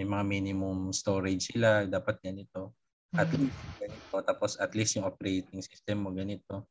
may 0.00 0.08
mga 0.08 0.24
minimum 0.24 0.96
storage 0.96 1.52
sila, 1.52 1.84
dapat 1.84 2.16
ganito. 2.24 2.72
At 3.12 3.28
least 3.36 3.60
ganito. 3.76 4.16
Tapos 4.24 4.56
at 4.56 4.72
least 4.72 4.96
yung 4.96 5.04
operating 5.04 5.60
system 5.60 6.08
mo 6.08 6.16
ganito. 6.16 6.64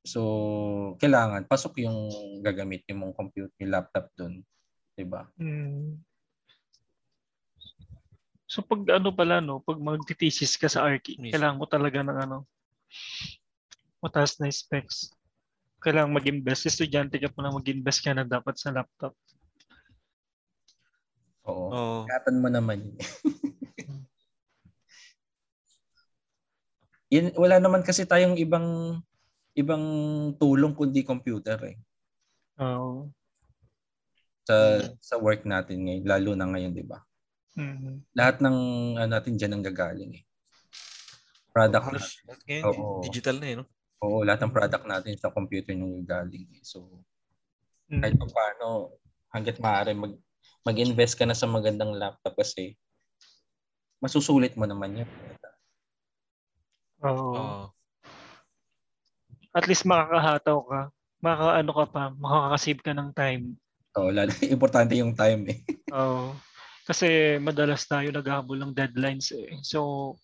So, 0.00 0.96
kailangan 0.96 1.44
pasok 1.44 1.84
yung 1.84 2.08
gagamitin 2.40 2.96
mong 2.96 3.12
computer, 3.12 3.52
yung 3.60 3.68
laptop 3.76 4.08
doon. 4.16 4.40
'Di 4.96 5.04
ba? 5.04 5.28
Mm. 5.36 6.00
So 8.48 8.64
pag 8.64 8.80
ano 8.88 9.12
pala 9.12 9.44
no, 9.44 9.60
pag 9.60 9.76
magti-thesis 9.76 10.56
ka 10.56 10.72
sa 10.72 10.88
Archi, 10.88 11.20
Yes. 11.20 11.36
kailangan 11.36 11.60
mo 11.60 11.68
talaga 11.68 12.00
ng 12.00 12.16
ano 12.16 12.48
mataas 14.00 14.40
na 14.40 14.48
specs. 14.48 15.12
Kailangan 15.84 16.16
mag-invest. 16.16 16.66
Estudyante 16.66 17.20
ka 17.20 17.28
pa 17.28 17.44
na 17.44 17.54
mag-invest 17.54 18.00
ka 18.02 18.16
na 18.16 18.26
dapat 18.26 18.58
sa 18.58 18.74
laptop. 18.74 19.14
Oo. 21.48 21.66
Oo. 21.72 21.98
Ingatan 22.06 22.36
mo 22.38 22.48
naman 22.50 22.78
yun. 27.12 27.28
Wala 27.36 27.60
naman 27.60 27.84
kasi 27.84 28.08
tayong 28.08 28.40
ibang 28.40 28.98
ibang 29.52 29.84
tulong 30.40 30.72
kundi 30.72 31.04
computer 31.04 31.60
eh. 31.68 31.76
Oo. 32.62 33.12
Sa 34.48 34.56
sa 34.98 35.14
work 35.20 35.46
natin 35.46 35.86
ngayon, 35.86 36.04
lalo 36.08 36.30
na 36.34 36.46
ngayon, 36.50 36.72
'di 36.74 36.84
ba? 36.88 36.98
Mhm. 37.54 38.16
Lahat 38.16 38.40
ng 38.40 38.56
ano 38.96 39.10
natin 39.12 39.36
diyan 39.36 39.52
ang 39.56 39.64
gagaling 39.64 40.12
eh. 40.20 40.24
Product 41.52 41.84
Halos, 41.84 42.16
ngayon, 42.48 42.64
Oo. 42.64 43.04
digital 43.04 43.36
na 43.36 43.46
eh, 43.52 43.56
no? 43.60 43.68
Oo, 44.02 44.24
lahat 44.24 44.40
ng 44.42 44.54
product 44.56 44.84
natin 44.88 45.14
sa 45.20 45.28
computer 45.28 45.76
nung 45.76 46.00
gagaling. 46.00 46.48
eh. 46.48 46.64
So, 46.64 47.04
Mhm. 47.92 48.00
kahit 48.00 48.14
pa 48.16 48.26
paano, 48.32 48.96
hanggat 49.30 49.56
maaari, 49.60 49.92
mag, 49.92 50.16
mag-invest 50.62 51.18
ka 51.18 51.26
na 51.26 51.34
sa 51.34 51.50
magandang 51.50 51.94
laptop 51.94 52.38
kasi 52.38 52.78
masusulit 54.02 54.54
mo 54.58 54.66
naman 54.66 55.02
yun. 55.02 55.10
Oo. 57.02 57.34
Oo. 57.34 57.64
At 59.52 59.68
least 59.68 59.84
makakahataw 59.84 60.58
ka. 60.64 60.80
Makakaano 61.22 61.70
ka 61.70 61.86
pa, 61.86 62.02
makakasave 62.18 62.82
ka 62.82 62.92
ng 62.96 63.10
time. 63.14 63.44
Oo, 63.94 64.10
lalo, 64.10 64.32
importante 64.54 64.96
yung 64.98 65.14
time 65.14 65.42
eh. 65.52 65.58
Oo. 65.92 66.34
Kasi 66.82 67.38
madalas 67.38 67.86
tayo 67.86 68.10
naghahabol 68.10 68.58
ng 68.58 68.72
deadlines 68.74 69.30
eh. 69.30 69.54
So, 69.62 70.14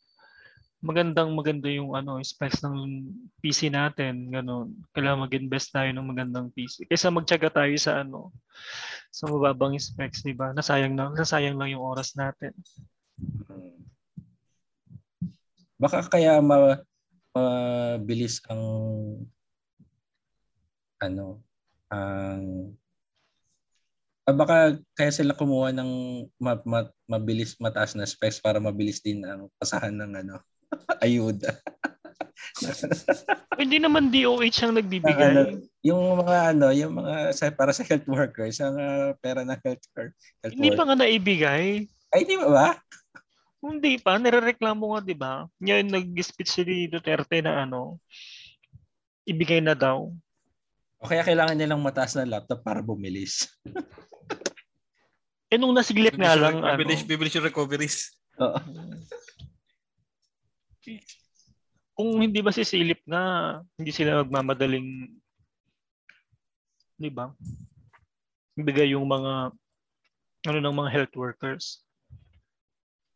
magandang 0.79 1.35
maganda 1.35 1.66
yung 1.66 1.99
ano 1.99 2.22
specs 2.22 2.62
ng 2.62 3.03
PC 3.43 3.74
natin 3.74 4.31
ganun. 4.31 4.79
Kailangan 4.95 5.26
mag-invest 5.26 5.74
tayo 5.74 5.91
ng 5.91 6.07
magandang 6.07 6.55
PC 6.55 6.87
kaysa 6.87 7.11
magtiyaga 7.11 7.51
tayo 7.51 7.74
sa 7.83 8.07
ano 8.07 8.31
sa 9.11 9.26
mababang 9.26 9.74
specs 9.74 10.22
di 10.22 10.35
ba? 10.39 10.55
Nasayang 10.55 10.95
na 10.95 11.11
nasayang 11.11 11.59
lang 11.59 11.74
yung 11.74 11.83
oras 11.83 12.14
natin. 12.14 12.55
Hmm. 13.51 13.74
Baka 15.79 16.07
kaya 16.07 16.39
ma, 16.39 16.79
mabilis 17.35 18.39
ang 18.47 18.62
ano 20.99 21.43
ang 21.91 22.74
ah, 24.26 24.35
baka 24.35 24.79
kaya 24.95 25.11
sila 25.11 25.35
kumuha 25.35 25.74
ng 25.74 25.91
ma, 26.39 26.59
ma- 26.62 26.95
mabilis 27.11 27.59
mataas 27.59 27.99
na 27.99 28.07
specs 28.07 28.39
para 28.39 28.62
mabilis 28.62 29.03
din 29.03 29.26
ang 29.26 29.51
pasahan 29.59 29.95
ng 29.95 30.14
ano 30.22 30.39
ayuda. 31.04 31.50
hindi 33.60 33.78
naman 33.78 34.10
DOH 34.10 34.58
ang 34.66 34.74
nagbibigay 34.78 35.30
ano, 35.34 35.62
yung 35.82 36.02
mga 36.22 36.36
ano, 36.54 36.66
yung 36.74 36.92
mga 36.98 37.14
sa, 37.34 37.50
para 37.54 37.70
sa 37.70 37.86
health 37.86 38.06
workers, 38.10 38.58
ang 38.58 38.74
ah, 38.78 39.14
pera 39.18 39.42
ng 39.46 39.58
health, 39.62 39.84
health 39.94 40.54
hindi 40.54 40.74
pa 40.74 40.82
worker. 40.82 40.86
nga 40.86 40.96
naibigay 40.98 41.66
Ay, 42.10 42.22
di 42.24 42.34
ba 42.40 42.48
ba? 42.48 42.68
hindi 43.58 43.98
pa 43.98 44.14
nirereklamo 44.18 44.94
nga 44.94 45.00
di 45.02 45.14
ba 45.18 45.32
ngayon 45.58 45.90
nag-speech 45.90 46.50
si 46.50 46.62
Duterte 46.86 47.42
na 47.42 47.66
ano 47.66 47.98
ibigay 49.26 49.58
na 49.58 49.74
daw 49.74 50.10
O 50.98 51.06
kaya 51.06 51.22
kailangan 51.22 51.54
nilang 51.54 51.78
mataas 51.78 52.18
na 52.18 52.26
laptop 52.26 52.66
para 52.66 52.82
bumilis. 52.82 53.46
eh 55.46 55.54
nung 55.54 55.70
nasiglit 55.70 56.18
nga 56.18 56.34
lang 56.34 56.58
ano, 56.58 56.74
Bibilis, 56.74 57.06
bibilis 57.06 57.34
yung 57.38 57.46
recoveries. 57.46 58.18
Oo. 58.42 58.58
Kung 61.99 62.22
hindi 62.22 62.41
ba 62.41 62.55
sisilip 62.55 63.03
na 63.05 63.20
hindi 63.74 63.91
sila 63.91 64.22
magmamadaling 64.22 65.12
di 66.99 67.11
ba 67.11 67.30
bigay 68.59 68.95
yung 68.95 69.07
mga 69.07 69.55
ano 70.47 70.59
ng 70.59 70.76
mga 70.78 70.91
health 70.95 71.14
workers 71.18 71.82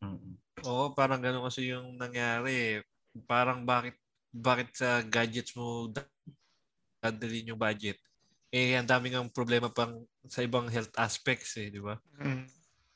Mm. 0.02 0.34
Oo, 0.66 0.90
parang 0.92 1.22
gano'n 1.22 1.46
kasi 1.46 1.70
yung 1.70 1.94
nangyari. 1.94 2.82
Parang 3.24 3.62
bakit 3.62 3.94
bakit 4.34 4.74
sa 4.74 5.04
gadgets 5.06 5.54
mo 5.54 5.86
da- 5.94 6.08
dadalhin 6.98 7.54
yung 7.54 7.60
budget? 7.60 7.96
Eh, 8.52 8.76
ang 8.76 8.84
daming 8.84 9.16
ang 9.16 9.28
problema 9.32 9.70
pang 9.72 10.04
sa 10.28 10.44
ibang 10.44 10.68
health 10.68 10.92
aspects 10.98 11.56
eh, 11.56 11.70
di 11.70 11.80
ba? 11.80 11.96
mm. 12.20 12.44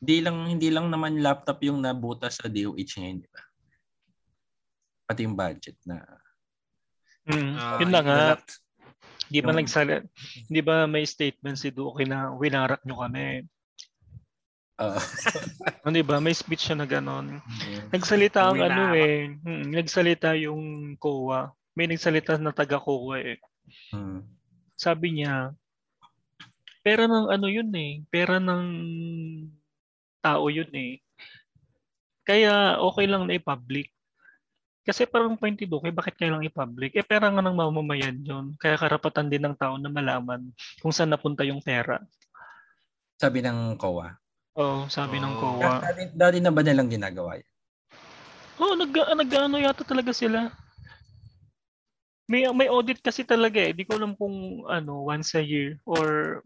Hindi 0.03 0.17
lang 0.21 0.39
hindi 0.45 0.69
lang 0.69 0.93
naman 0.93 1.25
laptop 1.25 1.63
yung 1.65 1.81
nabuta 1.81 2.29
sa 2.29 2.51
DOH 2.51 3.01
ngayon, 3.01 3.19
di 3.25 3.31
ba? 3.33 3.43
Pati 5.07 5.23
yung 5.23 5.39
budget 5.39 5.79
na 5.87 6.03
Mm, 7.27 7.59
Ah, 7.59 7.79
yun 7.83 7.91
na 7.91 8.01
nga. 8.07 8.15
inalat. 8.39 8.43
Di 9.27 9.43
ba 9.43 9.51
Yung- 9.51 9.59
nagsala, 9.59 9.95
di 10.47 10.61
ba 10.63 10.87
may 10.87 11.03
statement 11.03 11.59
si 11.59 11.75
Duque 11.75 12.07
na 12.07 12.31
winarak 12.31 12.87
nyo 12.87 13.03
kami? 13.03 13.43
uh, 14.79 14.95
Ano, 15.91 15.99
ba? 16.07 16.23
May 16.23 16.39
speech 16.39 16.71
siya 16.71 16.79
na 16.79 16.87
gano'n. 16.87 17.43
Nagsalita 17.91 18.47
ang 18.47 18.63
ano 18.63 18.95
eh. 18.95 19.27
mm, 19.43 19.75
Nagsalita 19.75 20.39
yung 20.39 20.95
COA. 20.95 21.51
May 21.75 21.91
nagsalita 21.91 22.39
na 22.39 22.55
taga 22.55 22.79
COA 22.79 23.35
eh. 23.35 23.39
mm, 23.91 24.23
Sabi 24.79 25.19
niya, 25.19 25.51
pera 26.87 27.11
ng 27.11 27.27
ano 27.27 27.51
yun 27.51 27.75
eh. 27.75 28.07
Pera 28.07 28.39
ng 28.39 28.67
tao 30.23 30.47
yun 30.47 30.71
eh. 30.71 31.03
Kaya 32.23 32.79
okay 32.79 33.11
lang 33.11 33.27
na 33.27 33.35
i-public. 33.35 33.91
Kasi 34.87 35.03
parang 35.03 35.35
point 35.35 35.59
ni 35.59 35.67
Duque, 35.67 35.91
bakit 35.91 36.15
kaya 36.15 36.31
lang 36.31 36.47
i-public? 36.47 36.95
Eh 36.95 37.03
pera 37.03 37.27
nga 37.27 37.43
ng 37.43 37.59
mamamayan 37.59 38.23
yun. 38.23 38.55
Kaya 38.55 38.79
karapatan 38.79 39.27
din 39.27 39.43
ng 39.43 39.59
tao 39.59 39.75
na 39.75 39.91
malaman 39.91 40.47
kung 40.79 40.95
saan 40.95 41.11
napunta 41.11 41.43
yung 41.43 41.59
pera. 41.59 41.99
sabi 43.17 43.41
ng 43.41 43.81
COA. 43.81 44.13
Oo, 44.61 44.87
sabi 44.87 45.17
ng 45.17 45.33
Oh. 45.35 45.57
COA. 45.57 45.81
Dati, 45.81 46.03
dati 46.13 46.37
na 46.39 46.53
ba 46.53 46.61
nilang 46.61 46.93
ginagawa 46.93 47.41
yan? 47.41 47.49
Oo, 48.61 48.77
nag, 48.77 48.93
nag-ano 48.93 49.57
yata 49.57 49.83
talaga 49.83 50.13
sila. 50.13 50.53
May 52.29 52.45
may 52.53 52.69
audit 52.69 53.01
kasi 53.01 53.25
talaga 53.25 53.57
eh. 53.57 53.73
Di 53.73 53.89
ko 53.89 53.97
alam 53.97 54.13
kung 54.13 54.69
ano, 54.69 55.09
once 55.09 55.33
a 55.33 55.41
year 55.41 55.81
or 55.89 56.41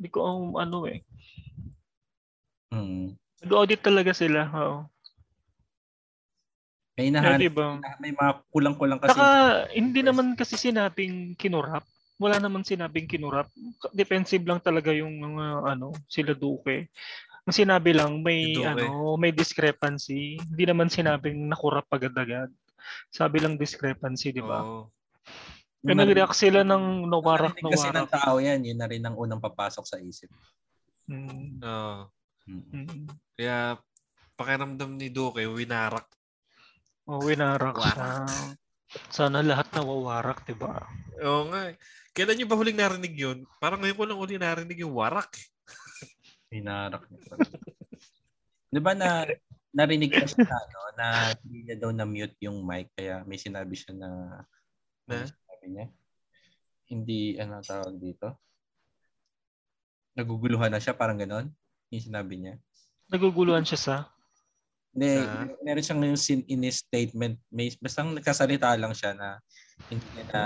di 0.00 0.08
ko 0.08 0.24
alam 0.24 0.56
ano 0.56 0.88
eh. 0.88 1.04
Mm. 2.72 3.14
Nag-audit 3.44 3.84
talaga 3.84 4.16
sila. 4.16 4.48
Oo. 4.48 4.88
May 6.94 7.10
Kaya 7.10 7.10
hinahanap, 7.10 7.40
diba? 7.42 7.68
may 7.98 8.12
mga 8.14 8.32
kulang-kulang 8.54 8.98
kasi. 9.02 9.18
Saka 9.18 9.28
hindi 9.74 10.00
naman 10.06 10.38
kasi 10.38 10.54
sinabing 10.54 11.34
kinurap. 11.34 11.82
Wala 12.22 12.38
naman 12.38 12.62
sinabing 12.62 13.10
kinurap. 13.10 13.50
Defensive 13.90 14.46
lang 14.46 14.62
talaga 14.62 14.94
yung 14.94 15.18
mga 15.18 15.74
ano, 15.74 15.90
sila 16.06 16.38
Duque. 16.38 16.86
Ang 17.44 17.54
sinabi 17.54 17.90
lang 17.90 18.22
may 18.22 18.54
Duque. 18.54 18.86
ano, 18.86 19.18
may 19.18 19.34
discrepancy. 19.34 20.38
Hindi 20.38 20.64
naman 20.70 20.86
sinabing 20.86 21.50
nakurap 21.50 21.90
agad-agad. 21.90 22.54
Sabi 23.10 23.42
lang 23.42 23.58
discrepancy, 23.58 24.30
di 24.30 24.44
ba? 24.44 24.62
Oo. 24.62 24.86
Kaya 25.84 26.00
nag-react 26.00 26.38
sila 26.38 26.64
ng 26.64 27.10
nawarak 27.10 27.60
Narinig 27.60 27.74
kasi 27.76 27.88
ng 27.90 28.08
nawarak. 28.08 28.14
tao 28.16 28.34
yan, 28.40 28.64
yun 28.64 28.78
na 28.80 28.88
rin 28.88 29.04
ang 29.04 29.18
unang 29.20 29.42
papasok 29.42 29.84
sa 29.84 30.00
isip. 30.00 30.32
Mm. 31.10 31.60
Mm. 31.60 32.64
mm. 32.72 33.04
Kaya 33.36 33.76
pakiramdam 34.38 34.96
ni 34.96 35.12
Duque, 35.12 35.44
winarak. 35.44 36.08
Oh, 37.04 37.20
winarak 37.20 37.76
Warak. 37.76 37.92
siya. 37.92 38.08
Sana 39.10 39.42
lahat 39.42 39.68
nawawarak, 39.74 40.46
di 40.46 40.54
ba? 40.54 40.80
Oo 41.20 41.50
nga. 41.50 41.68
eh. 41.68 41.76
Kailan 42.14 42.38
nyo 42.38 42.46
ba 42.46 42.56
huling 42.56 42.78
narinig 42.78 43.12
yun? 43.12 43.38
Parang 43.58 43.82
ngayon 43.82 43.98
ko 43.98 44.04
lang 44.06 44.18
uli 44.18 44.38
narinig 44.38 44.78
yung 44.80 44.94
warak. 44.94 45.34
Hinarak 46.54 47.04
niya. 47.10 47.34
Di 48.70 48.78
ba 48.78 48.94
na 48.94 49.26
narinig 49.74 50.10
ko 50.10 50.22
siya 50.22 50.46
na, 50.46 50.56
ano, 50.56 50.78
na 50.94 51.06
hindi 51.42 51.58
niya 51.66 51.76
daw 51.76 51.90
na-mute 51.90 52.38
yung 52.40 52.62
mic 52.62 52.94
kaya 52.94 53.26
may 53.26 53.34
sinabi 53.36 53.74
siya 53.74 53.92
na 53.92 54.08
Na? 55.04 55.12
ano 55.12 55.26
sinabi 55.26 55.66
niya? 55.66 55.86
Hindi, 56.86 57.20
ano 57.36 57.58
tawag 57.60 57.98
dito? 57.98 58.38
Naguguluhan 60.14 60.70
na 60.70 60.78
siya, 60.78 60.94
parang 60.94 61.18
ganon. 61.18 61.50
Yung 61.90 62.04
sinabi 62.04 62.38
niya. 62.38 62.54
Naguguluhan 63.10 63.66
siya 63.66 63.76
sa 63.76 63.94
Hindi, 64.94 65.10
Sa? 65.26 65.50
meron 65.66 65.82
siyang 65.82 66.02
yung 66.06 66.20
sin 66.20 66.40
in 66.46 66.62
his 66.62 66.78
statement. 66.78 67.42
May, 67.50 67.74
basta 67.82 68.06
nagkasalita 68.06 68.78
lang 68.78 68.94
siya 68.94 69.10
na 69.18 69.42
hindi 69.90 70.06
niya 70.06 70.24
na 70.30 70.42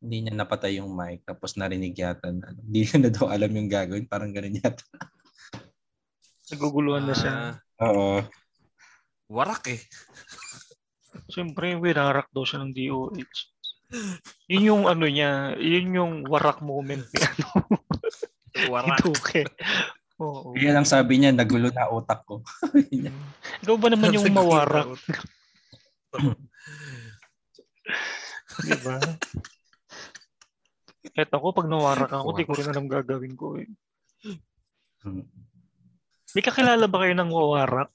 hindi 0.00 0.16
niya 0.24 0.34
napatay 0.36 0.80
yung 0.80 0.92
mic 0.92 1.24
tapos 1.24 1.56
narinig 1.56 1.96
yata 1.96 2.32
na 2.32 2.48
ano, 2.48 2.60
hindi 2.64 2.80
niya 2.84 2.98
na 3.04 3.10
daw 3.12 3.28
alam 3.28 3.52
yung 3.52 3.68
gagawin. 3.68 4.08
Parang 4.08 4.32
ganun 4.32 4.56
yata. 4.56 4.84
naguguluhan 6.52 7.04
na 7.04 7.14
siya. 7.16 7.34
Ah, 7.80 7.92
Oo. 7.92 8.24
warak 9.28 9.68
eh. 9.68 9.80
Siyempre, 11.32 11.76
winarak 11.76 12.28
daw 12.32 12.44
siya 12.44 12.64
ng 12.64 12.72
DOH. 12.72 13.36
Yun 14.50 14.64
yung 14.64 14.82
ano 14.90 15.06
niya, 15.06 15.54
yun 15.60 15.94
yung 15.94 16.12
warak 16.26 16.58
moment 16.64 17.04
ni 17.14 17.20
ano, 17.22 17.48
ni 18.54 18.66
Warak. 18.70 18.98
Duque. 19.02 19.42
Oo. 20.22 20.54
Kaya 20.54 20.70
lang 20.70 20.86
sabi 20.86 21.18
niya, 21.18 21.34
nagulo 21.34 21.74
na 21.74 21.90
utak 21.90 22.22
ko. 22.22 22.42
Ikaw 23.66 23.76
ba 23.78 23.88
naman 23.90 24.14
yung 24.14 24.30
mawarak, 24.30 24.94
di 28.62 28.76
ba? 28.86 28.96
Kahit 31.14 31.30
ako, 31.34 31.46
pag 31.50 31.68
nawarak 31.70 32.10
ako, 32.10 32.28
di 32.38 32.46
ko 32.46 32.52
rin 32.54 32.70
alam 32.70 32.86
gagawin 32.86 33.34
ko 33.34 33.58
eh. 33.58 33.66
Hmm. 35.02 35.26
May 36.34 36.42
kakilala 36.42 36.86
ba 36.90 37.02
kayo 37.02 37.14
ng 37.14 37.30
wawarak? 37.30 37.90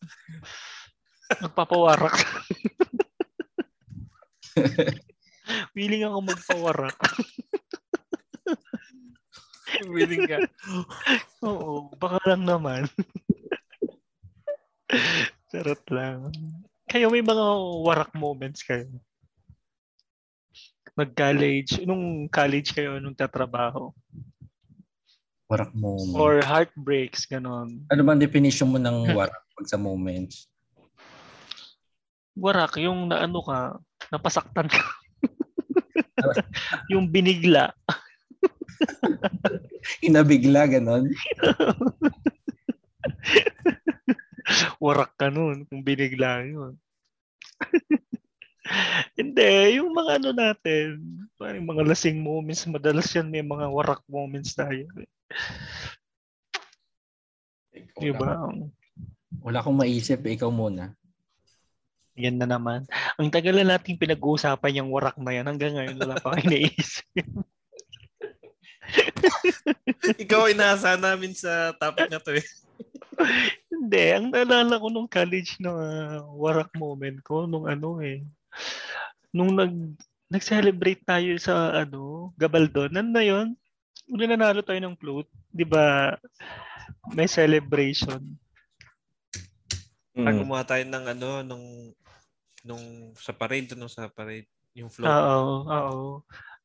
Magpapawarak. 1.43 2.15
Willing 5.75 6.03
ako 6.07 6.17
magpawarak. 6.23 6.97
Willing 9.87 10.27
ka. 10.27 10.37
Oo, 11.45 11.93
baka 11.95 12.19
lang 12.25 12.43
naman. 12.45 12.89
Charot 15.49 15.83
lang. 15.93 16.33
Kayo 16.89 17.13
may 17.13 17.21
mga 17.21 17.45
warak 17.85 18.11
moments 18.17 18.65
kayo. 18.65 18.89
Nag-college, 20.97 21.85
nung 21.85 22.27
college 22.27 22.73
kayo, 22.73 22.97
nung 22.97 23.15
tatrabaho. 23.15 23.93
Warak 25.49 25.73
moment. 25.73 26.13
Or 26.13 26.45
heartbreaks, 26.45 27.25
ganon. 27.25 27.81
ano 27.89 28.01
bang 28.05 28.21
definition 28.21 28.69
mo 28.69 28.77
ng 28.77 29.17
warak 29.17 29.41
pag 29.57 29.69
sa 29.69 29.81
moments? 29.81 30.45
Warak, 32.37 32.77
yung 32.77 33.09
naano 33.09 33.41
ka, 33.41 33.81
napasaktan 34.13 34.69
ka. 34.69 34.81
yung 36.93 37.09
binigla. 37.09 37.73
Inabigla, 40.07 40.67
ganon. 40.67 41.09
Warak 44.83 45.13
ka 45.19 45.29
nun 45.29 45.67
kung 45.69 45.83
binigla 45.85 46.41
yun. 46.45 46.73
Hindi, 49.19 49.81
yung 49.81 49.91
mga 49.93 50.21
ano 50.21 50.29
natin, 50.31 51.01
parang 51.35 51.65
mga 51.65 51.83
lasing 51.89 52.21
moments, 52.21 52.69
madalas 52.69 53.09
yan 53.13 53.27
may 53.29 53.41
mga 53.41 53.65
warak 53.69 54.01
moments 54.05 54.53
tayo. 54.53 54.85
eh. 54.95 55.09
Di 57.99 58.13
ba? 58.13 58.47
Wala 59.41 59.57
akong 59.61 59.77
maisip. 59.77 60.21
eh. 60.25 60.37
Ikaw 60.37 60.49
muna. 60.53 60.93
Yan 62.19 62.35
na 62.35 62.45
naman. 62.45 62.83
Ang 63.15 63.31
tagal 63.31 63.55
na 63.55 63.75
nating 63.77 63.95
pinag-uusapan 63.99 64.83
yung 64.83 64.91
warak 64.91 65.15
na 65.17 65.31
yan. 65.31 65.47
Hanggang 65.47 65.73
ngayon 65.75 65.97
wala 65.99 66.19
pa 66.19 66.35
kayo 66.35 66.51
naisip. 66.51 67.07
Ikaw 70.23 70.51
inaasahan 70.53 71.01
namin 71.01 71.35
sa 71.35 71.75
topic 71.75 72.09
na 72.09 72.19
to 72.21 72.37
eh. 72.37 72.45
Hindi, 73.73 74.03
ang 74.15 74.31
naalala 74.31 74.79
ko 74.79 74.87
nung 74.87 75.09
college 75.11 75.59
na 75.59 75.71
ah, 75.71 76.23
warak 76.35 76.71
moment 76.75 77.19
ko 77.23 77.43
nung 77.43 77.67
ano 77.67 77.99
eh. 77.99 78.23
Nung 79.35 79.53
nag 79.55 79.73
nag-celebrate 80.29 81.01
tayo 81.03 81.33
sa 81.41 81.73
ano, 81.73 82.31
Gabaldon. 82.37 82.93
Ano 82.93 83.09
na 83.09 83.23
'yon? 83.25 83.57
Una 84.09 84.25
nanalo 84.29 84.61
tayo 84.61 84.77
ng 84.77 84.97
float, 84.97 85.27
'di 85.51 85.65
ba? 85.65 86.13
May 87.13 87.25
celebration. 87.25 88.21
Pag 90.13 90.35
Mm. 90.35 90.41
gumawa 90.43 90.63
tayo 90.67 90.83
ng 90.83 91.05
ano, 91.05 91.29
nung, 91.45 91.65
nung 92.65 92.85
sa 93.15 93.31
parade, 93.31 93.71
nung 93.73 93.89
sa 93.89 94.09
parade, 94.11 94.49
yung 94.75 94.91
float. 94.91 95.09
Oo, 95.09 95.63
oo. 95.65 96.07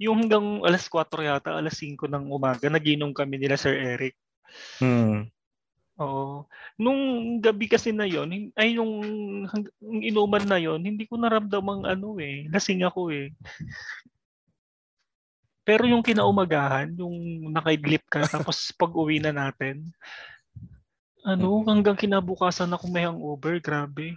Yung 0.02 0.26
hanggang 0.26 0.62
alas 0.66 0.90
4 0.90 1.22
yata, 1.22 1.54
alas 1.54 1.78
5 1.78 2.10
ng 2.10 2.30
umaga, 2.30 2.66
naginom 2.66 3.14
kami 3.14 3.38
nila 3.38 3.54
Sir 3.54 3.78
Eric. 3.78 4.18
Hmm. 4.82 5.30
Oo. 5.94 6.50
Nung 6.74 7.38
gabi 7.38 7.70
kasi 7.70 7.94
na 7.94 8.02
yon, 8.02 8.50
ay 8.58 8.74
nung, 8.74 8.94
hang- 9.46 9.74
nung 9.78 10.02
inuman 10.02 10.42
na 10.42 10.58
yon, 10.58 10.82
hindi 10.82 11.06
ko 11.06 11.14
naramdamang 11.14 11.86
ano 11.86 12.18
eh, 12.18 12.50
lasing 12.50 12.82
ako 12.82 13.14
eh. 13.14 13.30
Pero 15.64 15.86
yung 15.88 16.04
kinaumagahan, 16.04 16.92
yung 16.98 17.48
nakaidlip 17.54 18.04
ka, 18.10 18.26
tapos 18.26 18.68
pag 18.80 18.92
uwi 18.92 19.22
na 19.22 19.30
natin, 19.30 19.86
ano, 21.24 21.64
hanggang 21.64 21.96
kinabukasan 21.96 22.68
ako 22.74 22.84
may 22.90 23.06
hangover, 23.06 23.56
grabe. 23.62 24.12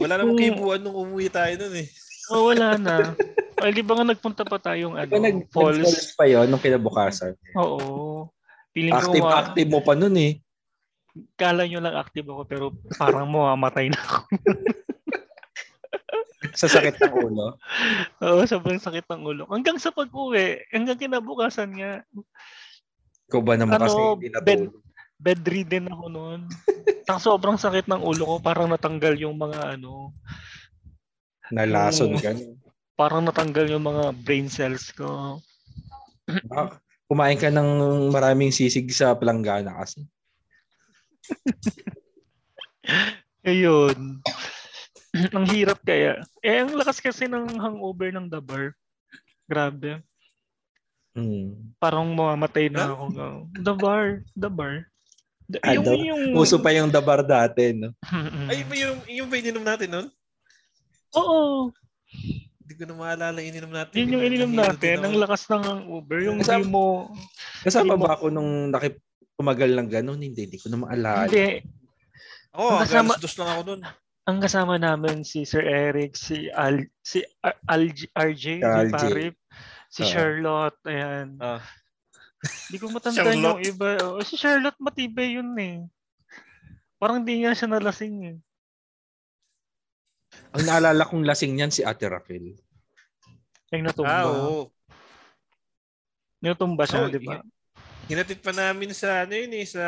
Wala 0.00 0.16
namang 0.16 0.40
kaibuan 0.40 0.80
nung 0.80 0.96
umuwi 0.96 1.28
tayo 1.28 1.52
nun 1.60 1.76
eh. 1.76 1.88
Oh, 2.32 2.48
wala 2.48 2.80
na. 2.80 3.12
Ay, 3.64 3.72
di 3.72 3.80
ba 3.80 3.96
nga 3.96 4.04
nagpunta 4.04 4.44
pa 4.44 4.60
tayong 4.60 4.92
ano, 4.92 5.08
Diba 5.08 5.24
nag, 5.24 5.48
falls? 5.48 5.80
nag-falls 5.80 6.12
pa 6.12 6.28
yun 6.28 6.44
nung 6.46 6.60
kinabukasan? 6.60 7.32
Oo. 7.56 8.28
Feeling 8.76 8.92
ko 8.92 9.00
Active, 9.00 9.24
nga, 9.24 9.40
active 9.40 9.68
mo 9.72 9.80
pa 9.80 9.96
nun 9.96 10.14
eh. 10.20 10.32
kala 11.40 11.64
nyo 11.64 11.80
lang 11.80 11.96
active 11.96 12.28
ako, 12.28 12.42
pero 12.44 12.64
parang 13.00 13.24
mamamatay 13.24 13.88
na 13.88 13.96
ako. 13.96 14.20
Sa 16.54 16.68
sakit 16.68 17.00
ng 17.00 17.14
ulo. 17.16 17.56
Oo, 18.20 18.44
sobrang 18.44 18.76
sakit 18.76 19.08
ng 19.08 19.22
ulo. 19.24 19.42
Hanggang 19.48 19.80
sa 19.80 19.90
pag-uwi, 19.90 20.60
hanggang 20.70 21.00
kinabukasan 21.00 21.72
nga, 21.72 22.04
Ikaw 23.26 23.40
ba 23.40 23.56
naman 23.56 23.74
kasi 23.74 23.96
Ano, 23.96 24.14
hindi 24.14 24.28
Ben- 24.44 24.68
natulog? 24.68 24.84
bedridden 25.16 25.88
ako 25.88 26.04
noon. 26.12 26.40
Ang 27.08 27.18
sobrang 27.18 27.56
sakit 27.56 27.88
ng 27.88 27.98
ulo 27.98 28.22
ko, 28.26 28.34
parang 28.38 28.68
natanggal 28.68 29.16
yung 29.16 29.34
mga 29.34 29.74
ano, 29.74 30.12
Nalason 31.48 32.12
Oo. 32.12 32.20
ka. 32.20 32.36
Parang 32.94 33.26
natanggal 33.26 33.66
yung 33.68 33.84
mga 33.84 34.14
brain 34.22 34.46
cells 34.46 34.94
ko. 34.94 35.38
Ah, 36.50 36.78
Kumain 37.04 37.36
ka 37.36 37.52
ng 37.52 38.08
maraming 38.08 38.48
sisig 38.48 38.88
sa 38.88 39.12
palanggana 39.12 39.76
kasi. 39.76 40.08
Ayun. 43.44 44.24
ang 45.36 45.46
hirap 45.52 45.78
kaya. 45.84 46.24
Eh, 46.40 46.64
ang 46.64 46.72
lakas 46.74 46.98
kasi 46.98 47.28
ng 47.28 47.60
hangover 47.60 48.08
ng 48.08 48.26
dabar. 48.26 48.72
Grabe. 49.44 50.00
Hmm. 51.14 51.76
Parang 51.78 52.08
mamamatay 52.10 52.72
na 52.72 52.90
ako. 52.90 53.04
The 53.52 53.74
bar. 53.76 54.04
The 54.34 54.50
bar. 54.50 54.74
The, 55.44 55.60
Ah, 55.60 55.76
yung, 55.76 55.84
daw- 55.84 56.00
yung, 56.00 56.22
Uso 56.34 56.56
pa 56.56 56.72
yung 56.72 56.88
dabar 56.88 57.20
dati, 57.20 57.76
no? 57.76 57.92
Ay, 58.50 58.64
ba 58.64 58.74
yung, 58.74 58.98
yung 59.06 59.28
ba 59.28 59.36
ininom 59.36 59.62
natin 59.62 59.88
nun? 59.92 60.06
Oo. 61.14 61.70
Hindi 62.64 62.74
ko 62.80 62.84
na 62.88 62.96
maalala 62.96 63.36
yung 63.44 63.50
ininom 63.52 63.72
natin. 63.76 63.94
Yun 64.00 64.14
yung 64.16 64.24
ininom 64.24 64.52
natin. 64.56 64.96
Ang 65.04 65.20
lakas 65.20 65.44
ng 65.52 65.62
hangover. 65.68 66.18
Yung 66.24 66.40
Kasama- 66.40 66.64
hindi 66.64 66.72
mo... 66.72 66.82
Kasama 67.60 67.92
ba 68.00 68.16
ako 68.16 68.32
nung 68.32 68.72
nakip 68.72 68.96
tumagal 69.36 69.70
ng 69.76 69.88
ganun? 69.92 70.16
Hindi, 70.16 70.48
hindi 70.48 70.56
ko 70.56 70.72
na 70.72 70.80
maalala. 70.80 71.28
Hindi. 71.28 71.60
Oo, 72.56 72.72
Ang 72.72 72.80
kasama- 72.88 73.20
dos 73.20 73.36
lang 73.36 73.50
ako 73.52 73.62
nun. 73.68 73.82
Ang 74.24 74.38
kasama 74.40 74.74
namin 74.80 75.20
si 75.20 75.44
Sir 75.44 75.60
Eric, 75.60 76.16
si 76.16 76.48
Al, 76.48 76.88
si 77.04 77.20
Ar- 77.44 77.60
Al- 77.68 77.92
RJ, 78.16 78.64
si 78.64 78.64
RJ. 78.64 78.92
Parip, 78.96 79.36
si 79.92 80.00
Oo. 80.00 80.08
Charlotte, 80.08 80.80
ayan. 80.88 81.36
Ah. 81.44 81.60
Hindi 82.40 82.76
ko 82.80 82.88
matanda 82.88 83.20
yung 83.28 83.60
iba. 83.60 83.88
Oh, 84.08 84.24
si 84.24 84.40
Charlotte 84.40 84.80
matibay 84.80 85.36
yun 85.36 85.52
eh. 85.60 85.84
Parang 86.96 87.20
hindi 87.20 87.44
nga 87.44 87.52
siya 87.52 87.68
nalasing 87.68 88.16
eh. 88.24 88.36
Ang 90.54 90.64
naalala 90.70 91.02
kong 91.10 91.26
lasing 91.26 91.58
niyan 91.58 91.74
si 91.74 91.82
Ate 91.82 92.06
Raquel. 92.06 92.54
Yung 93.74 93.84
natumba. 93.90 94.22
Ah, 94.22 94.24
oo. 94.30 94.70
Natumba 96.38 96.86
siya, 96.86 97.04
Oo, 97.04 97.10
di 97.10 97.18
ba? 97.18 97.42
Hinatid 98.04 98.38
pa 98.44 98.52
namin 98.52 98.92
sa 98.92 99.24
ano 99.24 99.32
yun 99.32 99.50
eh, 99.56 99.64
sa 99.64 99.82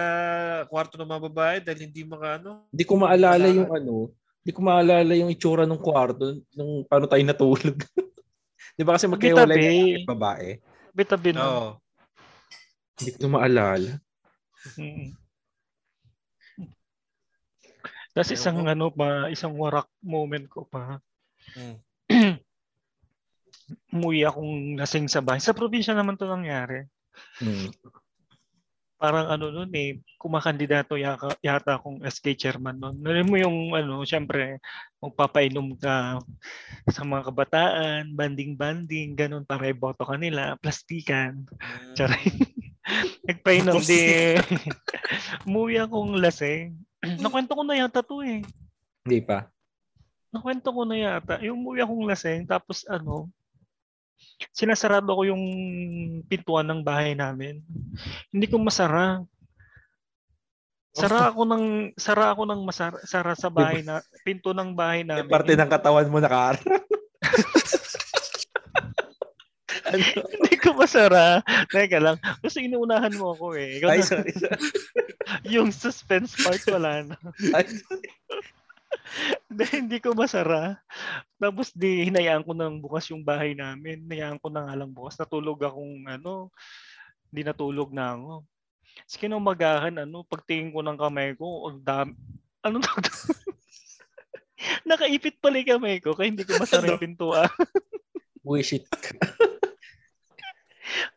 kwarto 0.66 0.96
ng 0.96 1.06
mga 1.06 1.24
babae 1.30 1.56
dahil 1.60 1.86
hindi 1.86 2.02
maka 2.02 2.40
ano. 2.40 2.64
Hindi 2.72 2.84
ko 2.88 2.96
maalala 2.96 3.46
Wala. 3.46 3.56
yung 3.60 3.70
ano, 3.70 3.94
hindi 4.40 4.52
ko 4.56 4.60
maalala 4.64 5.12
yung 5.14 5.30
itsura 5.30 5.68
ng 5.68 5.82
kwarto 5.84 6.40
nung 6.56 6.82
paano 6.88 7.06
tayo 7.06 7.22
natulog. 7.22 7.76
Di 8.76 8.82
ba 8.82 8.96
kasi 8.96 9.06
magkahiwalay 9.06 9.54
Tabi-tabi. 9.54 9.92
yung 10.00 10.08
babae? 10.08 10.48
Bitabi 10.96 11.30
no. 11.36 11.42
Oo. 11.44 11.68
Hindi 12.96 13.10
ko 13.12 13.18
na 13.20 13.30
maalala. 13.36 13.90
Tapos 18.16 18.32
isang 18.32 18.64
ko. 18.64 18.72
ano 18.72 18.88
pa, 18.88 19.28
isang 19.28 19.52
warak 19.60 19.92
moment 20.00 20.48
ko 20.48 20.64
pa. 20.64 20.96
Mm. 21.52 21.76
Umuwi 23.92 24.24
akong 24.24 24.80
lasing 24.80 25.04
sa 25.04 25.20
bahay. 25.20 25.44
Sa 25.44 25.52
probinsya 25.52 25.92
naman 25.92 26.16
to 26.16 26.24
nangyari. 26.24 26.88
Hmm. 27.40 27.72
parang 28.96 29.28
ano 29.28 29.52
nun 29.52 29.68
eh, 29.76 30.00
kumakandidato 30.16 30.96
yata, 30.96 31.36
yata 31.44 31.76
akong 31.76 32.00
SK 32.00 32.32
chairman 32.32 32.80
nun. 32.80 32.96
Alam 33.04 33.28
mo 33.28 33.36
yung 33.36 33.76
ano, 33.76 34.00
syempre, 34.08 34.56
magpapainom 35.04 35.76
ka 35.76 36.16
sa 36.88 37.02
mga 37.04 37.28
kabataan, 37.28 38.16
banding-banding, 38.16 39.12
ganun 39.12 39.44
para 39.44 39.68
iboto 39.68 40.00
ka 40.08 40.16
nila, 40.16 40.56
plastikan. 40.64 41.44
Charay. 41.92 42.24
Nagpainom 43.28 43.84
di. 43.84 44.32
Umuwi 45.44 45.76
akong 45.76 46.16
lasing. 46.16 46.72
Nakwento 47.24 47.52
ko 47.54 47.62
na 47.62 47.74
yata 47.78 48.00
to 48.02 48.22
eh. 48.22 48.42
Hindi 49.06 49.18
pa. 49.22 49.46
Nakwento 50.34 50.68
ko 50.74 50.82
na 50.82 50.96
yata. 50.98 51.38
Yung 51.44 51.62
umuwi 51.62 51.80
akong 51.80 52.04
lasing, 52.04 52.44
tapos 52.44 52.82
ano, 52.90 53.30
sinasarado 54.52 55.08
ko 55.12 55.22
yung 55.24 55.42
pintuan 56.26 56.66
ng 56.68 56.80
bahay 56.82 57.14
namin. 57.16 57.62
Hindi 58.32 58.46
ko 58.50 58.60
masara. 58.60 59.24
Sara 60.96 61.28
ako 61.28 61.44
ng 61.44 61.64
sara 62.00 62.32
ako 62.32 62.48
ng 62.48 62.60
masara 62.64 62.96
sara 63.04 63.36
sa 63.36 63.52
bahay 63.52 63.84
na 63.84 64.00
pinto 64.24 64.56
ng 64.56 64.72
bahay 64.72 65.04
Yung 65.04 65.12
namin. 65.12 65.28
parte 65.28 65.52
ng 65.52 65.68
katawan 65.68 66.08
mo 66.08 66.16
nakaarap. 66.24 66.64
ano? 69.86 70.04
Hindi 70.34 70.54
ko 70.58 70.68
masara. 70.74 71.40
Teka 71.70 71.98
lang. 72.02 72.16
Kasi 72.42 72.66
inuunahan 72.66 73.14
mo 73.14 73.34
ako 73.34 73.54
eh. 73.54 73.78
Ikaw 73.80 73.88
Ay, 73.90 74.00
na- 74.02 74.08
sorry. 74.08 74.32
sorry. 74.34 74.60
yung 75.54 75.70
suspense 75.70 76.34
part 76.38 76.62
wala 76.70 77.06
na. 77.06 77.16
Ay, 77.54 77.66
Hindi, 79.48 79.64
hindi 79.72 79.98
ko 80.02 80.12
masara. 80.12 80.76
Tapos 81.38 81.70
di 81.72 82.10
hinayaan 82.10 82.42
ko 82.42 82.52
nang 82.52 82.82
bukas 82.82 83.08
yung 83.10 83.22
bahay 83.22 83.54
namin. 83.54 84.02
Hinayaan 84.04 84.38
ko 84.42 84.50
na 84.50 84.66
nga 84.66 84.74
lang 84.76 84.90
bukas. 84.92 85.16
Natulog 85.16 85.62
akong 85.62 86.04
ano, 86.10 86.50
hindi 87.30 87.42
natulog 87.46 87.90
na 87.94 88.14
ako. 88.14 88.32
Tapos 88.96 89.16
kinumagahan, 89.20 89.94
ano, 90.02 90.24
pagtingin 90.26 90.72
ko 90.72 90.80
ng 90.80 90.98
kamay 90.98 91.36
ko, 91.36 91.68
ang 91.68 91.78
dami, 91.84 92.12
ano 92.64 92.80
to? 92.80 92.92
Nakaipit 94.88 95.36
pala 95.38 95.60
yung 95.60 95.70
kamay 95.76 96.00
ko, 96.00 96.16
kaya 96.16 96.32
hindi 96.32 96.48
ko 96.48 96.56
masara 96.56 96.88
yung 96.96 97.02
pintuan. 97.02 97.50
wish 98.46 98.72
it. 98.72 98.86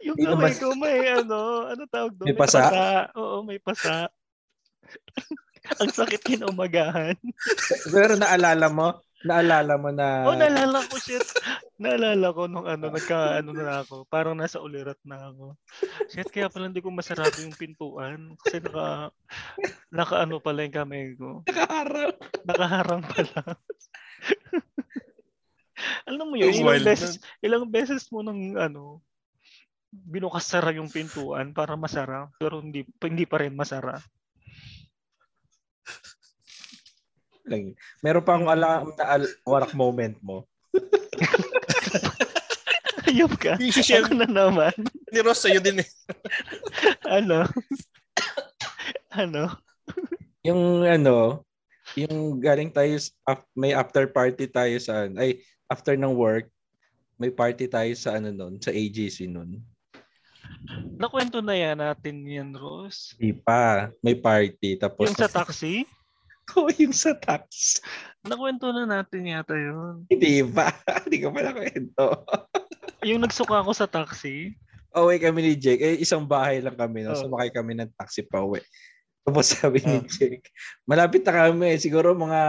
Yung 0.01 0.17
Hindi 0.17 0.29
kamay 0.29 0.53
ko 0.57 0.67
may 0.75 0.97
ano, 1.13 1.69
ano 1.69 1.83
tawag 1.89 2.13
doon? 2.17 2.27
May 2.29 2.37
pasa? 2.37 2.61
Oo, 3.13 3.45
may 3.45 3.59
pasa. 3.61 4.09
ang 5.81 5.91
sakit 5.93 6.21
kinumagahan. 6.23 7.15
Pero 7.93 8.17
naalala 8.17 8.67
mo, 8.71 8.87
naalala 9.21 9.73
mo 9.77 9.89
na 9.93 10.25
Oh, 10.25 10.33
naalala 10.33 10.81
ko 10.87 10.95
shit. 10.97 11.21
Naalala 11.77 12.27
ko 12.33 12.49
nung 12.49 12.65
ano, 12.65 12.89
nagka 12.89 13.43
ano 13.43 13.51
na 13.53 13.83
ako. 13.83 14.07
Parang 14.09 14.35
nasa 14.35 14.63
ulirat 14.63 14.97
na 15.05 15.29
ako. 15.29 15.53
Shit, 16.09 16.31
kaya 16.33 16.49
pala 16.49 16.71
hindi 16.71 16.81
ko 16.81 16.89
masarado 16.89 17.35
yung 17.43 17.55
pintuan. 17.55 18.33
Kasi 18.41 18.63
naka, 18.63 19.13
naka 19.91 20.15
ano 20.23 20.41
pala 20.41 20.65
yung 20.65 20.75
kamay 20.75 21.13
ko. 21.15 21.43
nakaharap. 21.45 22.15
Nakaharang 22.47 23.03
pala. 23.05 23.41
Alam 26.09 26.25
mo 26.27 26.35
yun, 26.35 26.51
Ang 26.51 26.59
ilang 26.59 26.83
beses, 26.83 27.23
ilang 27.39 27.65
beses 27.71 28.03
mo 28.11 28.19
nang 28.19 28.59
ano, 28.59 28.99
binukas 29.89 30.45
sara 30.45 30.69
yung 30.73 30.89
pintuan 30.89 31.53
para 31.53 31.73
masara, 31.73 32.29
pero 32.37 32.61
hindi, 32.61 32.85
hindi 33.01 33.25
pa 33.25 33.41
rin 33.41 33.57
masara. 33.57 33.97
Lang. 37.49 37.73
Meron 38.05 38.25
pa 38.25 38.37
akong 38.37 38.51
alam 38.53 38.93
na 38.93 39.05
al- 39.17 39.37
warak 39.41 39.73
moment 39.73 40.13
mo. 40.21 40.45
Ayop 43.09 43.33
ka. 43.41 43.57
I-share 43.57 44.05
Ako 44.05 44.13
na 44.13 44.29
naman. 44.29 44.69
ni 45.09 45.19
Ross 45.25 45.41
sa'yo 45.41 45.57
din 45.57 45.81
eh. 45.81 45.89
Ano? 47.09 47.41
ano? 49.09 49.49
Yung 50.45 50.85
ano, 50.85 51.41
yung 51.97 52.37
galing 52.37 52.69
tayo, 52.69 53.01
may 53.57 53.73
after 53.73 54.05
party 54.05 54.45
tayo 54.45 54.77
sa, 54.77 55.09
ay, 55.17 55.41
after 55.65 55.97
ng 55.97 56.13
work, 56.13 56.45
may 57.17 57.33
party 57.33 57.65
tayo 57.65 57.89
sa 57.97 58.21
ano 58.21 58.29
nun, 58.29 58.61
sa 58.61 58.69
AGC 58.69 59.25
nun. 59.25 59.57
Nakwento 60.99 61.39
na 61.39 61.55
yan 61.55 61.79
natin 61.79 62.27
yan, 62.27 62.51
Rose. 62.53 63.15
Di 63.15 63.31
pa, 63.31 63.89
may 64.03 64.15
party. 64.15 64.77
Tapos, 64.77 65.09
Yung 65.09 65.17
sa 65.17 65.31
taxi? 65.31 65.87
oh, 66.57 66.69
yung 66.81 66.95
sa 66.95 67.13
tax. 67.13 67.77
Nakwento 68.25 68.73
na 68.73 68.85
natin 68.85 69.29
yata 69.29 69.53
yun. 69.53 70.05
Hindi 70.09 70.41
pa. 70.43 70.73
Hindi 71.05 71.17
ko 71.21 71.29
pa 71.29 71.39
nakwento. 71.45 72.05
Yung 73.07 73.23
nagsuka 73.23 73.63
ako 73.63 73.71
sa 73.71 73.87
taxi, 73.87 74.59
Uwi 74.89 75.21
kami 75.21 75.39
ni 75.45 75.53
Jake. 75.53 75.85
Eh, 75.85 76.01
isang 76.01 76.25
bahay 76.25 76.65
lang 76.65 76.73
kami. 76.73 77.05
No? 77.05 77.13
Oh. 77.13 77.19
Sumakay 77.21 77.53
kami 77.53 77.77
ng 77.77 77.93
taxi 77.93 78.25
pa 78.25 78.41
uwi. 78.41 78.61
Tapos 79.21 79.53
sabi 79.53 79.85
ni 79.85 80.01
Oh. 80.01 80.05
Jake, 80.09 80.49
malapit 80.89 81.21
na 81.21 81.45
kami. 81.45 81.77
Siguro 81.77 82.17
mga 82.17 82.41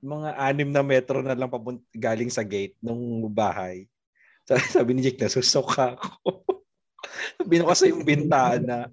mga 0.00 0.30
anim 0.38 0.70
na 0.70 0.80
metro 0.86 1.20
na 1.20 1.34
lang 1.34 1.50
papunt 1.50 1.82
galing 1.92 2.30
sa 2.30 2.46
gate 2.46 2.78
ng 2.78 3.26
bahay. 3.28 3.90
Sabi, 4.46 4.62
sabi 4.70 4.90
ni 4.94 5.00
Jake, 5.02 5.18
nasusuka 5.18 5.98
ako. 5.98 6.59
Binukas 7.50 7.86
yung 7.86 8.06
bintana. 8.06 8.88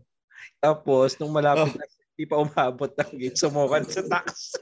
Tapos, 0.57 1.15
nung 1.21 1.33
malapit 1.33 1.73
na, 1.77 1.85
hindi 1.85 2.25
pa 2.25 2.41
umabot 2.41 2.89
ng 2.89 3.11
gate, 3.13 3.37
sumukan 3.37 3.85
sa 3.85 4.01
taxi. 4.05 4.57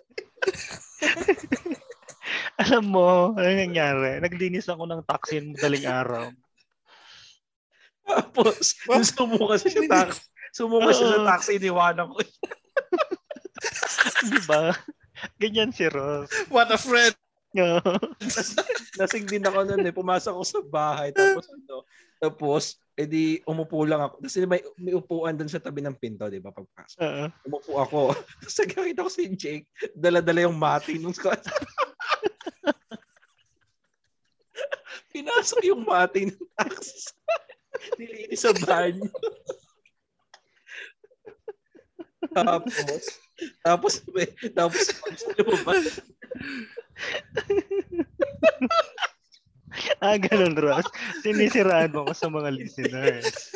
alam 2.61 2.85
mo, 2.87 3.35
ano 3.35 3.47
nangyari? 3.47 4.19
Naglinis 4.19 4.67
ako 4.67 4.87
ng 4.87 5.01
taxi 5.07 5.39
ng 5.39 5.55
madaling 5.55 5.87
araw. 5.87 6.25
Tapos, 8.05 8.75
nung 8.87 9.07
sumuka 9.07 9.55
siya 9.59 9.71
sa 9.71 9.83
taxi, 9.87 10.23
sumuka 10.51 10.89
siya 10.91 11.07
sa 11.15 11.19
taxi, 11.35 11.51
iniwanan 11.57 12.11
ko. 12.11 12.19
Di 14.29 14.39
ba? 14.47 14.75
Ganyan 15.39 15.71
si 15.71 15.87
Ross. 15.87 16.27
What 16.51 16.71
a 16.71 16.79
friend! 16.79 17.15
Lasing 18.99 19.25
din 19.31 19.47
ako 19.47 19.63
noon 19.63 19.87
eh. 19.87 19.95
Pumasok 19.95 20.31
ako 20.35 20.43
sa 20.43 20.59
bahay. 20.63 21.09
Tapos 21.15 21.47
ano, 21.47 21.87
tapos, 22.19 22.79
edi 22.95 23.43
umupo 23.43 23.83
lang 23.83 24.01
ako. 24.01 24.23
Kasi 24.23 24.47
may, 24.47 24.63
may 24.79 24.95
upuan 24.95 25.35
doon 25.35 25.51
sa 25.51 25.59
tabi 25.59 25.83
ng 25.83 25.93
pinto, 25.99 26.25
di 26.31 26.39
ba? 26.39 26.51
Pagpasok. 26.55 26.99
Oo. 27.03 27.25
Umupo 27.45 27.71
ako. 27.79 28.01
Tapos 28.41 28.55
nakita 28.63 29.05
ko 29.05 29.11
si 29.11 29.29
Jake, 29.35 29.67
dala-dala 29.93 30.47
yung 30.47 30.57
mati 30.57 30.97
nung 30.97 31.13
squad. 31.15 31.39
Pinasok 35.15 35.61
yung 35.63 35.83
mati 35.87 36.27
ng 36.27 36.43
taxi. 36.59 37.11
Nilinis 37.99 38.41
sa 38.43 38.51
banyo. 38.51 39.07
Tapos, 42.33 42.73
tapos, 43.61 43.93
may, 44.13 44.27
tapos, 44.55 44.89
lumabas, 45.37 46.01
ah, 50.03 50.17
ganun, 50.17 50.55
Ross. 50.55 50.87
Sinisiraan 51.21 51.91
mo 51.91 52.07
ko 52.07 52.13
sa 52.15 52.31
mga 52.31 52.49
listeners. 52.55 53.55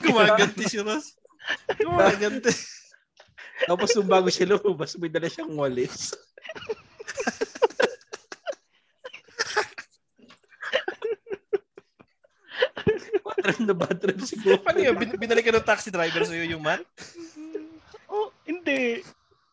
Gumaganti 0.00 0.64
si 0.68 0.78
Ross. 0.80 1.16
Gumaganti. 1.80 2.52
tapos 3.68 3.94
nung 3.94 4.10
bago 4.10 4.28
siya 4.32 4.56
lumabas, 4.56 4.96
may 4.98 5.12
dala 5.12 5.28
siyang 5.28 5.54
walis. 5.54 6.16
bad 13.22 13.38
trip 13.42 13.60
na 13.66 13.74
bad 13.74 13.96
trip 13.98 14.18
siguro. 14.22 14.58
Paano 14.62 14.80
yun? 14.80 14.94
Bin- 14.98 15.18
binalik 15.18 15.44
ka 15.46 15.54
ng 15.54 15.66
taxi 15.66 15.90
driver 15.90 16.22
sa'yo 16.26 16.44
yung 16.46 16.62
mat? 16.62 16.82
Hindi. 18.62 19.02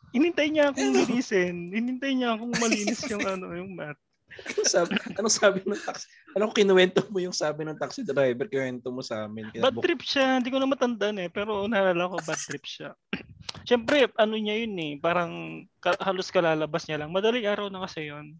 Inintay 0.09 0.47
niya 0.49 0.69
akong 0.69 0.93
linisin. 0.93 1.69
Inintay 1.69 2.13
niya 2.13 2.33
akong 2.33 2.53
malinis 2.57 3.01
yung 3.09 3.25
ano, 3.25 3.53
yung 3.53 3.73
mat. 3.73 3.97
Ano 4.29 4.61
sabi, 4.63 4.93
anong 5.17 5.33
sabi 5.33 5.57
ng 5.65 5.81
taxi? 5.81 6.05
Anong 6.37 6.53
kinuwento 6.53 7.01
mo 7.09 7.17
yung 7.17 7.33
sabi 7.33 7.65
ng 7.65 7.77
taxi 7.77 8.05
driver? 8.05 8.45
Kinuwento 8.45 8.93
mo 8.93 9.01
sa 9.01 9.25
amin. 9.25 9.49
Kaya 9.49 9.65
Bad 9.65 9.81
trip 9.81 10.01
siya. 10.05 10.37
Hindi 10.37 10.53
ko 10.53 10.61
na 10.61 10.69
matandaan 10.69 11.17
eh. 11.17 11.29
Pero 11.33 11.65
naalala 11.65 12.05
ko 12.07 12.21
bad 12.21 12.37
trip 12.37 12.61
siya. 12.61 12.93
Siyempre, 13.67 14.05
ano 14.15 14.37
niya 14.37 14.61
yun 14.61 14.77
eh. 14.77 14.93
Parang 15.01 15.65
halos 15.81 16.29
kalalabas 16.29 16.85
niya 16.85 17.01
lang. 17.01 17.09
Madaling 17.09 17.49
araw 17.49 17.73
na 17.73 17.81
kasi 17.89 18.13
yun. 18.13 18.37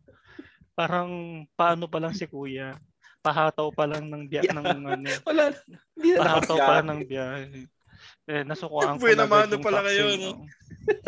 Parang 0.77 1.09
paano 1.57 1.89
pa 1.89 1.97
lang 1.97 2.13
si 2.13 2.29
kuya. 2.29 2.77
Pahataw 3.19 3.73
pa 3.73 3.83
lang 3.83 4.07
ng 4.07 4.29
biya 4.29 4.45
Yeah. 4.45 4.55
ng 4.55 4.65
ano. 4.69 4.87
Wala. 5.27 5.51
Hindi 5.97 6.07
na 6.13 6.19
Pahataw 6.23 6.55
pa 6.55 6.73
nakabiyahe. 6.79 6.87
ng 6.87 7.01
biyahe. 7.03 7.45
Eh, 8.29 8.45
nasukuan 8.45 9.01
ko 9.01 9.09
Buena 9.09 9.25
na 9.25 9.25
mano 9.25 9.57
yung 9.57 9.65
pala 9.65 9.81
kayo, 9.81 10.05
no? 10.21 10.45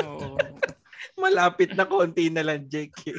Oo. 0.02 0.38
Malapit 1.22 1.78
na 1.78 1.86
konti 1.86 2.34
na 2.34 2.42
lang, 2.42 2.66
Jake. 2.66 3.14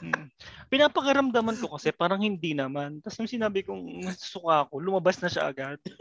Mm. 0.00 0.32
Pinapakaramdaman 0.72 1.60
ko 1.60 1.76
kasi 1.76 1.92
parang 1.92 2.24
hindi 2.24 2.56
naman. 2.56 3.04
Tapos 3.04 3.20
nung 3.20 3.28
sinabi 3.28 3.68
kong 3.68 4.08
suka 4.16 4.64
ako, 4.64 4.80
lumabas 4.80 5.20
na 5.20 5.28
siya 5.28 5.52
agad. 5.52 5.76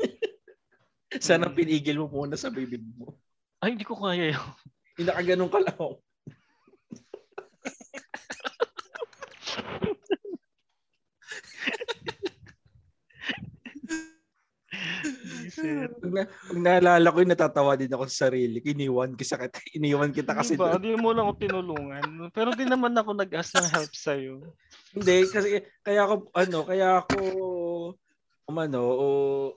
Sana 1.19 1.51
Mm. 1.51 1.55
pinigil 1.55 1.99
mo 1.99 2.07
muna 2.07 2.39
sa 2.39 2.47
bibig 2.47 2.83
mo. 2.95 3.11
Ay, 3.59 3.75
hindi 3.75 3.83
ko 3.83 3.99
kaya 3.99 4.31
yun. 4.31 4.47
Hindi 4.95 5.11
ka 5.11 5.59
lang. 5.59 5.75
Sir. 15.57 15.89
Pag, 15.89 16.11
na, 16.13 16.23
pag 16.29 16.59
naalala 16.61 17.09
ko 17.09 17.17
yun, 17.25 17.31
natatawa 17.33 17.73
din 17.73 17.89
ako 17.89 18.05
sa 18.05 18.29
sarili. 18.29 18.61
Iniwan 18.61 19.17
kita, 19.17 19.49
iniwan 19.77 20.13
kita 20.13 20.37
kasi. 20.37 20.53
Diba? 20.53 20.77
Di 20.77 20.93
mo 20.93 21.09
lang 21.17 21.25
ako 21.25 21.33
tinulungan. 21.41 22.29
Pero 22.29 22.53
di 22.53 22.69
naman 22.69 22.93
ako 22.93 23.17
nag-ask 23.17 23.57
ng 23.57 23.69
help 23.73 23.93
sa'yo. 23.97 24.35
Hindi, 24.93 25.17
kasi 25.25 25.65
kaya 25.81 26.05
ako, 26.05 26.29
ano, 26.37 26.59
kaya 26.61 26.87
ako, 27.01 27.17
umano, 28.45 28.81
o 28.85 29.07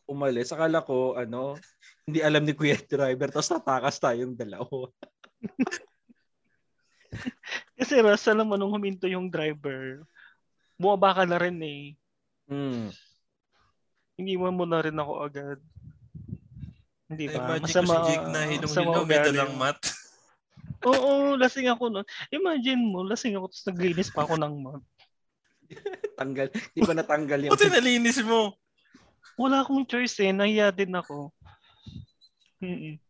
umalis. 0.08 0.56
Akala 0.56 0.80
ko, 0.80 1.20
ano, 1.20 1.60
hindi 2.08 2.24
alam 2.24 2.48
ni 2.48 2.56
Kuya 2.56 2.80
Driver, 2.80 3.28
tapos 3.28 3.52
natakas 3.52 4.00
tayong 4.00 4.34
dalawa. 4.34 4.88
Kasi 7.80 7.96
Ras, 8.04 8.28
alam 8.28 8.46
mo, 8.46 8.54
nung 8.54 8.70
huminto 8.70 9.08
yung 9.08 9.32
driver, 9.32 10.04
bumaba 10.76 11.22
ka 11.22 11.24
na 11.26 11.40
rin 11.40 11.58
eh. 11.64 11.84
Hmm. 12.44 12.92
Iniwan 14.20 14.52
mo 14.52 14.68
na 14.68 14.84
rin 14.84 14.94
ako 14.94 15.12
agad. 15.24 15.58
Hindi 17.10 17.26
ba? 17.26 17.58
Imagine 17.58 17.82
ko 17.82 17.90
si 17.90 17.98
Jake 18.06 18.28
na 18.30 18.40
hilong-hilong, 18.46 19.06
may 19.10 19.18
dalang 19.18 19.54
mat. 19.58 19.78
Oo, 20.88 21.34
lasing 21.34 21.68
ako 21.68 21.90
nun. 21.90 22.06
Imagine 22.30 22.80
mo, 22.80 23.02
lasing 23.02 23.34
ako 23.36 23.50
tapos 23.50 23.66
naglinis 23.66 24.08
pa 24.14 24.22
ako 24.24 24.38
ng 24.38 24.54
mat. 24.62 24.82
Tanggal. 26.20 26.48
Hindi 26.54 26.80
ko 26.86 26.92
natanggal 26.94 27.38
yung... 27.44 27.52
Buti 27.52 27.66
nalinis 27.66 28.22
mo. 28.22 28.54
Wala 29.34 29.66
akong 29.66 29.84
choice 29.90 30.22
eh. 30.22 30.30
Nahiya 30.30 30.70
din 30.70 30.94
ako. 30.94 31.34
Mm-mm. 32.60 33.00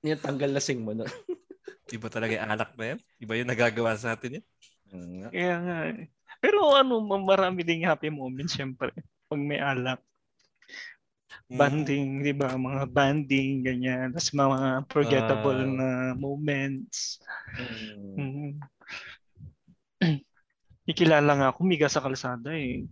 yung 0.00 0.22
tanggal 0.22 0.50
lasing 0.50 0.82
mo. 0.82 0.96
No? 0.96 1.06
Iba 1.96 2.08
talaga 2.10 2.34
yung 2.34 2.46
alak 2.50 2.70
na 2.74 2.84
yan. 2.94 2.98
Iba 3.22 3.32
yung 3.38 3.50
nagagawa 3.50 3.94
sa 3.94 4.18
atin 4.18 4.40
yan. 4.40 4.44
Hmm. 4.90 5.30
Kaya 5.30 5.56
nga 5.62 5.78
eh. 5.94 6.06
Pero 6.42 6.74
ano, 6.74 6.98
marami 7.02 7.62
ding 7.62 7.86
happy 7.86 8.10
moments 8.10 8.54
syempre. 8.54 8.90
Pag 9.30 9.40
may 9.42 9.58
alak. 9.62 10.02
Mm. 11.46 11.56
Banding, 11.56 12.06
di 12.26 12.34
ba? 12.34 12.50
Mga 12.58 12.82
banding, 12.90 13.62
ganyan. 13.62 14.10
Tapos 14.10 14.34
mga 14.34 14.58
forgettable 14.90 15.62
Ah. 15.62 15.70
na 15.70 15.88
moments. 16.18 17.22
Hmm. 17.54 18.16
Mm. 18.18 18.52
Ikilala 20.90 21.32
nga 21.38 21.48
ako, 21.54 21.62
miga 21.66 21.86
sa 21.86 22.02
kalsada 22.02 22.50
eh. 22.54 22.86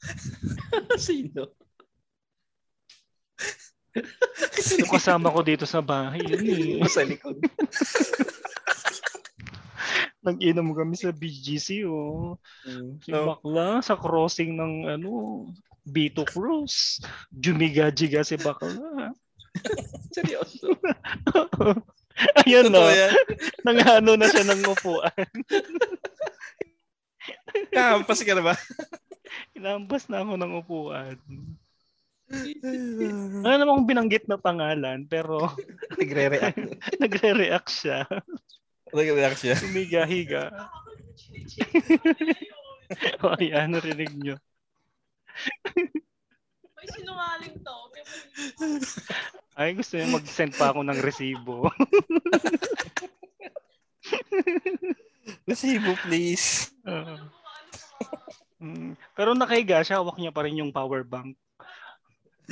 Sino? 1.00 1.52
Yung 4.76 4.92
kasama 4.92 5.32
ko 5.32 5.40
dito 5.40 5.64
sa 5.64 5.80
bahay, 5.80 6.20
yun 6.20 6.44
eh. 6.44 6.84
Sa 6.92 7.00
likod. 7.04 7.40
Nag-inom 10.26 10.74
kami 10.74 10.98
sa 10.98 11.14
BGC 11.14 11.86
oh. 11.86 12.34
Hmm. 12.66 12.98
Si 12.98 13.14
Bakla 13.14 13.78
sa 13.78 13.94
crossing 13.94 14.58
ng 14.58 14.74
ano, 14.98 15.10
B2 15.86 16.26
Cross. 16.26 17.00
Jumiga-jiga 17.30 18.26
si 18.26 18.34
Bakla. 18.36 19.14
Seryoso. 20.14 20.74
Ayun 22.44 22.72
Totoo 22.72 22.80
no, 22.80 22.88
yan. 22.88 23.12
nangano 23.66 24.16
na 24.16 24.26
siya 24.28 24.44
ng 24.48 24.62
upuan. 24.72 25.26
Kampas 27.72 28.24
ka 28.24 28.32
na 28.32 28.42
ba? 28.52 28.54
Inambas 29.52 30.08
na 30.08 30.24
ako 30.24 30.32
ng 30.40 30.52
upuan. 30.56 31.16
Ano 33.44 33.54
naman 33.54 33.74
kung 33.78 33.90
binanggit 33.90 34.24
na 34.26 34.40
pangalan, 34.40 35.04
pero 35.06 35.52
Nagre-react. 36.00 36.58
nagre-react 36.98 37.68
siya. 37.70 38.08
Nag-react 38.96 39.38
siya. 39.38 39.56
Tumiga-higa. 39.60 40.50
o 43.22 43.36
ayan, 43.36 43.76
narinig 43.76 44.12
nyo. 44.16 44.36
May 46.76 46.86
sinungaling 46.92 47.56
to. 47.64 47.76
Ay, 49.58 49.72
gusto 49.72 49.96
niya 49.96 50.12
mag-send 50.12 50.52
pa 50.52 50.68
ako 50.68 50.84
ng 50.84 51.00
resibo. 51.00 51.72
Resibo, 55.48 55.96
please. 56.04 56.70
Oo. 56.84 57.16
Mm, 58.60 58.96
pero 59.16 59.32
nakahiga 59.32 59.80
siya, 59.80 60.00
hawak 60.00 60.20
niya 60.20 60.32
pa 60.32 60.44
rin 60.44 60.60
yung 60.60 60.72
power 60.72 61.00
bank. 61.04 61.36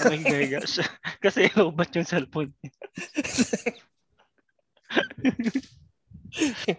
Nakahiga 0.01 0.64
siya. 0.64 0.89
Kasi 1.24 1.53
lobat 1.53 1.93
yung 1.93 2.09
cellphone 2.09 2.57
niya. 2.57 2.72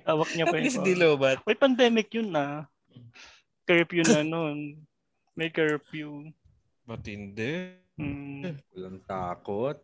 hawak 0.10 0.30
niya 0.34 0.46
pa 0.50 0.58
At 0.58 0.60
yung 0.60 0.66
least 0.66 0.78
power 0.82 0.88
di 0.90 0.96
lobat. 0.98 1.38
May 1.46 1.58
pandemic 1.58 2.10
yun 2.14 2.34
na. 2.34 2.66
Curfew 3.70 4.02
na 4.06 4.22
nun. 4.26 4.82
May 5.36 5.52
curfew. 5.52 6.32
Matindi. 6.88 7.76
Mm. 8.00 8.56
Walang 8.72 9.00
takot. 9.04 9.78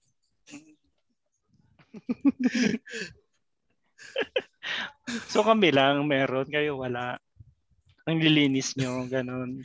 So 5.27 5.43
kami 5.43 5.75
lang 5.75 6.07
meron, 6.07 6.47
kayo 6.47 6.79
wala. 6.79 7.19
Ang 8.07 8.23
lilinis 8.23 8.79
nyo, 8.79 9.03
ganun. 9.11 9.59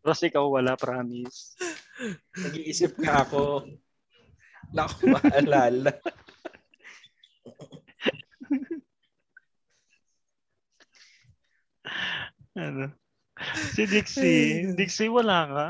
Tapos 0.00 0.24
ikaw 0.24 0.48
wala, 0.48 0.80
promise. 0.80 1.60
Nag-iisip 2.40 2.96
nga 3.04 3.28
ako. 3.28 3.68
Wala 4.72 4.82
akong 4.88 5.12
maalala. 5.12 5.92
Ano? 12.56 12.99
Si 13.74 13.82
Dixie. 13.88 14.76
Dixie, 14.76 15.08
wala 15.08 15.38
ka? 15.48 15.66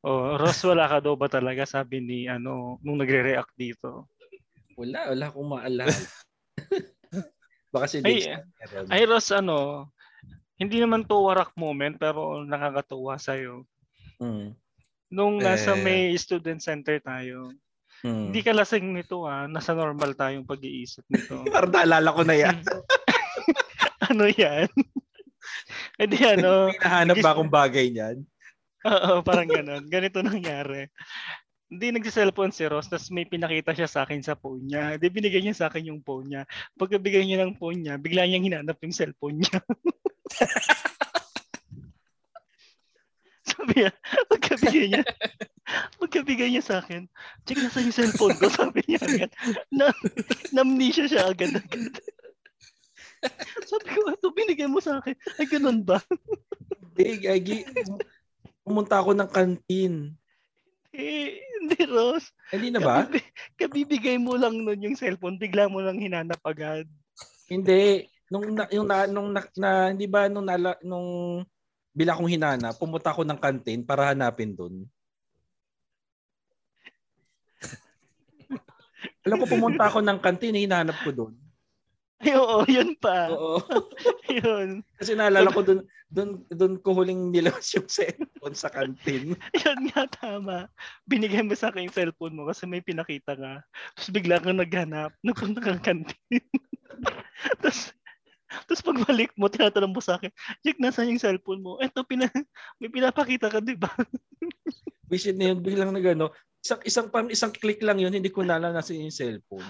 Oh, 0.00 0.40
Ross, 0.40 0.64
wala 0.64 0.88
ka 0.88 0.98
daw 1.04 1.12
ba 1.12 1.28
talaga? 1.28 1.68
Sabi 1.68 2.00
ni, 2.00 2.18
ano, 2.24 2.80
nung 2.80 2.96
nagre-react 2.96 3.52
dito. 3.52 4.08
Wala, 4.80 5.12
wala 5.12 5.24
akong 5.28 5.48
maalala. 5.48 5.92
Baka 7.72 7.84
si 7.84 8.00
Ay, 8.00 8.24
Dix. 8.24 8.32
meron. 8.32 8.84
Ay, 8.88 9.02
Ross, 9.04 9.28
ano, 9.28 9.88
hindi 10.56 10.80
naman 10.80 11.04
to 11.04 11.20
warak 11.20 11.52
moment, 11.52 12.00
pero 12.00 12.40
nakakatuwa 12.44 13.20
sa'yo. 13.20 13.68
Mm. 14.20 14.56
Nung 15.12 15.36
nasa 15.36 15.76
Eh. 15.76 15.80
may 15.80 16.00
student 16.16 16.64
center 16.64 16.96
tayo, 17.00 17.52
Mm. 18.00 18.32
hindi 18.32 18.40
ka 18.40 18.56
lasing 18.56 18.96
nito 18.96 19.28
ah, 19.28 19.44
nasa 19.44 19.76
normal 19.76 20.16
tayong 20.16 20.48
pag-iisip 20.48 21.04
nito. 21.12 21.44
Parang 21.52 21.76
naalala 21.76 22.16
ko 22.16 22.22
na 22.24 22.32
yan. 22.32 22.56
Ano 24.10 24.26
yan? 24.26 24.66
Hindi 26.00 26.18
ano, 26.26 26.68
Hinahanap 26.74 27.16
ba 27.22 27.30
akong 27.32 27.50
bagay 27.50 27.94
niyan? 27.94 28.26
Oo, 28.84 29.22
parang 29.22 29.48
ganun. 29.48 29.86
Ganito 29.86 30.20
nangyari. 30.20 30.90
Hindi 31.70 31.94
nagsiselfone 31.94 32.50
si 32.50 32.66
Ross, 32.66 32.90
tapos 32.90 33.14
may 33.14 33.30
pinakita 33.30 33.70
siya 33.70 33.86
sa 33.86 34.02
akin 34.02 34.26
sa 34.26 34.34
phone 34.34 34.66
niya. 34.66 34.98
Hindi 34.98 35.06
binigay 35.06 35.38
niya 35.38 35.54
sa 35.54 35.66
akin 35.70 35.94
yung 35.94 36.02
phone 36.02 36.26
niya. 36.26 36.42
Pagkabigay 36.74 37.22
niya 37.22 37.46
ng 37.46 37.54
phone 37.62 37.86
niya, 37.86 37.94
bigla 37.94 38.26
niyang 38.26 38.42
hinanap 38.50 38.76
yung 38.82 38.90
cellphone 38.96 39.38
niya. 39.38 39.62
sabi 43.50 43.86
niya, 43.86 43.92
pagkabigay 44.26 44.86
niya, 44.90 45.02
pagkabigay 46.00 46.48
niya 46.50 46.64
sa 46.64 46.82
akin, 46.82 47.06
check 47.46 47.62
na 47.62 47.70
sa 47.70 47.84
yung 47.84 47.94
cellphone 47.94 48.34
ko, 48.40 48.50
sabi 48.58 48.82
niya 48.90 49.00
agad. 49.06 49.30
Na, 49.70 49.94
namnesia 50.50 51.06
siya 51.06 51.30
agad 51.30 51.54
agad. 51.54 51.94
sabi 53.70 53.88
ko, 53.92 54.00
ito 54.10 54.28
binigay 54.32 54.68
mo 54.68 54.80
sa 54.80 54.98
akin. 55.00 55.14
Ay, 55.36 55.46
ganun 55.46 55.80
ba? 55.84 56.00
Hindi, 56.80 57.06
Gagi. 57.20 57.58
Pumunta 58.64 59.00
ako 59.00 59.16
ng 59.16 59.30
kantin. 59.30 60.14
Eh, 60.90 61.38
hindi, 61.60 61.78
Ross. 61.86 62.34
Hindi 62.50 62.74
na 62.74 62.80
ba? 62.82 63.06
Kabibi- 63.06 63.30
kabibigay 63.56 64.16
mo 64.18 64.34
lang 64.34 64.58
nun 64.58 64.82
yung 64.82 64.98
cellphone, 64.98 65.38
bigla 65.38 65.70
mo 65.70 65.78
lang 65.78 66.02
hinanap 66.02 66.40
agad. 66.42 66.88
Hindi. 67.46 68.10
Nung 68.30 68.54
na, 68.54 68.66
yung 68.70 68.86
na, 68.86 69.06
nung 69.10 69.30
na, 69.34 69.42
na- 69.58 69.90
hindi 69.90 70.06
ba 70.06 70.30
nung 70.30 70.46
nala, 70.46 70.78
nung 70.82 71.42
bila 71.90 72.14
kong 72.14 72.30
hinana, 72.30 72.70
pumunta 72.74 73.10
ako 73.10 73.26
ng 73.26 73.38
kantin 73.38 73.82
para 73.82 74.14
hanapin 74.14 74.54
doon. 74.54 74.86
Alam 79.26 79.36
ko 79.42 79.46
pumunta 79.50 79.84
ako 79.90 80.00
ng 80.00 80.18
kantin, 80.22 80.56
hinanap 80.56 80.96
ko 81.02 81.10
doon. 81.12 81.34
Ay, 82.20 82.36
oo, 82.40 82.60
yun 82.68 82.92
pa. 83.00 83.32
Oo. 83.32 83.64
yun. 84.44 84.84
Kasi 85.00 85.16
naalala 85.16 85.48
ko 85.48 85.64
doon, 85.64 85.80
doon, 86.12 86.44
doon 86.52 86.74
ko 86.84 86.92
huling 86.92 87.32
nilabas 87.32 87.72
yung 87.72 87.88
cellphone 87.88 88.52
sa 88.52 88.68
kantin. 88.68 89.32
Yun 89.64 89.80
nga, 89.88 90.04
tama. 90.20 90.68
Binigay 91.08 91.40
mo 91.40 91.56
sa 91.56 91.72
akin 91.72 91.88
yung 91.88 91.96
cellphone 91.96 92.36
mo 92.36 92.44
kasi 92.44 92.68
may 92.68 92.84
pinakita 92.84 93.32
ka. 93.32 93.64
Tapos 93.96 94.10
bigla 94.12 94.36
kang 94.36 94.60
naghanap. 94.60 95.16
Nagpunta 95.24 95.64
kang 95.64 95.80
kantin. 95.80 96.44
Tapos, 97.64 97.96
tapos 98.68 98.82
pagbalik 98.84 99.32
mo, 99.40 99.48
tinatanong 99.48 99.94
mo 99.96 100.02
sa 100.04 100.20
akin, 100.20 100.28
Jack, 100.60 100.76
nasaan 100.76 101.16
yung 101.16 101.22
cellphone 101.22 101.64
mo? 101.64 101.80
Eto, 101.80 102.04
pina, 102.04 102.28
may 102.76 102.92
pinapakita 102.92 103.48
ka, 103.48 103.64
di 103.64 103.80
ba? 103.80 103.88
Visit 105.08 105.40
na 105.40 105.54
yun, 105.54 105.64
biglang 105.64 105.94
nagano. 105.94 106.36
Isang, 106.60 106.80
isang, 106.84 107.06
pang 107.08 107.30
isang 107.32 107.54
click 107.54 107.80
lang 107.80 107.96
yun, 107.96 108.12
hindi 108.12 108.28
ko 108.28 108.44
nala 108.44 108.68
nasa 108.74 108.92
yung 108.92 109.14
cellphone. 109.14 109.64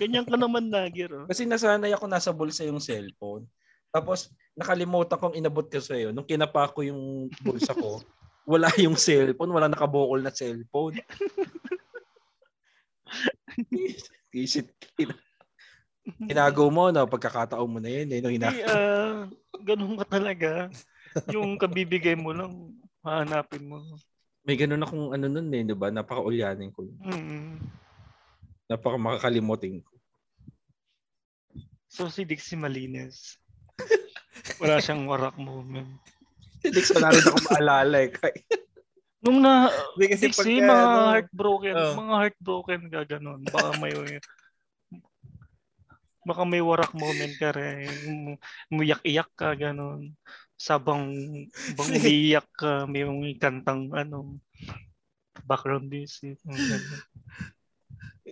Ganyan 0.00 0.26
ka 0.26 0.36
naman 0.36 0.72
lagi, 0.72 1.06
oh. 1.06 1.26
Kasi 1.30 1.46
nasanay 1.46 1.94
ako 1.94 2.04
nasa 2.10 2.30
bulsa 2.34 2.66
yung 2.66 2.82
cellphone. 2.82 3.46
Tapos 3.90 4.30
nakalimutan 4.54 5.18
kong 5.18 5.38
inabot 5.38 5.66
ko 5.66 5.82
sa 5.82 5.98
iyo. 5.98 6.14
Nung 6.14 6.26
kinapa 6.26 6.70
ko 6.70 6.82
yung 6.86 7.30
bulsa 7.42 7.74
ko, 7.74 7.98
wala 8.52 8.70
yung 8.78 8.96
cellphone, 8.98 9.50
wala 9.50 9.66
nakabukol 9.70 10.22
na 10.22 10.30
cellphone. 10.34 10.98
Isip, 14.30 14.70
kin- 14.94 15.18
tinago 16.26 16.70
mo 16.70 16.88
na 16.94 17.02
pagkakataon 17.06 17.70
mo 17.70 17.78
na 17.82 17.90
yun. 17.90 18.08
Eh, 18.14 18.20
nung 18.22 18.34
hina- 18.34 18.54
Hindi, 18.54 18.62
ah, 18.66 19.26
ganun 19.62 19.98
ka 19.98 20.06
talaga. 20.06 20.70
Yung 21.34 21.58
kabibigay 21.58 22.14
mo 22.14 22.30
lang, 22.30 22.78
hahanapin 23.02 23.66
mo. 23.66 23.82
May 24.46 24.56
ganun 24.56 24.86
akong 24.86 25.12
ano 25.12 25.26
nun 25.28 25.50
eh, 25.52 25.66
di 25.66 25.74
ba? 25.76 25.90
Napaka-ulyanin 25.92 26.70
ko. 26.72 26.86
Mm. 27.02 27.60
Napaka 28.70 28.94
makakalimutin 28.94 29.82
ko. 29.82 29.98
So 31.90 32.06
si 32.06 32.22
Dixie 32.22 32.54
Malines. 32.54 33.34
Wala 34.62 34.78
siyang 34.78 35.10
warak 35.10 35.34
moment. 35.42 35.90
Hindi 36.62 36.80
ko 36.86 37.02
na 37.02 37.10
rin 37.10 37.26
ako 37.26 37.38
maalala 37.50 37.98
eh. 38.06 38.14
Nung 39.20 39.42
na, 39.42 39.74
Hindi 39.98 40.06
kasi 40.14 40.30
Dixie, 40.30 40.62
pagka, 40.62 40.70
mga 40.70 40.86
ano, 40.86 41.10
heartbroken, 41.10 41.74
Oh. 41.74 41.94
mga 41.98 42.14
heartbroken 42.14 42.82
ka 42.88 43.00
ganun. 43.10 43.40
Baka 43.50 43.68
may, 43.82 43.92
baka 46.22 46.42
may 46.46 46.62
warak 46.62 46.92
moment 46.94 47.34
ka 47.42 47.50
rin. 47.50 47.90
Muyak-iyak 48.70 49.30
ka, 49.34 49.58
ganun. 49.58 50.14
Sabang, 50.54 51.10
bang 51.74 51.90
umiiyak 51.90 52.46
ka, 52.54 52.86
may 52.86 53.02
mga 53.02 53.34
kantang, 53.42 53.90
ano, 53.92 54.38
background 55.42 55.90
music. 55.90 56.38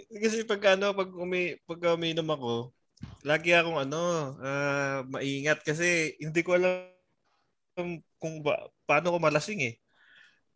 Kasi 0.07 0.47
pag 0.47 0.79
ano, 0.79 0.95
pag 0.95 1.11
umi 1.11 1.59
pag 1.67 1.81
umiinom 1.99 2.29
ako, 2.31 2.55
lagi 3.23 3.55
akong 3.55 3.79
ano, 3.79 4.35
ah, 4.43 5.03
maingat 5.07 5.63
kasi 5.67 6.15
hindi 6.23 6.41
ko 6.43 6.59
alam 6.59 6.91
kung 8.19 8.43
ba, 8.43 8.67
paano 8.85 9.15
ko 9.15 9.19
malasing 9.23 9.63
eh. 9.63 9.75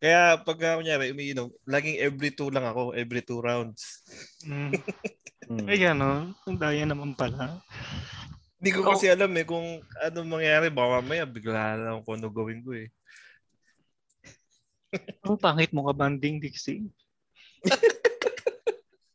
Kaya 0.02 0.34
pag 0.42 0.58
uh, 0.58 0.82
kunyari 0.82 1.14
umiinom, 1.14 1.46
laging 1.62 2.02
every 2.02 2.34
two 2.34 2.50
lang 2.50 2.66
ako, 2.66 2.90
every 2.90 3.22
two 3.22 3.38
rounds. 3.38 4.02
Mm. 4.42 4.74
Hmm. 5.46 5.66
Ay, 5.70 5.86
ano, 5.86 6.34
ang 6.42 6.58
daya 6.58 6.82
naman 6.82 7.14
pala. 7.14 7.62
Hindi 8.58 8.70
ko 8.74 8.82
kasi 8.82 9.06
alam 9.10 9.30
eh 9.38 9.46
kung 9.46 9.78
ano 10.02 10.18
mangyari, 10.26 10.74
baka 10.74 11.02
mamaya 11.02 11.22
bigla 11.22 11.78
lang 11.78 12.02
kung 12.02 12.18
ano 12.18 12.34
gawin 12.34 12.66
ko 12.66 12.74
eh. 12.74 12.90
Ang 15.22 15.38
pangit 15.38 15.70
mo 15.70 15.86
ka, 15.86 15.94
banding, 15.94 16.42
Dixie. 16.42 16.90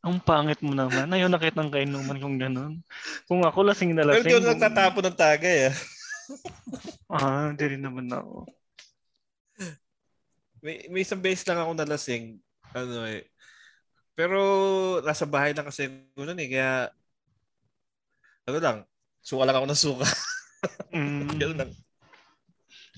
Ang 0.08 0.24
pangit 0.24 0.64
mo 0.64 0.72
naman. 0.72 1.04
Ayaw 1.12 1.28
nakita 1.28 1.60
ng 1.60 1.68
kainuman 1.68 2.16
kung 2.16 2.40
ganun. 2.40 2.80
Kung 3.28 3.44
ako 3.44 3.68
lasing 3.68 3.92
na 3.92 4.08
Pero 4.08 4.24
lasing. 4.24 4.24
di 4.24 4.32
ako 4.32 4.48
nagtatapon 4.56 5.04
ng 5.04 5.18
tagay 5.20 5.56
ah. 5.68 5.76
Ah, 7.08 7.48
hindi 7.52 7.64
rin 7.64 7.80
naman 7.80 8.08
ako. 8.08 8.44
May, 10.60 10.88
may 10.92 11.00
isang 11.04 11.20
beses 11.20 11.44
lang 11.48 11.60
ako 11.60 11.72
nalasing. 11.76 12.36
Ano 12.72 13.04
eh. 13.08 13.28
Pero 14.12 14.38
nasa 15.04 15.24
bahay 15.24 15.56
lang 15.56 15.68
kasi 15.68 15.88
ako 15.88 16.24
nun 16.24 16.40
eh. 16.40 16.48
Kaya 16.48 16.72
ano 18.48 18.58
lang, 18.64 18.78
suka 19.20 19.44
lang 19.44 19.56
ako 19.60 19.66
ng 19.68 19.82
suka. 19.84 20.06
Mm. 20.92 21.28
Ganun 21.40 21.58
lang. 21.64 21.72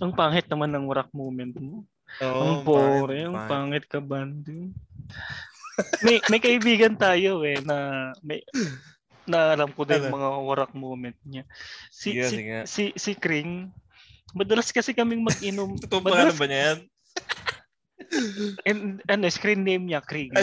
Ang 0.00 0.12
pangit 0.16 0.46
naman 0.48 0.70
ng 0.72 0.86
warak 0.88 1.10
moment 1.12 1.54
mo. 1.60 1.84
Oo, 2.24 2.40
ang 2.42 2.56
bore, 2.66 3.18
ang 3.22 3.38
pangit 3.46 3.86
ka, 3.86 4.02
banding. 4.02 4.74
May 6.00 6.16
may 6.26 6.38
kaibigan 6.38 6.94
tayo 6.94 7.42
eh 7.42 7.60
na 7.60 7.76
may 8.20 8.40
na 9.24 9.54
alam 9.54 9.70
ko 9.70 9.84
din 9.84 10.02
Ano? 10.02 10.16
mga 10.16 10.28
warak 10.42 10.72
moment 10.72 11.18
niya. 11.22 11.44
Si 11.88 12.16
Sige, 12.16 12.26
si, 12.26 12.38
si 12.66 12.84
si 12.96 13.12
Kring 13.14 13.70
madalas 14.32 14.70
kasi 14.70 14.90
kaming 14.90 15.22
mag-inom. 15.22 15.74
Totoo 15.82 16.00
pa 16.00 16.10
madalas, 16.10 16.38
ba 16.38 16.46
niya 16.46 16.62
yan? 16.62 16.78
and, 18.68 18.80
ano, 19.06 19.26
screen 19.28 19.62
name 19.62 19.86
niya, 19.86 20.00
Kring. 20.02 20.32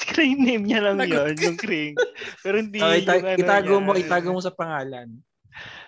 Screen 0.00 0.42
name 0.42 0.64
niya 0.66 0.80
lang 0.82 0.98
yun, 1.04 1.34
yung 1.36 1.58
Kring. 1.58 1.94
Pero 2.42 2.56
hindi 2.58 2.80
ita- 2.80 3.16
yung 3.16 3.26
ano 3.26 3.38
itago 3.38 3.74
niya. 3.76 3.84
mo, 3.84 3.92
itago 3.94 4.28
mo 4.32 4.40
sa 4.40 4.52
pangalan. 4.54 5.08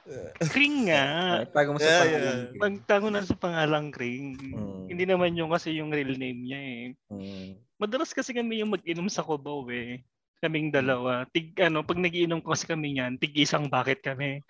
Kring 0.52 0.90
nga. 0.90 1.04
Itago 1.46 1.74
mo 1.74 1.78
sa 1.78 1.86
Yeah, 1.86 2.00
pangalan. 2.02 2.36
yeah. 2.36 2.60
Magtago 2.60 3.06
na 3.08 3.22
sa 3.22 3.36
pangalang 3.38 3.88
Kring. 3.94 4.34
Mm. 4.38 4.82
Hindi 4.90 5.04
naman 5.06 5.38
yung 5.38 5.50
kasi 5.54 5.78
yung 5.78 5.94
real 5.94 6.18
name 6.18 6.40
niya 6.42 6.60
eh. 6.60 6.84
Hmm. 7.08 7.50
Madalas 7.78 8.14
kasi 8.14 8.34
kami 8.34 8.62
yung 8.62 8.74
mag-inom 8.74 9.08
sa 9.10 9.24
Cubao 9.24 9.66
eh. 9.70 10.02
Kaming 10.42 10.74
dalawa. 10.74 11.22
Tig, 11.30 11.54
ano, 11.62 11.86
pag 11.86 12.02
nagiinom 12.02 12.42
kasi 12.42 12.66
kami 12.66 12.98
niyan, 12.98 13.18
tig 13.18 13.34
isang 13.38 13.70
bucket 13.70 14.02
kami. 14.02 14.42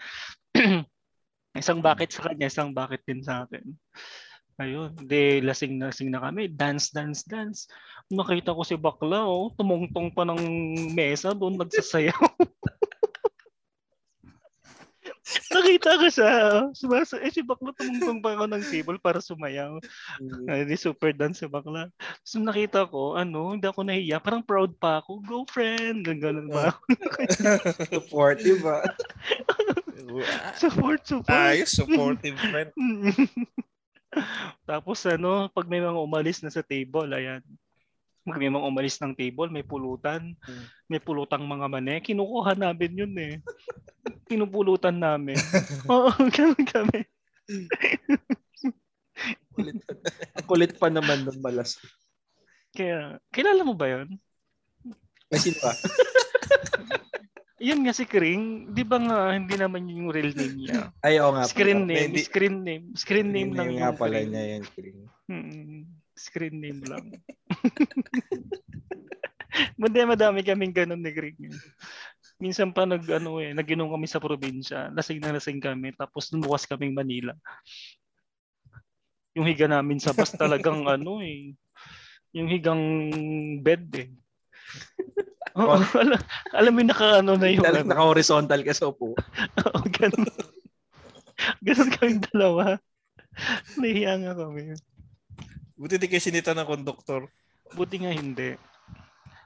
isang 1.60 1.84
bucket 1.84 2.10
sa 2.12 2.32
kanya, 2.32 2.48
isang 2.48 2.72
bucket 2.72 3.04
din 3.04 3.20
sa 3.20 3.44
akin. 3.44 3.64
Ayun, 4.60 4.92
de 5.08 5.40
lasing 5.40 5.80
na 5.80 5.88
lasing 5.88 6.12
na 6.12 6.20
kami. 6.20 6.48
Dance, 6.48 6.92
dance, 6.92 7.24
dance. 7.24 7.68
Nakita 8.12 8.52
ko 8.52 8.64
si 8.64 8.76
Bakla, 8.76 9.24
oh, 9.24 9.52
tumungtong 9.56 10.12
pa 10.12 10.28
ng 10.28 10.40
mesa 10.92 11.32
doon, 11.32 11.56
nagsasayaw. 11.56 12.20
Nakita 15.22 16.02
ko 16.02 16.06
siya. 16.10 16.32
Sumasa 16.74 17.22
eh, 17.22 17.30
si 17.30 17.46
Bakla 17.46 17.70
tumungtong 17.78 18.18
pa 18.18 18.34
ako 18.34 18.44
ng 18.50 18.64
table 18.66 18.98
para 18.98 19.22
sumayaw. 19.22 19.78
Ay, 20.50 20.66
di 20.66 20.74
super 20.74 21.14
dance 21.14 21.42
si 21.42 21.46
Bakla. 21.46 21.86
So 22.26 22.42
nakita 22.42 22.90
ko, 22.90 23.14
ano, 23.14 23.54
hindi 23.54 23.66
ako 23.70 23.86
nahiya. 23.86 24.18
Parang 24.18 24.42
proud 24.42 24.74
pa 24.82 24.98
ako. 24.98 25.22
Go 25.22 25.38
friend! 25.46 26.02
Ganun 26.02 26.50
ba? 26.50 26.74
Supportive 27.94 28.60
ba? 28.66 28.82
support, 30.62 31.00
support. 31.06 31.30
Ayos, 31.30 31.70
supportive 31.70 32.38
friend. 32.38 32.70
Tapos 34.68 34.98
ano, 35.08 35.48
pag 35.54 35.66
may 35.70 35.80
mga 35.80 35.98
umalis 36.02 36.42
na 36.42 36.52
sa 36.52 36.60
table, 36.60 37.08
ayan. 37.14 37.40
May 38.22 38.46
mga 38.46 38.68
umalis 38.70 39.02
ng 39.02 39.18
table, 39.18 39.50
may 39.50 39.66
pulutan. 39.66 40.38
Hmm. 40.46 40.64
May 40.86 41.02
pulutang 41.02 41.42
mga 41.42 41.66
mane. 41.66 41.98
Kinukuha 41.98 42.54
namin 42.54 42.92
yun 42.94 43.14
eh. 43.18 43.42
Pinupulutan 44.32 44.96
namin. 44.96 45.36
Oo, 45.92 46.08
ganun 46.32 46.64
kami. 46.64 47.04
Kulit. 49.52 49.76
Ang 50.32 50.46
kulit 50.50 50.72
pa 50.80 50.88
naman 50.88 51.28
ng 51.28 51.36
malas. 51.44 51.76
Kaya, 52.72 53.20
kilala 53.28 53.60
mo 53.60 53.76
ba 53.76 53.92
yun? 53.92 54.16
May 55.28 55.36
sino 55.36 55.60
ba? 55.60 55.76
Yun 57.62 57.86
nga 57.86 57.94
si 57.94 58.02
Kring, 58.02 58.74
di 58.74 58.82
ba 58.82 58.98
nga 58.98 59.38
hindi 59.38 59.54
naman 59.54 59.86
yun 59.86 60.08
yung 60.08 60.10
real 60.10 60.34
name 60.34 60.66
niya? 60.66 60.90
Ay, 60.98 61.22
oo 61.22 61.30
nga. 61.30 61.46
pala. 61.46 61.52
Screen 61.54 61.86
May 61.86 61.94
name, 61.94 62.10
hindi- 62.10 62.26
screen 62.26 62.56
name, 62.66 62.84
screen 62.98 63.28
name 63.30 63.54
Screen 63.54 63.54
lang 63.54 63.68
name 63.70 63.76
yung 63.78 63.82
nga 63.86 63.92
pala 63.94 64.16
Kring. 64.18 64.30
niya 64.34 64.42
yan. 64.50 64.62
Kring. 64.66 64.98
Mm, 65.30 65.80
screen 66.18 66.56
name 66.58 66.80
lang. 66.90 67.04
Hindi, 69.78 70.00
madami 70.02 70.40
kaming 70.42 70.74
ganun 70.74 71.06
ni 71.06 71.12
Greg. 71.14 71.38
Minsan 72.42 72.74
pa 72.74 72.82
nag 72.82 73.06
ano 73.06 73.38
eh, 73.38 73.54
naginom 73.54 73.86
kami 73.86 74.10
sa 74.10 74.18
probinsya. 74.18 74.90
Lasing 74.90 75.22
na 75.22 75.38
lasing 75.38 75.62
kami 75.62 75.94
tapos 75.94 76.26
lumuwas 76.34 76.66
kaming 76.66 76.90
Manila. 76.90 77.38
Yung 79.38 79.46
higa 79.46 79.70
namin 79.70 80.02
sa 80.02 80.10
bus 80.10 80.34
talagang 80.34 80.82
ano 80.98 81.22
eh. 81.22 81.54
Yung 82.34 82.50
higang 82.50 82.82
bed 83.62 83.86
eh. 83.94 84.10
Oo, 85.62 85.78
alam, 85.78 86.18
alam 86.50 86.72
mo 86.74 86.82
naka 86.82 87.22
ano 87.22 87.38
na 87.38 87.46
yung 87.46 87.62
Dahil 87.62 87.86
ano. 87.86 87.94
naka-horizontal 87.94 88.60
ka 88.66 88.74
sa 88.74 88.90
upo. 88.90 89.14
Oo, 89.62 89.78
ganun. 89.86 90.26
ganun 91.62 91.90
kaming 91.94 92.22
dalawa. 92.26 92.80
Nahiya 93.78 94.18
nga 94.18 94.32
kami. 94.34 94.74
Buti 95.78 95.94
di 96.00 96.10
kayo 96.10 96.24
sinita 96.24 96.56
ng 96.56 96.66
konduktor. 96.66 97.30
Buti 97.76 98.02
nga 98.02 98.10
hindi. 98.10 98.56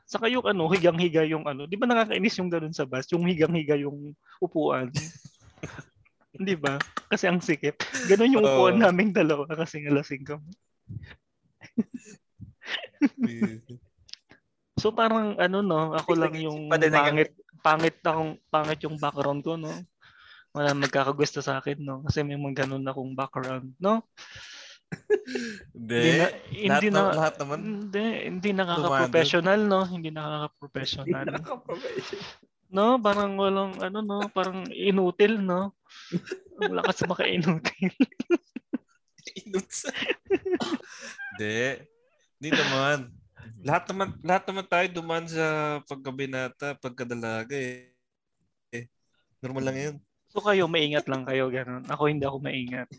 Saka 0.07 0.31
yung 0.31 0.47
ano, 0.47 0.71
higang-higa 0.71 1.27
yung 1.27 1.43
ano. 1.51 1.67
Di 1.67 1.75
ba 1.75 1.91
nakakainis 1.91 2.39
yung 2.39 2.47
ganun 2.47 2.71
sa 2.71 2.87
bus? 2.87 3.11
Yung 3.11 3.27
higang-higa 3.27 3.75
yung 3.75 4.15
upuan. 4.39 4.95
Di 6.47 6.55
ba? 6.55 6.79
Kasi 7.11 7.27
ang 7.27 7.43
sikip. 7.43 7.83
Ganun 8.07 8.39
yung 8.39 8.47
upuan 8.47 8.79
Oo. 8.79 8.83
naming 8.87 9.11
dalawa 9.11 9.51
kasi 9.51 9.83
nga 9.83 9.91
lasing 9.91 10.23
kami. 10.23 10.47
So 14.77 14.93
parang 14.93 15.41
ano 15.41 15.65
no, 15.65 15.97
ako 15.97 16.21
lang 16.21 16.37
yung 16.37 16.69
pangit, 16.69 17.33
pangit 17.65 17.97
akong 18.05 18.37
pangit 18.53 18.77
yung 18.85 19.01
background 19.01 19.41
ko 19.41 19.57
no. 19.57 19.73
Wala 20.53 20.77
magkakagusto 20.77 21.41
sa 21.41 21.65
akin 21.65 21.81
no 21.81 22.05
kasi 22.05 22.21
may 22.21 22.37
mga 22.37 22.69
ganun 22.69 22.85
akong 22.85 23.17
background 23.17 23.73
no. 23.81 24.05
Hindi. 25.75 25.99
Hindi 25.99 26.11
na, 26.19 26.27
Lahat, 26.27 26.35
hindi 26.51 26.89
na, 26.91 27.01
na, 27.01 27.13
lahat 27.15 27.35
naman. 27.43 27.59
hindi, 27.63 28.07
hindi 28.31 28.51
nakaka-professional 28.55 29.61
no, 29.67 29.81
hindi 29.87 30.11
nakaka-professional. 30.11 31.27
No, 32.67 32.99
parang 32.99 33.39
walang 33.39 33.79
ano 33.79 33.99
no, 34.03 34.19
parang 34.31 34.67
inutil 34.75 35.39
no. 35.39 35.75
Ang 36.63 36.75
lakas 36.75 37.07
maka-inutil. 37.07 37.95
Inuts. 39.43 39.91
Hindi. 41.35 41.83
Hindi 42.39 42.51
naman. 42.51 42.99
Lahat 43.63 43.85
naman 43.91 44.09
lahat 44.23 44.45
naman 44.51 44.67
tayo 44.67 44.87
duman 44.91 45.23
sa 45.31 45.79
pagkabinata, 45.87 46.75
pagkadalaga 46.83 47.55
eh. 47.55 47.95
eh. 48.75 48.91
Normal 49.39 49.71
lang 49.71 49.79
'yun. 49.79 49.97
So 50.31 50.43
kayo 50.43 50.67
maingat 50.67 51.07
lang 51.07 51.23
kayo 51.23 51.47
ganun. 51.49 51.87
Ako 51.87 52.11
hindi 52.11 52.27
ako 52.27 52.43
maingat. 52.43 52.91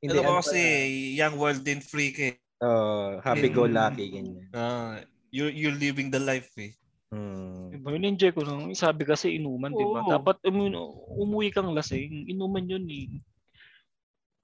Hindi, 0.00 0.16
Ano 0.16 0.32
ko 0.32 0.32
kasi 0.40 0.60
pa- 0.60 0.92
young 1.20 1.36
and 1.68 1.84
free 1.84 2.12
ka 2.16 2.22
eh. 2.32 2.36
Oh, 2.60 3.20
happy-go-lucky, 3.24 4.12
ganyan. 4.12 4.48
Ah, 4.52 5.00
you 5.32 5.48
you're 5.48 5.76
living 5.76 6.12
the 6.12 6.20
life 6.20 6.52
eh. 6.60 6.72
Hmm. 7.12 7.72
Diba? 7.72 7.96
Yun 7.96 8.06
enjoy 8.16 8.30
ko 8.32 8.44
nung 8.44 8.70
sabi 8.76 9.04
kasi 9.08 9.36
inuman, 9.36 9.72
di 9.72 9.84
ba? 9.84 10.04
Dapat 10.06 10.44
umu- 10.46 10.72
umuwi 11.20 11.50
kang 11.52 11.72
lasing. 11.72 12.28
Inuman 12.28 12.68
yun 12.68 12.84
eh. 12.88 13.08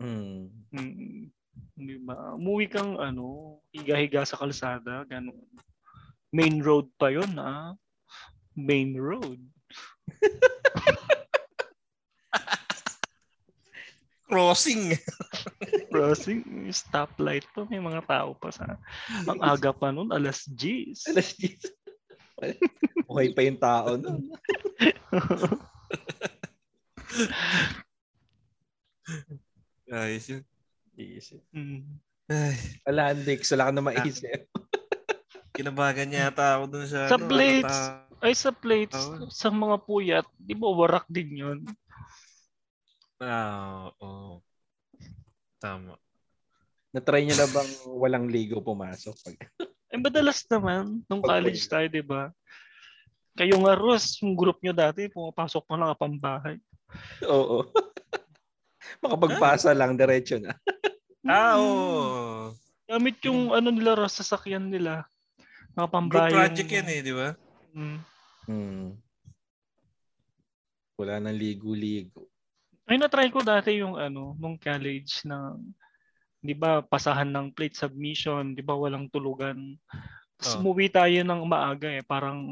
Hmm. 0.00 0.48
Mm, 0.72 1.28
di 1.76 1.96
ba? 2.04 2.36
Umuwi 2.36 2.68
kang 2.68 3.00
ano, 3.00 3.60
higa-higa 3.72 4.24
sa 4.28 4.36
kalsada, 4.36 5.04
ganun. 5.08 5.40
Main 6.32 6.60
road 6.60 6.88
pa 7.00 7.08
yun, 7.08 7.32
ah. 7.40 7.72
Main 8.56 8.96
road. 8.96 9.40
Crossing. 14.26 14.98
Crossing, 15.94 16.42
stoplight 16.74 17.46
pa. 17.54 17.62
May 17.70 17.78
mga 17.78 18.02
tao 18.10 18.34
pa 18.34 18.50
sa... 18.50 18.74
Ang 19.30 19.38
aga 19.38 19.70
pa 19.70 19.94
nun, 19.94 20.10
alas 20.10 20.42
10. 20.50 21.14
Alas 21.14 21.30
10. 21.38 21.62
okay 23.06 23.28
pa 23.38 23.40
yung 23.46 23.60
tao 23.62 23.94
nun. 23.94 24.22
Ayos 29.86 30.26
yun. 30.26 30.42
Isip. 30.98 31.42
Mm. 31.54 31.86
Ay, 32.26 32.58
Wala, 32.82 33.14
Dix. 33.14 33.46
Wala 33.54 33.70
ka 33.70 33.72
na 33.72 33.84
maisip. 33.84 34.50
kinabagan 35.56 36.12
yata 36.12 36.58
ako 36.58 36.64
dun 36.68 36.86
sa... 36.90 37.06
Sa 37.08 37.16
ano, 37.16 37.30
plates. 37.30 37.78
Ay, 38.20 38.32
sa 38.34 38.50
plates, 38.50 38.98
Oo. 38.98 39.30
sa 39.30 39.48
mga 39.48 39.76
puyat, 39.86 40.26
di 40.36 40.52
ba 40.52 40.68
warak 40.72 41.06
din 41.08 41.30
yun? 41.32 41.58
Ah, 43.16 43.88
oo. 43.96 44.44
Tama. 45.56 45.96
Na-try 46.92 47.24
nyo 47.24 47.36
na 47.36 47.48
bang 47.48 47.72
walang 47.96 48.26
ligo 48.28 48.60
pumasok? 48.60 49.16
Pag... 49.24 49.36
Eh, 49.86 50.02
madalas 50.02 50.42
naman, 50.50 51.06
nung 51.06 51.22
Pag- 51.22 51.38
college 51.38 51.62
tayo, 51.70 51.86
di 51.86 52.02
ba? 52.02 52.34
Kayo 53.38 53.54
nga, 53.62 53.78
Ros, 53.78 54.18
yung 54.18 54.34
group 54.34 54.58
nyo 54.58 54.74
dati, 54.74 55.06
pumapasok 55.06 55.62
pa 55.62 55.78
lang 55.78 55.94
pambahay. 55.94 56.58
Oo. 57.22 57.70
Makapagpasa 59.06 59.70
lang, 59.78 59.94
diretso 59.94 60.42
na. 60.42 60.52
Ah, 61.26 61.58
oo. 61.58 62.54
Gamit 62.86 63.18
yung 63.26 63.54
ano 63.54 63.70
nila, 63.70 63.94
Ros, 63.94 64.18
sasakyan 64.18 64.66
nila. 64.66 65.06
Mga 65.78 66.10
Group 66.10 66.30
project 66.34 66.70
yan 66.70 66.88
eh, 66.90 67.00
di 67.02 67.12
ba? 67.14 67.28
Mm. 67.74 67.98
Hmm. 68.46 68.86
Wala 70.98 71.14
nang 71.22 71.34
ligo-ligo. 71.38 72.26
Ay, 72.86 73.02
na-try 73.02 73.28
ko 73.34 73.42
dati 73.42 73.82
yung 73.82 73.98
ano, 73.98 74.38
nung 74.38 74.54
college 74.54 75.26
na, 75.26 75.58
di 76.38 76.54
ba, 76.54 76.78
pasahan 76.86 77.26
ng 77.26 77.50
plate 77.50 77.74
submission, 77.74 78.54
di 78.54 78.62
ba, 78.62 78.78
walang 78.78 79.10
tulugan. 79.10 79.74
Tapos 80.38 80.54
Oh. 80.54 80.60
umuwi 80.62 80.86
tayo 80.92 81.18
ng 81.26 81.42
maaga 81.48 81.90
eh, 81.90 82.04
parang 82.06 82.46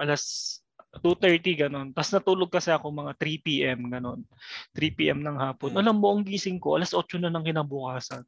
alas 0.00 0.56
2.30 1.04 1.52
ganon. 1.68 1.92
Tapos 1.92 2.16
natulog 2.16 2.48
kasi 2.48 2.72
ako 2.72 2.88
mga 2.88 3.12
3 3.20 3.36
p.m. 3.44 3.92
ganon. 3.92 4.24
3 4.72 4.96
p.m. 4.96 5.20
ng 5.20 5.36
hapon. 5.36 5.76
Hmm. 5.76 5.84
Alam 5.84 5.96
mo, 6.00 6.08
ang 6.16 6.24
gising 6.24 6.56
ko, 6.56 6.80
alas 6.80 6.96
8 6.96 7.20
na 7.20 7.28
ng 7.28 7.44
kinabukasan. 7.44 8.24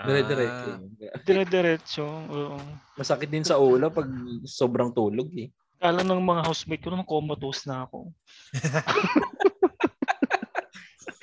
Dire-diretso. 0.00 0.70
Ah, 0.72 1.20
Dire-diretso. 1.20 2.04
Oo. 2.32 2.58
Masakit 2.96 3.28
din 3.28 3.44
sa 3.44 3.60
ulo 3.60 3.92
pag 3.92 4.08
sobrang 4.48 4.90
tulog 4.90 5.28
eh. 5.36 5.52
Kala 5.78 6.00
ng 6.00 6.22
mga 6.24 6.48
housemate 6.48 6.80
ko 6.80 6.88
naman 6.88 7.04
comatose 7.04 7.68
na 7.68 7.84
ako. 7.84 8.08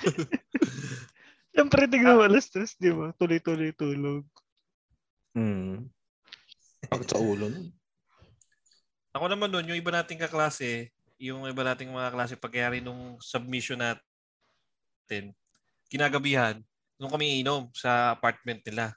Siyempre, 1.51 1.89
tignan 1.91 2.15
mo 2.15 2.23
alas 2.23 2.47
3, 2.47 2.79
di 2.79 2.91
ba? 2.95 3.11
Tuloy-tuloy 3.19 3.75
tulog. 3.75 4.23
Hmm. 5.35 5.91
Bakit 6.87 7.07
sa 7.11 7.19
ulo 7.19 7.47
nun? 7.51 7.71
Ako 9.11 9.27
naman 9.27 9.51
nun, 9.51 9.67
yung 9.67 9.79
iba 9.79 9.91
nating 9.91 10.23
kaklase, 10.23 10.91
yung 11.19 11.43
iba 11.43 11.63
nating 11.67 11.91
mga 11.91 12.15
klase 12.15 12.33
pagkayari 12.39 12.79
nung 12.79 13.19
submission 13.19 13.77
natin, 13.77 15.35
kinagabihan, 15.91 16.57
nung 16.95 17.11
kami 17.11 17.43
inom 17.43 17.67
sa 17.75 18.15
apartment 18.15 18.63
nila. 18.63 18.95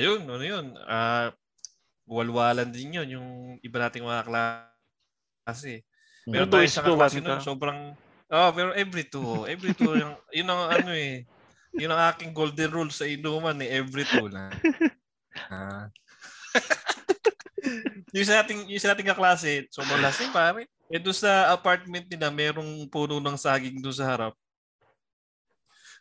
Ayun, 0.00 0.24
ano 0.24 0.40
yun, 0.40 0.72
ah, 0.88 1.28
walwalan 2.08 2.72
din 2.72 2.96
yun, 2.96 3.08
yung 3.20 3.28
iba 3.60 3.76
nating 3.76 4.08
mga 4.08 4.24
klase. 4.24 5.84
Pero 6.24 6.48
Two 6.48 6.52
tayo 6.56 6.64
is 6.64 6.72
sa 6.72 6.80
to 6.80 6.96
kaklase 6.96 7.20
nun, 7.20 7.40
sobrang, 7.44 7.92
oh, 8.32 8.50
pero 8.56 8.72
every 8.72 9.04
two, 9.04 9.20
oh, 9.20 9.44
every 9.44 9.76
two, 9.76 9.92
yung, 9.92 10.16
yun 10.32 10.48
ang 10.48 10.62
ano 10.80 10.90
eh, 10.96 11.28
yun 11.76 11.92
ang 11.92 12.10
aking 12.12 12.32
golden 12.32 12.72
rule 12.72 12.92
sa 12.92 13.04
inuman 13.04 13.56
eh, 13.60 13.80
every 13.80 14.08
two 14.08 14.28
na. 14.32 14.50
Ah. 15.48 15.88
yung 18.12 18.28
sa 18.28 18.44
ating 18.44 18.68
yung 18.68 18.82
sa 18.84 18.92
ating 18.92 19.08
kaklase, 19.08 19.64
sobrang 19.72 20.04
lasing 20.04 20.28
pare. 20.28 20.68
Eh 20.92 21.00
doon 21.00 21.16
sa 21.16 21.48
apartment 21.56 22.04
nila, 22.04 22.28
merong 22.28 22.84
puno 22.92 23.16
ng 23.16 23.40
saging 23.40 23.80
doon 23.80 23.96
sa 23.96 24.04
harap. 24.04 24.36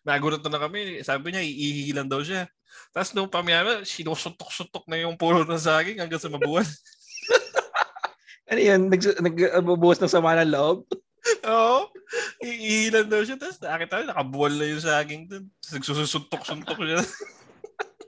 Nagulat 0.03 0.43
na 0.43 0.59
kami. 0.59 0.99
Sabi 0.99 1.31
niya, 1.31 1.47
iihi 1.47 1.95
lang 1.95 2.11
daw 2.11 2.19
siya. 2.19 2.43
Tapos 2.91 3.15
nung 3.15 3.31
pamiyama, 3.31 3.87
sinusuntok-suntok 3.87 4.83
na 4.91 4.99
yung 4.99 5.15
puno 5.15 5.47
ng 5.47 5.63
saging 5.63 6.03
hanggang 6.03 6.19
sa 6.19 6.31
mabuwan. 6.31 6.67
Ano 8.51 8.59
yun? 8.59 8.91
Nag, 8.91 8.99
nagbubuhos 9.23 9.95
ng 10.03 10.11
sama 10.11 10.35
ng 10.43 10.51
loob? 10.51 10.83
Oo. 11.45 11.89
Iihi 12.41 12.89
lang 12.89 13.07
daw 13.07 13.22
siya. 13.22 13.38
Tapos 13.38 13.61
nakita 13.61 14.02
ko, 14.02 14.03
nakabuwal 14.10 14.53
na 14.57 14.65
yung 14.65 14.81
saging 14.81 15.30
doon. 15.30 15.45
Tapos 15.61 15.73
nagsusuntok-suntok 15.77 16.80
siya. 16.81 16.99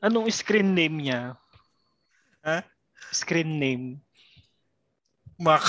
Anong 0.04 0.28
screen 0.34 0.74
name 0.74 0.98
niya? 1.00 1.38
Screen 3.14 3.62
name. 3.62 4.02
Mac. 5.38 5.64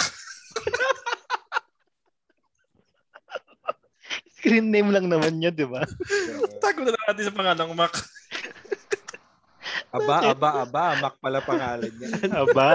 Screen 4.41 4.69
name 4.73 4.91
lang 4.91 5.07
naman 5.09 5.39
niya, 5.39 5.53
di 5.53 5.65
ba? 5.69 5.85
Tago 6.61 6.83
na 6.85 6.93
lang 6.93 7.05
natin 7.09 7.25
sa 7.29 7.37
pangalang 7.37 7.73
Mac. 7.77 7.95
Aba, 9.95 10.35
aba, 10.35 10.49
aba. 10.67 10.85
Mac 10.99 11.15
pala 11.23 11.39
pangalan 11.45 11.93
niya. 11.95 12.09
Aba. 12.35 12.73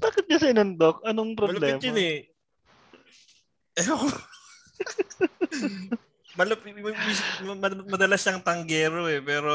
Bakit 0.00 0.24
niya 0.26 0.38
sinundok? 0.40 1.04
Anong 1.04 1.36
problema? 1.36 1.76
Malupit 1.76 1.84
yun 1.84 1.98
eh. 2.00 2.29
Mad- 7.58 7.86
Madalas 7.86 8.22
siyang 8.22 8.42
tanggero 8.42 9.06
eh. 9.06 9.22
Pero 9.22 9.50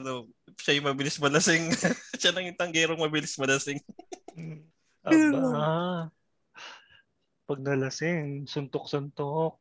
ano, 0.00 0.28
siya 0.60 0.78
yung 0.78 0.88
mabilis 0.88 1.20
malasing. 1.20 1.72
siya 2.20 2.32
lang 2.32 2.48
yung 2.48 2.60
tanggero 2.60 2.96
mabilis 2.96 3.36
malasing. 3.36 3.80
Aba. 5.06 6.08
Pag 7.42 7.58
nalasing, 7.58 8.46
suntok-suntok. 8.46 9.58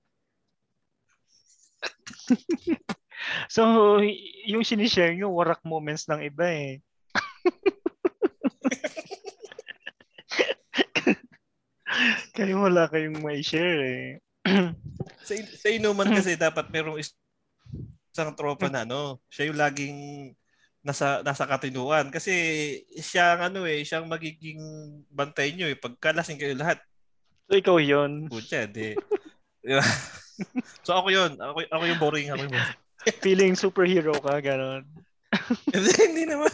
so, 3.50 3.62
yung 4.46 4.62
sinishare 4.62 5.18
nyo, 5.18 5.34
warak 5.34 5.66
moments 5.66 6.06
ng 6.06 6.22
iba 6.22 6.46
eh. 6.46 6.78
Kayo 12.38 12.64
wala 12.64 12.88
kayong 12.88 13.20
may 13.20 13.44
share 13.44 13.82
eh. 13.84 14.08
Sa, 15.22 15.34
sa 15.36 15.68
inuman 15.70 16.10
kasi 16.10 16.40
dapat 16.40 16.68
merong 16.72 16.98
is- 16.98 17.16
isang 18.12 18.36
tropa 18.36 18.68
na 18.68 18.84
ano, 18.84 19.20
siya 19.32 19.52
yung 19.52 19.60
laging 19.60 19.98
nasa 20.82 21.22
nasa 21.22 21.46
katinuan 21.46 22.10
kasi 22.10 22.34
siya 22.98 23.38
ang 23.38 23.54
ano 23.54 23.70
eh, 23.70 23.86
siyang 23.86 24.10
magiging 24.10 24.58
bantay 25.14 25.54
niyo 25.54 25.70
eh 25.70 25.78
pagkalasing 25.78 26.42
kayo 26.42 26.58
lahat. 26.58 26.82
So, 27.46 27.60
ikaw 27.60 27.78
yon 27.78 28.28
Putya, 28.32 28.66
di. 28.66 28.98
So 30.82 30.98
ako 30.98 31.14
yun, 31.14 31.38
ako, 31.38 31.70
ako 31.70 31.84
yung 31.86 32.02
boring, 32.02 32.28
ako 32.34 32.42
yung 32.50 32.54
boring. 32.58 32.78
Feeling 33.24 33.54
superhero 33.54 34.14
ka, 34.18 34.42
ganon. 34.42 34.82
hindi, 35.70 35.92
hindi 36.02 36.24
naman. 36.26 36.50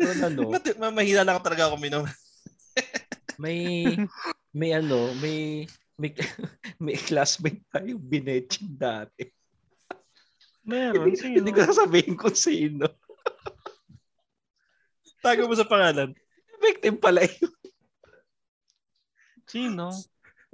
Pero 0.00 0.20
ano, 0.32 0.40
Mat- 0.48 0.78
ma- 0.80 0.94
mahina 0.96 1.28
lang 1.28 1.44
talaga 1.44 1.68
ako 1.68 1.76
minom. 1.76 2.08
May 3.42 3.84
may 4.58 4.70
ano, 4.76 5.12
may 5.18 5.66
may 5.98 6.10
may 6.84 6.96
classmate 6.96 7.62
tayo 7.70 7.96
binetching 7.98 8.74
dati. 8.76 9.28
Meron, 10.62 11.10
Hindi, 11.10 11.42
hindi 11.42 11.50
ko 11.50 11.66
sasabihin 11.66 12.14
kung 12.14 12.38
sino. 12.38 12.86
Tago 15.18 15.50
mo 15.50 15.54
sa 15.58 15.66
pangalan. 15.66 16.14
Victim 16.62 16.98
pala 16.98 17.26
yun. 17.26 17.50
Sino? 19.46 19.90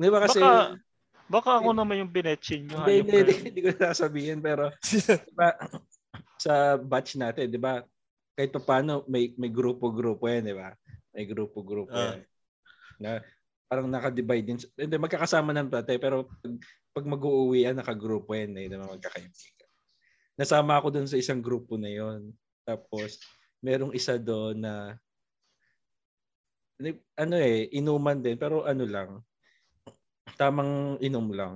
Di 0.01 0.09
ba 0.09 0.25
kasi, 0.25 0.41
Baka, 0.41 0.81
baka 1.29 1.51
ako 1.61 1.71
naman 1.77 2.01
yung 2.01 2.13
binetchin 2.13 2.65
nyo. 2.65 2.89
hindi, 2.89 3.05
hindi, 3.05 3.17
hindi, 3.21 3.35
hindi 3.53 3.61
ko 3.65 3.71
sasabihin, 3.77 4.41
pero 4.41 4.73
diba, 5.29 5.49
sa 6.41 6.81
batch 6.81 7.21
natin, 7.21 7.53
di 7.53 7.61
ba, 7.61 7.85
kahit 8.33 8.51
pa 8.55 8.63
paano, 8.65 9.05
may, 9.11 9.37
may 9.37 9.53
grupo-grupo 9.53 10.25
yan, 10.25 10.49
di 10.49 10.57
ba? 10.57 10.73
May 11.19 11.27
grupo-grupo 11.27 11.91
Ah. 11.91 12.15
yan. 12.15 12.23
Na, 13.03 13.11
parang 13.67 13.91
naka-divide 13.91 14.47
din. 14.47 14.59
Hindi, 14.79 14.95
magkakasama 15.03 15.51
ng 15.51 15.75
tatay, 15.75 15.99
pero 15.99 16.31
pag, 16.31 16.55
pag 16.95 17.07
mag-uuwian, 17.11 17.75
nakagrupo 17.75 18.39
yan, 18.39 18.55
eh, 18.55 18.71
naman 18.71 18.95
magkakaibigan. 18.95 19.69
Nasama 20.39 20.79
ako 20.79 20.95
dun 20.95 21.11
sa 21.11 21.19
isang 21.19 21.43
grupo 21.43 21.75
na 21.75 21.91
yon 21.91 22.31
Tapos, 22.63 23.19
merong 23.59 23.91
isa 23.91 24.15
doon 24.15 24.63
na 24.63 24.95
ano 27.19 27.35
eh, 27.35 27.67
inuman 27.75 28.23
din, 28.23 28.39
pero 28.39 28.63
ano 28.63 28.87
lang, 28.87 29.19
tamang 30.39 30.95
inom 31.03 31.27
lang. 31.35 31.55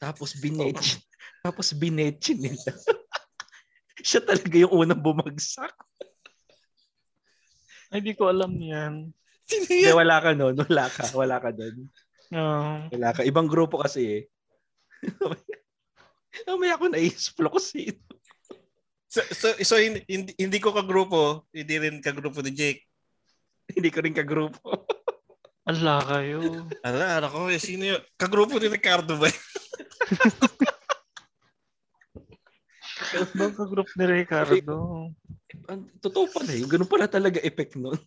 Tapos 0.00 0.32
binetch. 0.40 1.04
Tapos 1.44 1.76
binetch 1.76 2.32
nila. 2.32 2.56
Siya 4.08 4.24
talaga 4.24 4.56
yung 4.56 4.72
unang 4.72 5.04
bumagsak. 5.04 5.72
Ay, 7.94 8.02
di 8.02 8.12
ko 8.12 8.26
alam 8.26 8.50
yan. 8.58 9.14
Sino 9.46 9.70
Hindi, 9.70 9.86
yan? 9.86 9.94
wala 9.94 10.16
ka 10.18 10.30
nun. 10.34 10.54
Wala 10.58 10.84
ka. 10.90 11.04
Wala 11.14 11.36
ka 11.38 11.54
doon. 11.54 11.86
Ah, 12.34 12.90
Wala 12.90 13.14
ka. 13.14 13.22
Ibang 13.22 13.46
grupo 13.46 13.78
kasi 13.78 14.02
eh. 14.02 14.22
Mamaya 16.50 16.74
ako 16.74 16.90
na-explore 16.90 17.54
ko 17.54 17.60
sino. 17.62 17.94
So, 19.06 19.22
so, 19.30 19.46
so 19.62 19.74
hin- 19.78 20.02
hindi, 20.10 20.34
hindi 20.34 20.58
ko 20.58 20.74
kagrupo, 20.74 21.46
hindi 21.54 21.78
rin 21.78 22.02
kagrupo 22.02 22.42
ni 22.42 22.50
Jake. 22.50 22.82
Hindi 23.78 23.88
ko 23.94 24.02
rin 24.04 24.12
kagrupo. 24.12 24.60
ala 25.64 25.96
kayo. 26.04 26.68
Ala, 26.84 27.16
ala 27.16 27.32
ko, 27.32 27.48
eh, 27.48 27.56
sino 27.56 27.96
yun? 27.96 28.02
Kagrupo 28.18 28.58
ni 28.60 28.68
Ricardo 28.68 29.16
ba? 29.16 29.24
Baka 33.34 33.62
group 33.68 33.88
ni 33.96 34.04
Ricardo. 34.04 35.08
Totoo 36.00 36.26
pala 36.32 36.50
eh. 36.52 36.64
Ganun 36.64 36.88
pala 36.88 37.06
talaga 37.06 37.38
effect 37.42 37.76
nun. 37.76 37.98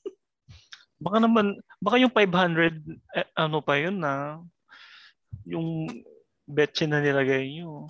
Baka 0.98 1.18
naman, 1.22 1.62
baka 1.78 2.02
yung 2.02 2.10
500, 2.10 2.82
eh, 3.14 3.28
ano 3.38 3.62
pa 3.62 3.78
yun 3.78 4.02
na, 4.02 4.42
yung 5.46 5.86
betche 6.50 6.90
na 6.90 6.98
nilagay 6.98 7.46
nyo. 7.54 7.86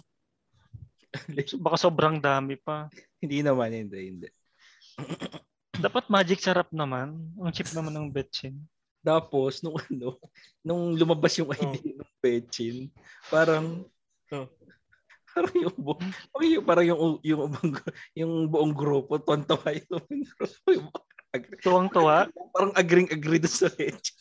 So, 1.47 1.55
baka 1.65 1.77
sobrang 1.79 2.19
dami 2.19 2.59
pa. 2.59 2.91
hindi 3.23 3.39
naman, 3.39 3.71
hindi, 3.71 3.99
hindi. 4.11 4.27
Dapat 5.77 6.11
magic 6.11 6.43
sarap 6.43 6.67
naman. 6.75 7.15
Ang 7.39 7.53
cheap 7.55 7.71
naman 7.71 7.95
ng 7.95 8.11
betchin. 8.11 8.59
Tapos, 9.07 9.63
nung 9.63 9.79
ano, 9.79 10.19
nung 10.59 10.91
lumabas 10.99 11.31
yung 11.39 11.47
ID 11.55 11.95
ng 11.95 12.11
Pechin, 12.19 12.91
parang, 13.31 13.87
Oh. 14.27 14.43
Parang 15.37 15.57
yung, 15.61 15.77
bu- 15.77 16.01
parang 16.33 16.49
yung, 16.49 16.65
parang 16.65 16.85
yung, 16.89 16.99
yung, 17.21 17.41
yung, 17.53 17.73
yung 18.17 18.33
buong 18.49 18.73
grupo, 18.73 19.21
tontawa 19.21 19.69
yung 19.69 19.85
buong 19.93 20.23
grupo. 20.25 20.97
Tuwang-tuwa. 21.61 22.25
parang 22.49 22.73
agring-agree 22.73 23.37
doon 23.37 23.53
sa 23.53 23.69
Pechin. 23.69 24.17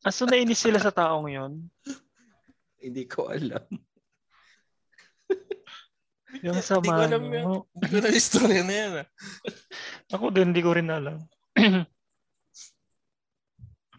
Aso 0.00 0.24
nainis 0.24 0.64
sila 0.64 0.80
sa 0.80 0.88
taong 0.88 1.28
yon. 1.28 1.52
Hindi 2.80 3.04
ko 3.04 3.28
alam. 3.28 3.60
Yung 6.40 6.56
Hindi 6.56 6.64
sama. 6.64 6.88
ko 6.88 7.02
alam 7.04 7.24
yun. 7.28 7.44
Hindi 7.76 7.86
ko 7.90 7.96
alam 8.00 8.12
yung 8.16 8.24
story 8.24 8.58
na 8.64 8.74
yan. 8.74 8.92
ah. 9.04 9.06
Ako 10.16 10.32
din, 10.32 10.56
hindi 10.56 10.62
ko 10.64 10.72
rin 10.72 10.88
alam. 10.88 11.20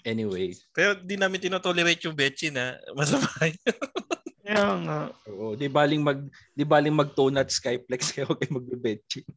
Anyway, 0.01 0.57
Pero 0.73 0.97
di 0.97 1.13
namin 1.13 1.37
tinotolerate 1.37 2.01
yung 2.09 2.17
Betchy 2.17 2.49
na 2.49 2.73
masama 2.97 3.29
yun. 3.45 3.61
Kaya 4.51 4.67
nga. 4.83 4.99
oo, 5.31 5.55
di 5.55 5.71
baling 5.71 6.03
mag 6.03 6.19
di 6.51 6.67
baling 6.67 6.91
mag 6.91 7.15
at 7.39 7.47
Skyplex 7.47 8.11
kayo 8.11 8.35
kay 8.35 8.51
magbe-betching. 8.51 9.27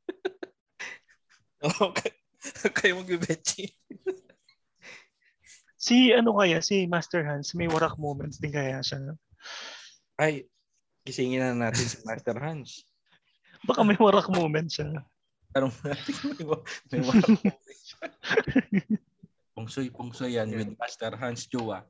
okay. 1.87 2.11
Kayo 2.75 3.01
mag-Betchy. 3.01 3.71
Si 5.85 6.17
ano 6.17 6.33
kaya, 6.33 6.65
si 6.65 6.89
Master 6.89 7.29
Hans, 7.29 7.53
may 7.53 7.69
warak 7.69 8.01
moments 8.01 8.41
din 8.41 8.57
kaya 8.57 8.81
siya. 8.81 9.13
Ay, 10.17 10.49
gisingin 11.05 11.45
na 11.45 11.69
natin 11.69 11.85
si 11.85 12.01
Master 12.09 12.41
Hans. 12.41 12.89
Baka 13.69 13.85
may 13.85 14.01
warak 14.01 14.33
moment 14.33 14.65
siya. 14.65 15.05
Tanong 15.53 15.77
natin 15.85 16.15
may, 16.41 16.45
wa- 16.49 16.65
may 16.89 17.01
walang 17.05 17.37
moment 17.37 17.85
siya. 17.85 18.01
Pungsoy, 19.53 19.93
pungsoy 19.93 20.41
yan 20.41 20.57
with 20.57 20.73
Master 20.81 21.13
Hans 21.21 21.45
Jowa. 21.53 21.85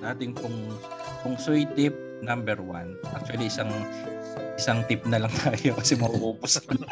Ayan, 0.00 0.16
ating 0.16 0.32
pong 0.32 0.56
pungsoy 1.20 1.68
tip 1.76 1.92
number 2.24 2.56
one. 2.56 2.96
Actually, 3.12 3.52
isang 3.52 3.68
isang 4.56 4.80
tip 4.88 5.04
na 5.04 5.20
lang 5.20 5.32
tayo 5.44 5.76
kasi 5.76 5.92
mauupos 5.92 6.56
na. 6.72 6.88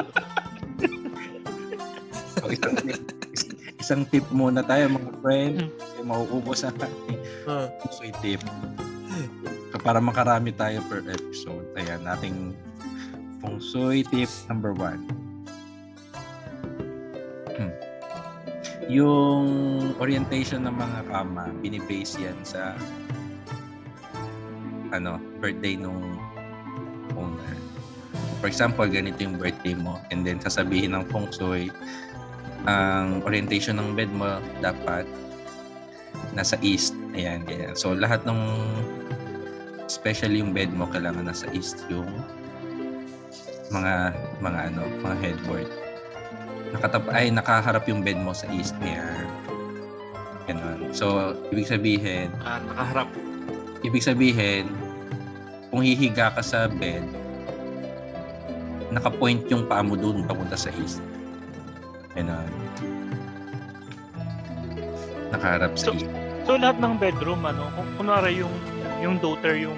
so, 2.37 2.45
isang, 2.53 2.77
is- 3.33 3.49
isang 3.81 4.01
tip 4.05 4.21
muna 4.29 4.61
tayo 4.61 4.93
mga 4.93 5.11
friend 5.25 5.55
kasi 5.73 5.99
mauubos 6.05 6.61
na 6.61 6.69
ating 6.69 7.17
Ah. 7.49 7.65
pungsoy 7.81 8.13
tip. 8.21 8.45
So, 9.73 9.81
para 9.81 9.97
makarami 9.97 10.53
tayo 10.53 10.77
per 10.85 11.01
episode. 11.01 11.65
Ayan, 11.73 12.05
ating 12.05 12.53
pungsoy 13.41 14.05
tip 14.05 14.29
number 14.45 14.77
one. 14.77 15.01
Hmm. 17.57 17.73
Yung 18.89 19.45
orientation 20.01 20.65
ng 20.65 20.73
mga 20.73 20.99
kama, 21.13 21.53
binibase 21.61 22.17
yan 22.17 22.33
sa 22.41 22.73
ano, 24.89 25.21
birthday 25.37 25.77
nung 25.77 26.17
owner. 27.13 27.53
For 28.41 28.49
example, 28.49 28.89
ganito 28.89 29.21
yung 29.21 29.37
birthday 29.37 29.77
mo 29.77 30.01
and 30.09 30.25
then 30.25 30.41
sasabihin 30.41 30.97
ng 30.97 31.05
feng 31.13 31.29
shui, 31.29 31.69
ang 32.65 33.21
orientation 33.29 33.77
ng 33.77 33.93
bed 33.93 34.09
mo 34.09 34.41
dapat 34.57 35.05
nasa 36.33 36.57
east. 36.65 36.97
Ayan, 37.13 37.45
ganyan. 37.45 37.77
So, 37.77 37.93
lahat 37.93 38.25
ng 38.25 38.41
especially 39.85 40.41
yung 40.41 40.53
bed 40.53 40.73
mo 40.73 40.89
kailangan 40.89 41.29
nasa 41.29 41.45
east 41.53 41.85
yung 41.93 42.09
mga 43.69 44.17
mga 44.41 44.59
ano, 44.73 44.81
mga 45.05 45.15
headboard. 45.21 45.69
Nakatap 46.69 47.03
ay 47.09 47.33
nakaharap 47.33 47.83
yung 47.85 48.01
bed 48.01 48.17
mo 48.17 48.31
sa 48.31 48.45
east 48.49 48.77
air. 48.83 49.25
Ganun. 50.45 50.89
So, 50.91 51.33
ibig 51.49 51.65
sabihin, 51.65 52.29
Ah, 52.41 52.61
nakaharap. 52.61 53.09
ibig 53.81 54.01
sabihin, 54.01 54.69
kung 55.69 55.81
hihiga 55.81 56.33
ka 56.33 56.41
sa 56.41 56.65
bed, 56.67 57.05
nakapoint 58.89 59.45
yung 59.47 59.65
paa 59.65 59.85
mo 59.85 59.93
doon 59.93 60.25
papunta 60.25 60.57
sa 60.57 60.73
east. 60.75 61.01
Ganun. 62.13 62.49
Nakaharap 65.29 65.77
sa 65.77 65.89
So- 65.89 65.95
east. 65.95 66.09
So 66.49 66.57
lahat 66.57 66.81
ng 66.81 66.97
bedroom 66.97 67.45
ano, 67.45 67.69
kung 67.77 67.89
kunwari 67.95 68.41
yung 68.41 68.49
yung 68.97 69.21
daughter 69.21 69.53
yung 69.53 69.77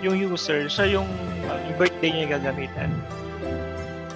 yung 0.00 0.14
user, 0.14 0.64
siya 0.64 0.96
yung, 0.96 1.08
uh, 1.44 1.58
yung 1.60 1.76
birthday 1.76 2.08
niya 2.08 2.38
gagamitin. 2.38 2.88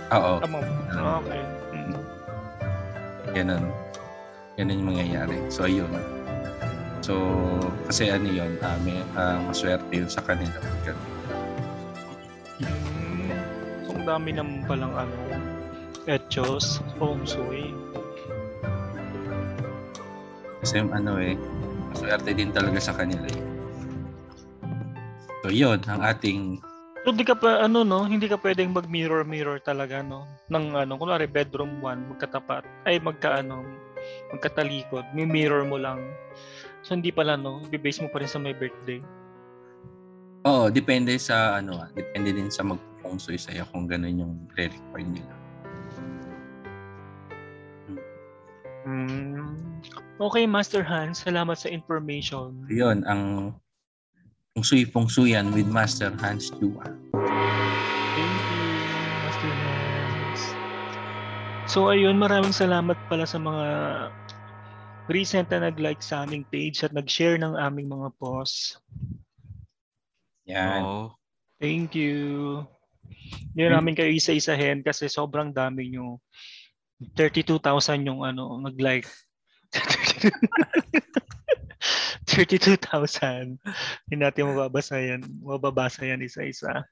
Oo, 0.09 0.39
Tama 0.39 0.63
mo. 0.63 0.73
Okay. 0.95 1.43
Mm. 1.75 1.95
ganun. 3.35 3.65
Ganun 4.55 4.79
yung 4.79 4.89
mangyayari. 4.95 5.39
So, 5.51 5.67
ayun. 5.67 5.91
So, 7.03 7.15
kasi 7.91 8.09
ano 8.09 8.31
yun, 8.31 8.57
uh, 8.63 8.79
may, 8.87 9.03
ah, 9.19 9.43
maswerte 9.45 9.91
yun 9.93 10.09
sa 10.09 10.23
kanila. 10.23 10.57
Ganun. 10.87 11.11
Mm. 12.63 13.35
So 13.85 13.91
ang 13.99 14.05
dami 14.07 14.31
naman 14.33 14.65
palang 14.65 14.95
ano, 14.95 15.15
etchos, 16.07 16.81
feng 16.97 17.21
shui. 17.27 17.75
Kasi 20.65 20.81
ano 20.81 21.21
eh, 21.21 21.37
maswerte 21.93 22.33
din 22.33 22.55
talaga 22.55 22.81
sa 22.81 22.97
kanila 22.97 23.29
eh. 23.29 23.45
So, 25.45 25.53
yun, 25.53 25.85
ang 25.85 26.01
ating 26.01 26.65
So 27.05 27.13
hindi 27.13 27.29
ka 27.29 27.37
pa 27.37 27.61
ano 27.61 27.85
no, 27.85 28.09
hindi 28.09 28.25
ka 28.25 28.41
pwedeng 28.41 28.73
mag 28.73 28.89
mirror 28.89 29.29
mirror 29.29 29.61
talaga 29.61 30.01
no. 30.01 30.25
Ng 30.49 30.73
ano, 30.73 30.97
kunwari 30.97 31.29
bedroom 31.29 31.85
1 31.85 32.17
magkatapat 32.17 32.65
ay 32.89 32.97
magkaano, 32.97 33.61
magkatalikod, 34.33 35.05
may 35.13 35.29
mirror 35.29 35.69
mo 35.69 35.77
lang. 35.77 36.01
So 36.81 36.97
hindi 36.97 37.13
pala 37.13 37.37
no, 37.37 37.61
i-base 37.69 38.01
mo 38.01 38.09
pa 38.09 38.25
rin 38.25 38.31
sa 38.33 38.41
may 38.41 38.57
birthday. 38.57 39.05
Oo, 40.49 40.73
depende 40.73 41.13
sa 41.21 41.61
ano, 41.61 41.77
ah, 41.77 41.93
depende 41.93 42.33
din 42.33 42.49
sa 42.49 42.65
mag-feng 42.65 43.21
shui 43.21 43.37
sa'yo 43.37 43.69
kung 43.69 43.85
ganun 43.85 44.25
yung 44.25 44.35
re-require 44.57 45.05
nila. 45.05 45.35
Mm. 48.89 49.57
Okay, 50.21 50.45
Master 50.49 50.81
Hans, 50.85 51.25
salamat 51.25 51.57
sa 51.57 51.69
information. 51.69 52.65
Yun, 52.69 53.05
ang 53.09 53.53
feng 54.55 54.63
shui 54.63 54.87
feng 54.87 55.11
shui 55.11 55.35
yan 55.35 55.51
with 55.51 55.67
Master 55.67 56.15
Hans 56.23 56.55
Chua. 56.55 56.87
Thank 58.15 58.39
you, 58.55 58.63
Master 59.27 59.51
Hans. 59.51 60.43
So 61.67 61.91
ayun, 61.91 62.23
maraming 62.23 62.55
salamat 62.55 62.95
pala 63.11 63.27
sa 63.27 63.43
mga 63.43 63.67
recent 65.11 65.51
na 65.51 65.67
nag-like 65.67 65.99
sa 65.99 66.23
aming 66.23 66.47
page 66.55 66.87
at 66.87 66.95
nag-share 66.95 67.35
ng 67.35 67.59
aming 67.59 67.91
mga 67.91 68.15
posts. 68.15 68.79
Yan. 70.47 70.87
Oo. 70.87 71.19
Thank 71.59 71.99
you. 71.99 72.63
Hindi 73.59 73.61
na 73.67 73.83
namin 73.83 73.99
kayo 73.99 74.07
isa-isahin 74.15 74.87
kasi 74.87 75.11
sobrang 75.11 75.51
dami 75.51 75.91
nyo. 75.91 76.23
32,000 77.19 78.07
yung 78.07 78.23
ano, 78.23 78.55
nag-like. 78.63 79.11
32,000. 82.29 83.59
Hindi 84.07 84.15
natin 84.17 84.51
mababasa 84.51 84.97
yan. 84.97 85.23
Mababasa 85.41 86.05
yan 86.05 86.23
isa-isa. 86.23 86.83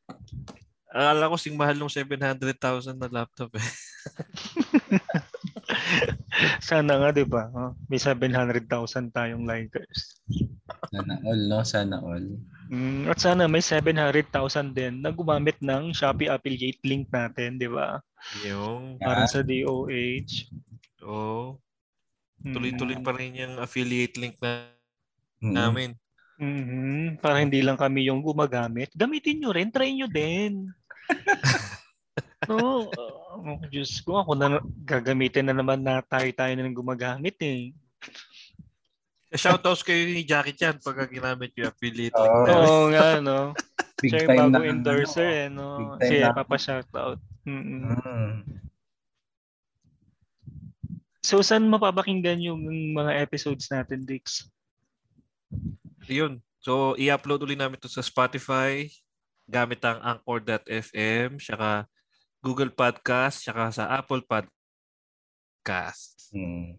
Akala 0.93 1.33
ko 1.33 1.41
sing 1.41 1.57
mahal 1.57 1.73
ng 1.75 1.89
700,000 1.89 2.93
na 2.95 3.09
laptop 3.09 3.57
eh. 3.57 3.65
Sana 6.61 7.01
nga, 7.01 7.09
di 7.13 7.25
ba? 7.25 7.49
Oh, 7.53 7.73
may 7.89 7.97
700,000 7.97 8.69
tayong 9.09 9.49
likers. 9.49 10.21
Sana 10.93 11.17
all, 11.25 11.41
no? 11.49 11.65
Sana 11.65 11.97
all. 11.97 12.27
Mm, 12.69 13.09
at 13.09 13.21
sana 13.21 13.45
may 13.45 13.61
700,000 13.61 14.73
din 14.73 15.01
na 15.01 15.09
gumamit 15.09 15.57
ng 15.61 15.93
Shopee 15.93 16.29
affiliate 16.29 16.81
link 16.85 17.09
natin, 17.09 17.57
di 17.57 17.69
ba? 17.69 18.01
Yung, 18.45 18.97
Para 18.97 19.25
sa 19.25 19.41
DOH. 19.41 20.53
oh, 21.03 21.57
Mm. 22.43 22.59
tuloy-tuloy 22.59 22.99
pa 22.99 23.15
rin 23.15 23.39
yung 23.39 23.55
affiliate 23.57 24.19
link 24.19 24.35
na 24.43 24.67
Mm. 25.43 25.53
namin. 25.53 25.91
Mhm. 26.39 27.19
Para 27.19 27.43
hindi 27.43 27.61
lang 27.63 27.77
kami 27.77 28.07
yung 28.07 28.23
gumagamit. 28.23 28.91
Gamitin 28.95 29.43
nyo 29.43 29.51
rin. 29.51 29.69
Try 29.71 29.91
nyo 29.95 30.09
din. 30.09 30.71
no, 32.51 32.89
oh, 32.89 33.59
Diyos 33.71 33.99
ko. 34.03 34.23
Ako 34.23 34.35
na 34.35 34.59
gagamitin 34.83 35.51
na 35.51 35.55
naman 35.55 35.83
na 35.83 36.03
tayo-tayo 36.03 36.51
na 36.55 36.67
ng 36.67 36.79
gumagamit 36.79 37.37
eh. 37.43 37.71
Shoutouts 39.33 39.81
kayo 39.81 40.03
ni 40.05 40.27
Jackie 40.27 40.53
Chan 40.53 40.77
pagka 40.83 41.09
ginamit 41.09 41.57
yung 41.57 41.71
affiliate 41.73 42.13
Oo. 42.15 42.27
link 42.27 42.49
Oh. 42.53 42.61
Oo 42.61 42.85
nga, 42.93 43.09
no? 43.23 43.39
Big 44.03 44.11
Siya 44.13 44.19
yung 44.27 44.29
time 44.29 44.41
bago 44.51 44.59
na. 44.61 44.69
endorser 44.69 45.29
eh, 45.47 45.49
no? 45.49 45.97
Siya 46.03 46.35
na. 46.35 46.37
papashoutout. 46.37 47.19
Mm-mm. 47.47 47.87
Mm. 47.87 48.35
So, 51.23 51.39
saan 51.39 51.71
mapapakinggan 51.71 52.43
yung 52.43 52.61
mga 52.99 53.23
episodes 53.23 53.71
natin, 53.71 54.03
Dix? 54.03 54.51
Yun. 56.11 56.43
So, 56.63 56.95
i-upload 56.95 57.43
ulit 57.43 57.59
namin 57.59 57.81
to 57.83 57.91
sa 57.91 58.05
Spotify 58.05 58.87
gamit 59.51 59.83
ang 59.83 59.99
Anchor.fm, 60.01 61.43
saka 61.43 61.87
Google 62.43 62.75
Podcast, 62.75 63.47
saka 63.47 63.71
sa 63.71 63.87
Apple 63.91 64.23
Podcast. 64.27 66.33
Mm. 66.35 66.75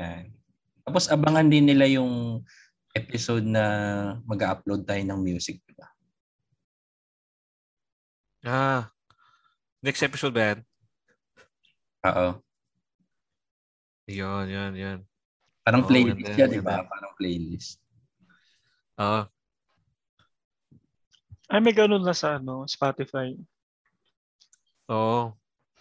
Yan. 0.00 0.32
Tapos 0.84 1.08
abangan 1.12 1.48
din 1.48 1.66
nila 1.68 1.86
yung 1.88 2.44
episode 2.96 3.46
na 3.46 3.64
mag-upload 4.26 4.84
tayo 4.84 5.02
ng 5.04 5.20
music, 5.20 5.62
di 5.64 5.74
ba? 5.76 5.88
Ah, 8.40 8.88
next 9.84 10.02
episode 10.04 10.32
ba 10.32 10.42
yan? 10.52 10.64
Oo. 12.08 12.40
Yun, 14.10 14.48
yun, 14.48 14.72
yun. 14.74 14.98
Parang 15.64 15.84
Oo, 15.84 15.88
playlist 15.88 16.36
yan, 16.36 16.50
di 16.50 16.60
ba? 16.60 16.84
Parang 16.84 17.14
playlist. 17.16 17.79
Oo. 19.00 19.22
Ay, 21.50 21.58
may 21.64 21.74
ganun 21.74 22.04
na 22.04 22.14
sa 22.14 22.36
ano, 22.36 22.68
Spotify. 22.68 23.32
Oo. 24.92 25.32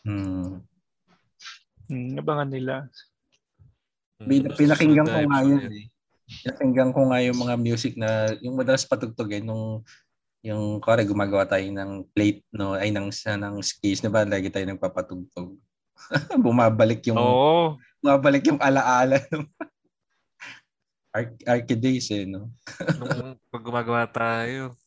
Hmm. 0.08 0.64
Hmm, 1.92 2.16
abangan 2.16 2.50
nila. 2.50 2.74
Bin- 4.24 4.48
Mm, 4.48 4.56
pinakinggan 4.56 5.08
ko 5.08 5.20
nga 5.28 5.42
yun 5.44 5.64
eh. 5.68 5.86
Pinakinggan 6.46 6.92
ko 6.96 7.02
nga 7.12 7.20
yung 7.22 7.40
mga 7.44 7.56
music 7.60 7.94
na, 8.00 8.34
yung 8.40 8.56
madalas 8.56 8.88
patugtugin 8.88 9.44
nung 9.46 9.84
yung 10.40 10.80
kore 10.80 11.04
gumagawa 11.04 11.44
tayo 11.44 11.68
ng 11.68 12.08
plate 12.16 12.48
no 12.56 12.72
ay 12.80 12.96
ng 12.96 13.12
sa 13.12 13.36
ng 13.36 13.60
skis 13.60 14.00
na 14.00 14.08
ba 14.08 14.24
lagi 14.24 14.48
tayo 14.48 14.64
nagpapatugtog 14.72 15.52
bumabalik 16.48 17.04
yung 17.12 17.20
Oo. 17.20 17.76
bumabalik 18.00 18.48
yung 18.48 18.62
alaala 18.64 19.20
Arc- 21.10 21.42
Arcades 21.44 22.08
eh 22.12 22.24
no 22.24 22.54
Nung 22.96 23.38
pag 23.50 23.64
gumagawa 23.64 24.06
tayo. 24.06 24.78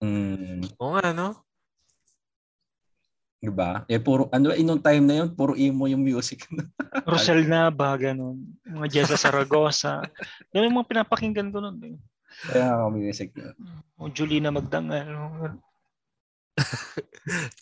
mm, 0.00 0.76
Oo 0.76 0.92
nga, 0.94 1.10
no? 1.12 1.28
di 3.36 3.52
ba 3.52 3.84
eh 3.86 4.00
puro 4.00 4.26
ano 4.34 4.50
eh 4.50 4.64
nung 4.64 4.80
time 4.80 5.04
na 5.06 5.14
yun 5.22 5.28
puro 5.30 5.52
emo 5.54 5.86
yung 5.86 6.00
music 6.02 6.48
Rosel 7.06 7.44
Nava, 7.46 7.92
ganun. 7.94 8.42
Mga 8.64 8.88
Jessa 8.90 9.14
Saragosa. 9.14 10.00
Yan 10.56 10.66
yung 10.66 10.80
mga 10.80 10.88
pinapakinggan 10.90 11.52
ko 11.52 11.60
nun. 11.60 11.76
Eh. 11.84 11.94
kaya 12.48 12.74
ako 12.74 12.96
music 12.96 13.30
yun. 13.36 13.54
O 14.00 14.08
Julina 14.08 14.48
Magdangal. 14.50 15.06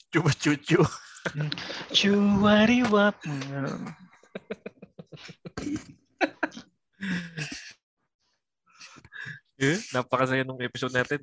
Chuba 0.09 0.31
chuchu. 0.33 0.81
Chuwariwap. 1.91 3.19
Eh, 9.55 9.79
napakasaya 9.95 10.43
nung 10.43 10.59
episode 10.59 10.91
natin. 10.91 11.23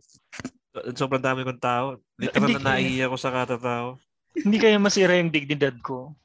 Sobrang 0.95 1.19
dami 1.19 1.43
kong 1.43 1.59
tao. 1.59 1.99
Literal 2.15 2.47
na 2.55 2.59
kaya- 2.63 2.79
naiiyak 2.79 3.11
ko 3.11 3.17
sa 3.19 3.31
katatao. 3.31 3.99
Hindi 4.31 4.57
kaya 4.57 4.79
masira 4.79 5.19
yung 5.19 5.33
dignidad 5.33 5.75
ko 5.83 6.15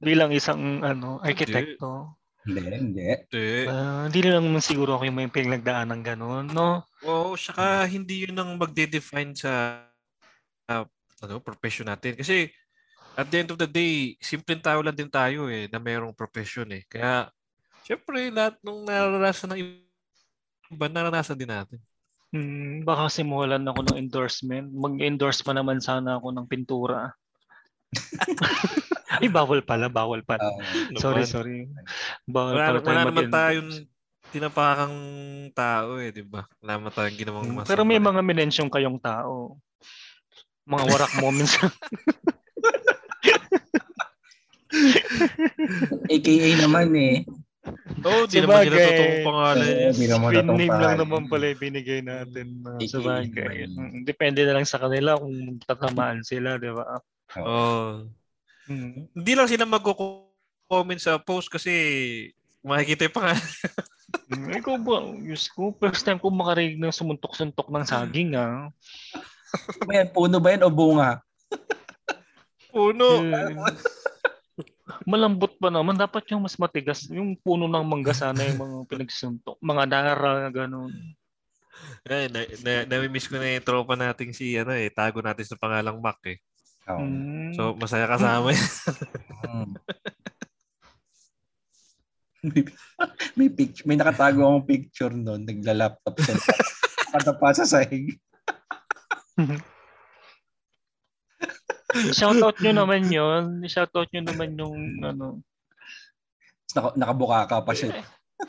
bilang 0.00 0.32
isang 0.32 0.80
ano 0.80 1.20
arkitekto. 1.20 2.16
hindi 2.44 2.60
hindi 2.60 3.04
Hindi. 3.04 3.48
Ah, 3.68 4.08
hindi 4.08 4.20
lang 4.24 4.44
naman 4.44 4.64
siguro 4.64 4.96
ako 4.96 5.08
yung 5.08 5.16
may 5.16 5.28
pinagdaan 5.28 5.92
ng 5.92 6.02
ganun, 6.04 6.46
no? 6.52 6.84
Oo, 7.04 7.36
saka 7.36 7.84
hindi 7.88 8.24
yun 8.24 8.36
ang 8.36 8.56
magde-define 8.56 9.36
sa 9.36 9.84
ah, 10.68 10.84
ano, 11.24 11.40
profession 11.40 11.88
natin. 11.88 12.16
Kasi 12.16 12.48
at 13.14 13.30
the 13.30 13.36
end 13.40 13.50
of 13.54 13.60
the 13.60 13.68
day, 13.68 14.18
simpleng 14.18 14.60
tao 14.60 14.82
lang 14.82 14.96
din 14.96 15.08
tayo 15.08 15.46
eh, 15.46 15.70
na 15.70 15.78
mayroong 15.78 16.16
profession 16.16 16.66
eh. 16.74 16.82
Kaya, 16.90 17.30
syempre, 17.84 18.32
lahat 18.32 18.56
nung 18.64 18.82
naranasan 18.88 19.52
ng 19.54 19.60
iba, 20.72 20.86
naranasan 20.88 21.36
din 21.36 21.50
natin. 21.52 21.78
Hmm, 22.34 22.82
baka 22.82 23.06
simulan 23.12 23.62
ako 23.62 23.80
ng 23.86 23.98
endorsement. 24.00 24.66
Mag-endorse 24.74 25.46
pa 25.46 25.54
naman 25.54 25.78
sana 25.78 26.18
ako 26.18 26.34
ng 26.34 26.46
pintura. 26.50 27.14
Ay, 29.22 29.30
bawal 29.30 29.62
pala, 29.62 29.86
bawal 29.86 30.26
pala. 30.26 30.42
Ah, 30.42 30.74
Sorry, 30.98 31.22
Naman. 31.22 31.30
sorry. 31.30 31.58
Bawal 32.26 32.58
Wala, 32.58 32.66
pala 32.66 32.80
tayo 32.82 32.96
wala 32.98 33.06
naman 33.06 33.30
tayong 33.30 33.70
tinapakang 34.34 34.96
tao 35.54 36.02
eh, 36.02 36.10
di 36.10 36.26
ba? 36.26 36.42
Wala 36.58 36.72
naman 36.82 36.90
tayong 36.90 37.18
ginawang 37.20 37.46
Hmm, 37.46 37.54
masama. 37.54 37.70
Pero 37.70 37.82
may 37.86 38.00
mga 38.02 38.20
minensyong 38.26 38.72
kayong 38.72 38.98
tao. 38.98 39.54
Mga 40.66 40.84
warak 40.90 41.12
moments. 41.14 41.54
AKA 46.10 46.48
naman 46.58 46.90
eh. 46.98 47.22
Oo, 48.04 48.24
oh, 48.24 48.24
di 48.30 48.38
naman 48.44 48.68
nila 48.68 48.76
totoong 48.76 49.24
pangalan 49.24 49.64
Eh, 49.64 49.72
yun. 49.72 49.92
Hindi 49.96 50.06
naman 50.08 50.28
Pin 50.28 50.36
natong 50.36 50.58
name 50.60 50.76
lang 50.76 50.96
naman 51.00 51.22
pala 51.32 51.44
yung 51.48 51.60
binigay 51.60 52.00
natin. 52.04 52.46
Uh, 52.60 52.80
sa 52.84 53.00
bagay. 53.00 53.56
Mm, 53.68 54.04
Depende 54.04 54.40
na 54.44 54.54
lang 54.60 54.66
sa 54.68 54.80
kanila 54.80 55.16
kung 55.16 55.36
tatamaan 55.64 56.20
sila, 56.20 56.60
di 56.60 56.68
ba? 56.68 57.00
Oo. 57.40 57.48
Oh. 57.48 57.90
Hmm. 58.64 59.08
Hindi 59.12 59.32
lang 59.36 59.48
sila 59.48 59.68
magko-comment 59.68 61.00
sa 61.00 61.20
post 61.20 61.52
kasi 61.52 61.72
makikita 62.64 63.08
yung 63.08 63.16
pangalan. 63.16 63.48
Hmm, 64.30 64.48
Ikaw 64.56 64.74
ba? 64.80 64.96
Diyos 65.20 65.48
ko, 65.52 65.72
first 65.76 66.04
time 66.04 66.20
ko 66.20 66.32
makarinig 66.32 66.80
ng 66.80 66.92
sumuntok-suntok 66.92 67.68
ng 67.68 67.84
saging, 67.84 68.36
ah. 68.36 68.72
Ba 69.84 69.92
yan? 70.02 70.08
Puno 70.12 70.40
ba 70.40 70.48
yan 70.54 70.64
o 70.64 70.72
bunga? 70.72 71.20
Puno. 72.74 73.22
Eh, 73.22 73.54
malambot 75.08 75.52
pa 75.56 75.68
naman. 75.72 75.96
Dapat 75.96 76.32
yung 76.32 76.44
mas 76.44 76.56
matigas. 76.60 77.08
Yung 77.08 77.36
puno 77.40 77.68
ng 77.68 77.84
mangga 77.84 78.12
sana 78.12 78.44
yung 78.44 78.60
mga 78.60 78.76
pinagsuntok. 78.90 79.56
Mga 79.60 79.84
dara, 79.88 80.48
ganun. 80.52 80.92
Ay, 82.06 82.30
na, 82.30 82.46
na, 82.62 82.72
nami-miss 82.86 83.26
ko 83.26 83.36
na 83.40 83.58
yung 83.58 83.66
tropa 83.66 83.98
nating 83.98 84.30
si, 84.30 84.54
ano 84.54 84.72
eh, 84.76 84.92
tago 84.92 85.18
natin 85.18 85.44
sa 85.44 85.58
pangalang 85.58 85.98
Mac 85.98 86.22
eh. 86.28 86.38
Hmm. 86.84 87.50
So, 87.56 87.72
masaya 87.80 88.04
kasama 88.04 88.52
yun. 88.52 88.68
Mm. 89.48 89.72
may, 92.52 92.62
may 93.34 93.48
picture, 93.48 93.84
may 93.88 93.96
nakatago 93.96 94.44
akong 94.44 94.68
picture 94.68 95.14
noon, 95.16 95.48
nagla-laptop 95.48 96.14
siya. 96.20 96.36
Nakatapa 97.14 97.56
sa 97.56 97.64
sahig. 97.64 98.20
Shoutout 101.94 102.58
nyo 102.58 102.72
naman 102.74 103.06
yun. 103.06 103.62
Shoutout 103.70 104.10
nyo 104.10 104.22
naman 104.26 104.58
yung 104.58 104.76
ano. 105.02 105.38
Naka, 106.74 106.88
nakabuka 106.98 107.46
ka 107.46 107.58
pa 107.62 107.72
siya. 107.72 108.02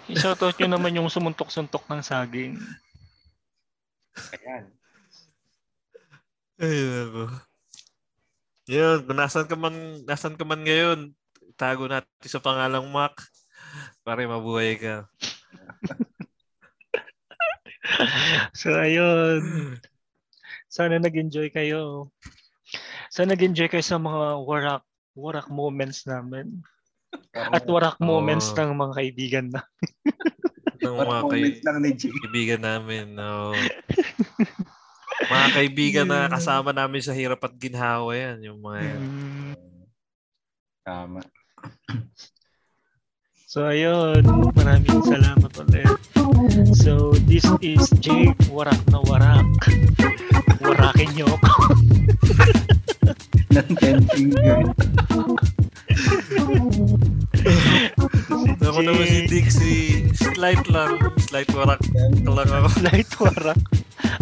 Shoutout 0.09 0.57
nyo 0.57 0.69
naman 0.75 0.97
yung 0.97 1.09
sumuntok-suntok 1.13 1.85
ng 1.85 2.01
saging. 2.01 2.57
Ayan. 4.33 4.65
Ay, 6.55 6.79
nako. 6.87 7.23
Yun, 8.65 8.99
kung 9.05 9.19
nasan 9.19 9.45
ka 9.45 9.53
man, 9.53 9.75
nasan 10.09 10.33
ka 10.33 10.43
man 10.47 10.65
ngayon, 10.65 11.13
tago 11.53 11.85
natin 11.85 12.09
sa 12.25 12.41
pangalang 12.41 12.89
Mac 12.89 13.13
para 14.01 14.25
mabuhay 14.25 14.79
ka. 14.79 15.05
So, 18.57 18.73
ayun. 18.73 19.77
Sana 20.65 20.97
nag-enjoy 20.97 21.53
kayo. 21.53 22.09
Sana 23.15 23.31
nag-enjoy 23.31 23.71
kayo 23.71 23.79
sa 23.79 23.95
mga 23.95 24.43
warak 24.43 24.83
warak 25.15 25.47
moments 25.47 26.03
namin. 26.03 26.59
At 27.31 27.63
warak 27.63 27.95
moments 28.03 28.51
Oo. 28.51 28.59
ng 28.59 28.71
mga 28.75 28.93
kaibigan 28.99 29.47
na. 29.55 29.63
Ng 30.83 31.01
mga 31.01 31.21
kay, 31.31 31.41
lang 31.63 31.77
ni 31.81 31.95
Jay. 31.95 32.11
kaibigan 32.11 32.61
namin. 32.61 33.15
No. 33.15 33.55
mga 35.31 35.47
kaibigan 35.55 36.05
na 36.05 36.27
kasama 36.35 36.75
namin 36.75 36.99
sa 36.99 37.15
hirap 37.15 37.39
at 37.41 37.55
ginhawa 37.55 38.11
yan. 38.11 38.43
Yung 38.51 38.59
mga 38.59 38.79
yan. 38.83 39.01
Mm. 39.01 39.55
Tama. 40.83 41.21
So, 43.55 43.63
ayun. 43.71 44.19
Maraming 44.51 44.99
salamat 45.07 45.47
ulit. 45.63 45.87
So, 46.75 47.15
this 47.23 47.47
is 47.63 47.87
Jake 48.03 48.35
Warak 48.51 48.83
na 48.91 48.99
Warak. 48.99 49.47
Warakin 50.67 51.07
niyo 51.15 51.23
ako. 51.39 51.71
Ng 53.51 53.69
ten 53.77 53.97
finger. 54.09 54.59
Ako 58.59 58.79
naman 58.81 59.05
si 59.05 59.19
Dixie. 59.27 59.85
Slight 60.13 60.65
lang. 60.67 60.97
Slight 61.21 61.49
warak 61.53 61.81
lang 62.25 62.49
ako. 62.49 62.67
Light 62.87 63.11
Warak. 63.15 63.59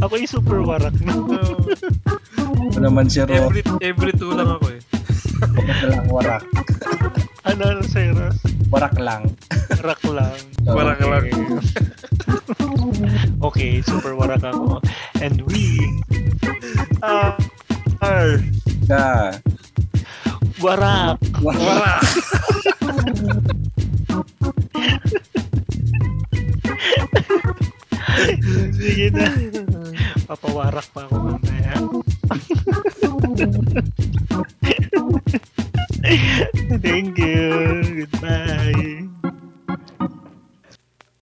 Ako 0.04 0.14
yung 0.20 0.32
super 0.32 0.60
Warak 0.62 0.96
na. 1.06 1.14
Ako 1.16 2.78
naman 2.80 3.08
si 3.08 3.24
Ro. 3.24 3.32
every, 3.50 3.62
every 3.80 4.12
two 4.14 4.32
lang 4.32 4.50
ako 4.50 4.68
eh. 4.72 4.82
Warak 5.54 5.82
lang, 5.84 6.06
warak. 6.08 6.44
Ano, 7.44 7.62
ano 7.68 7.82
sa'yo, 7.84 8.16
Ross? 8.16 8.40
Warak 8.72 8.96
lang. 8.96 9.28
Warak 9.84 10.02
lang. 10.08 10.38
Warak 10.64 11.00
lang. 11.04 11.24
okay, 13.44 13.84
super 13.84 14.16
warak 14.16 14.40
ako. 14.42 14.80
And 15.20 15.44
we 15.52 15.84
Ah, 17.04 17.36
Nah. 18.04 19.32
Warak. 20.60 21.20
Ya. 21.40 21.40
Warak. 21.40 22.02
gitu. 28.84 29.24
Papa 30.28 30.48
warak 30.52 30.88
pak 30.92 31.08
aku 31.08 31.48
ya. 31.48 31.76
Thank 36.84 37.16
you. 37.16 38.04
Goodbye. 38.04 39.13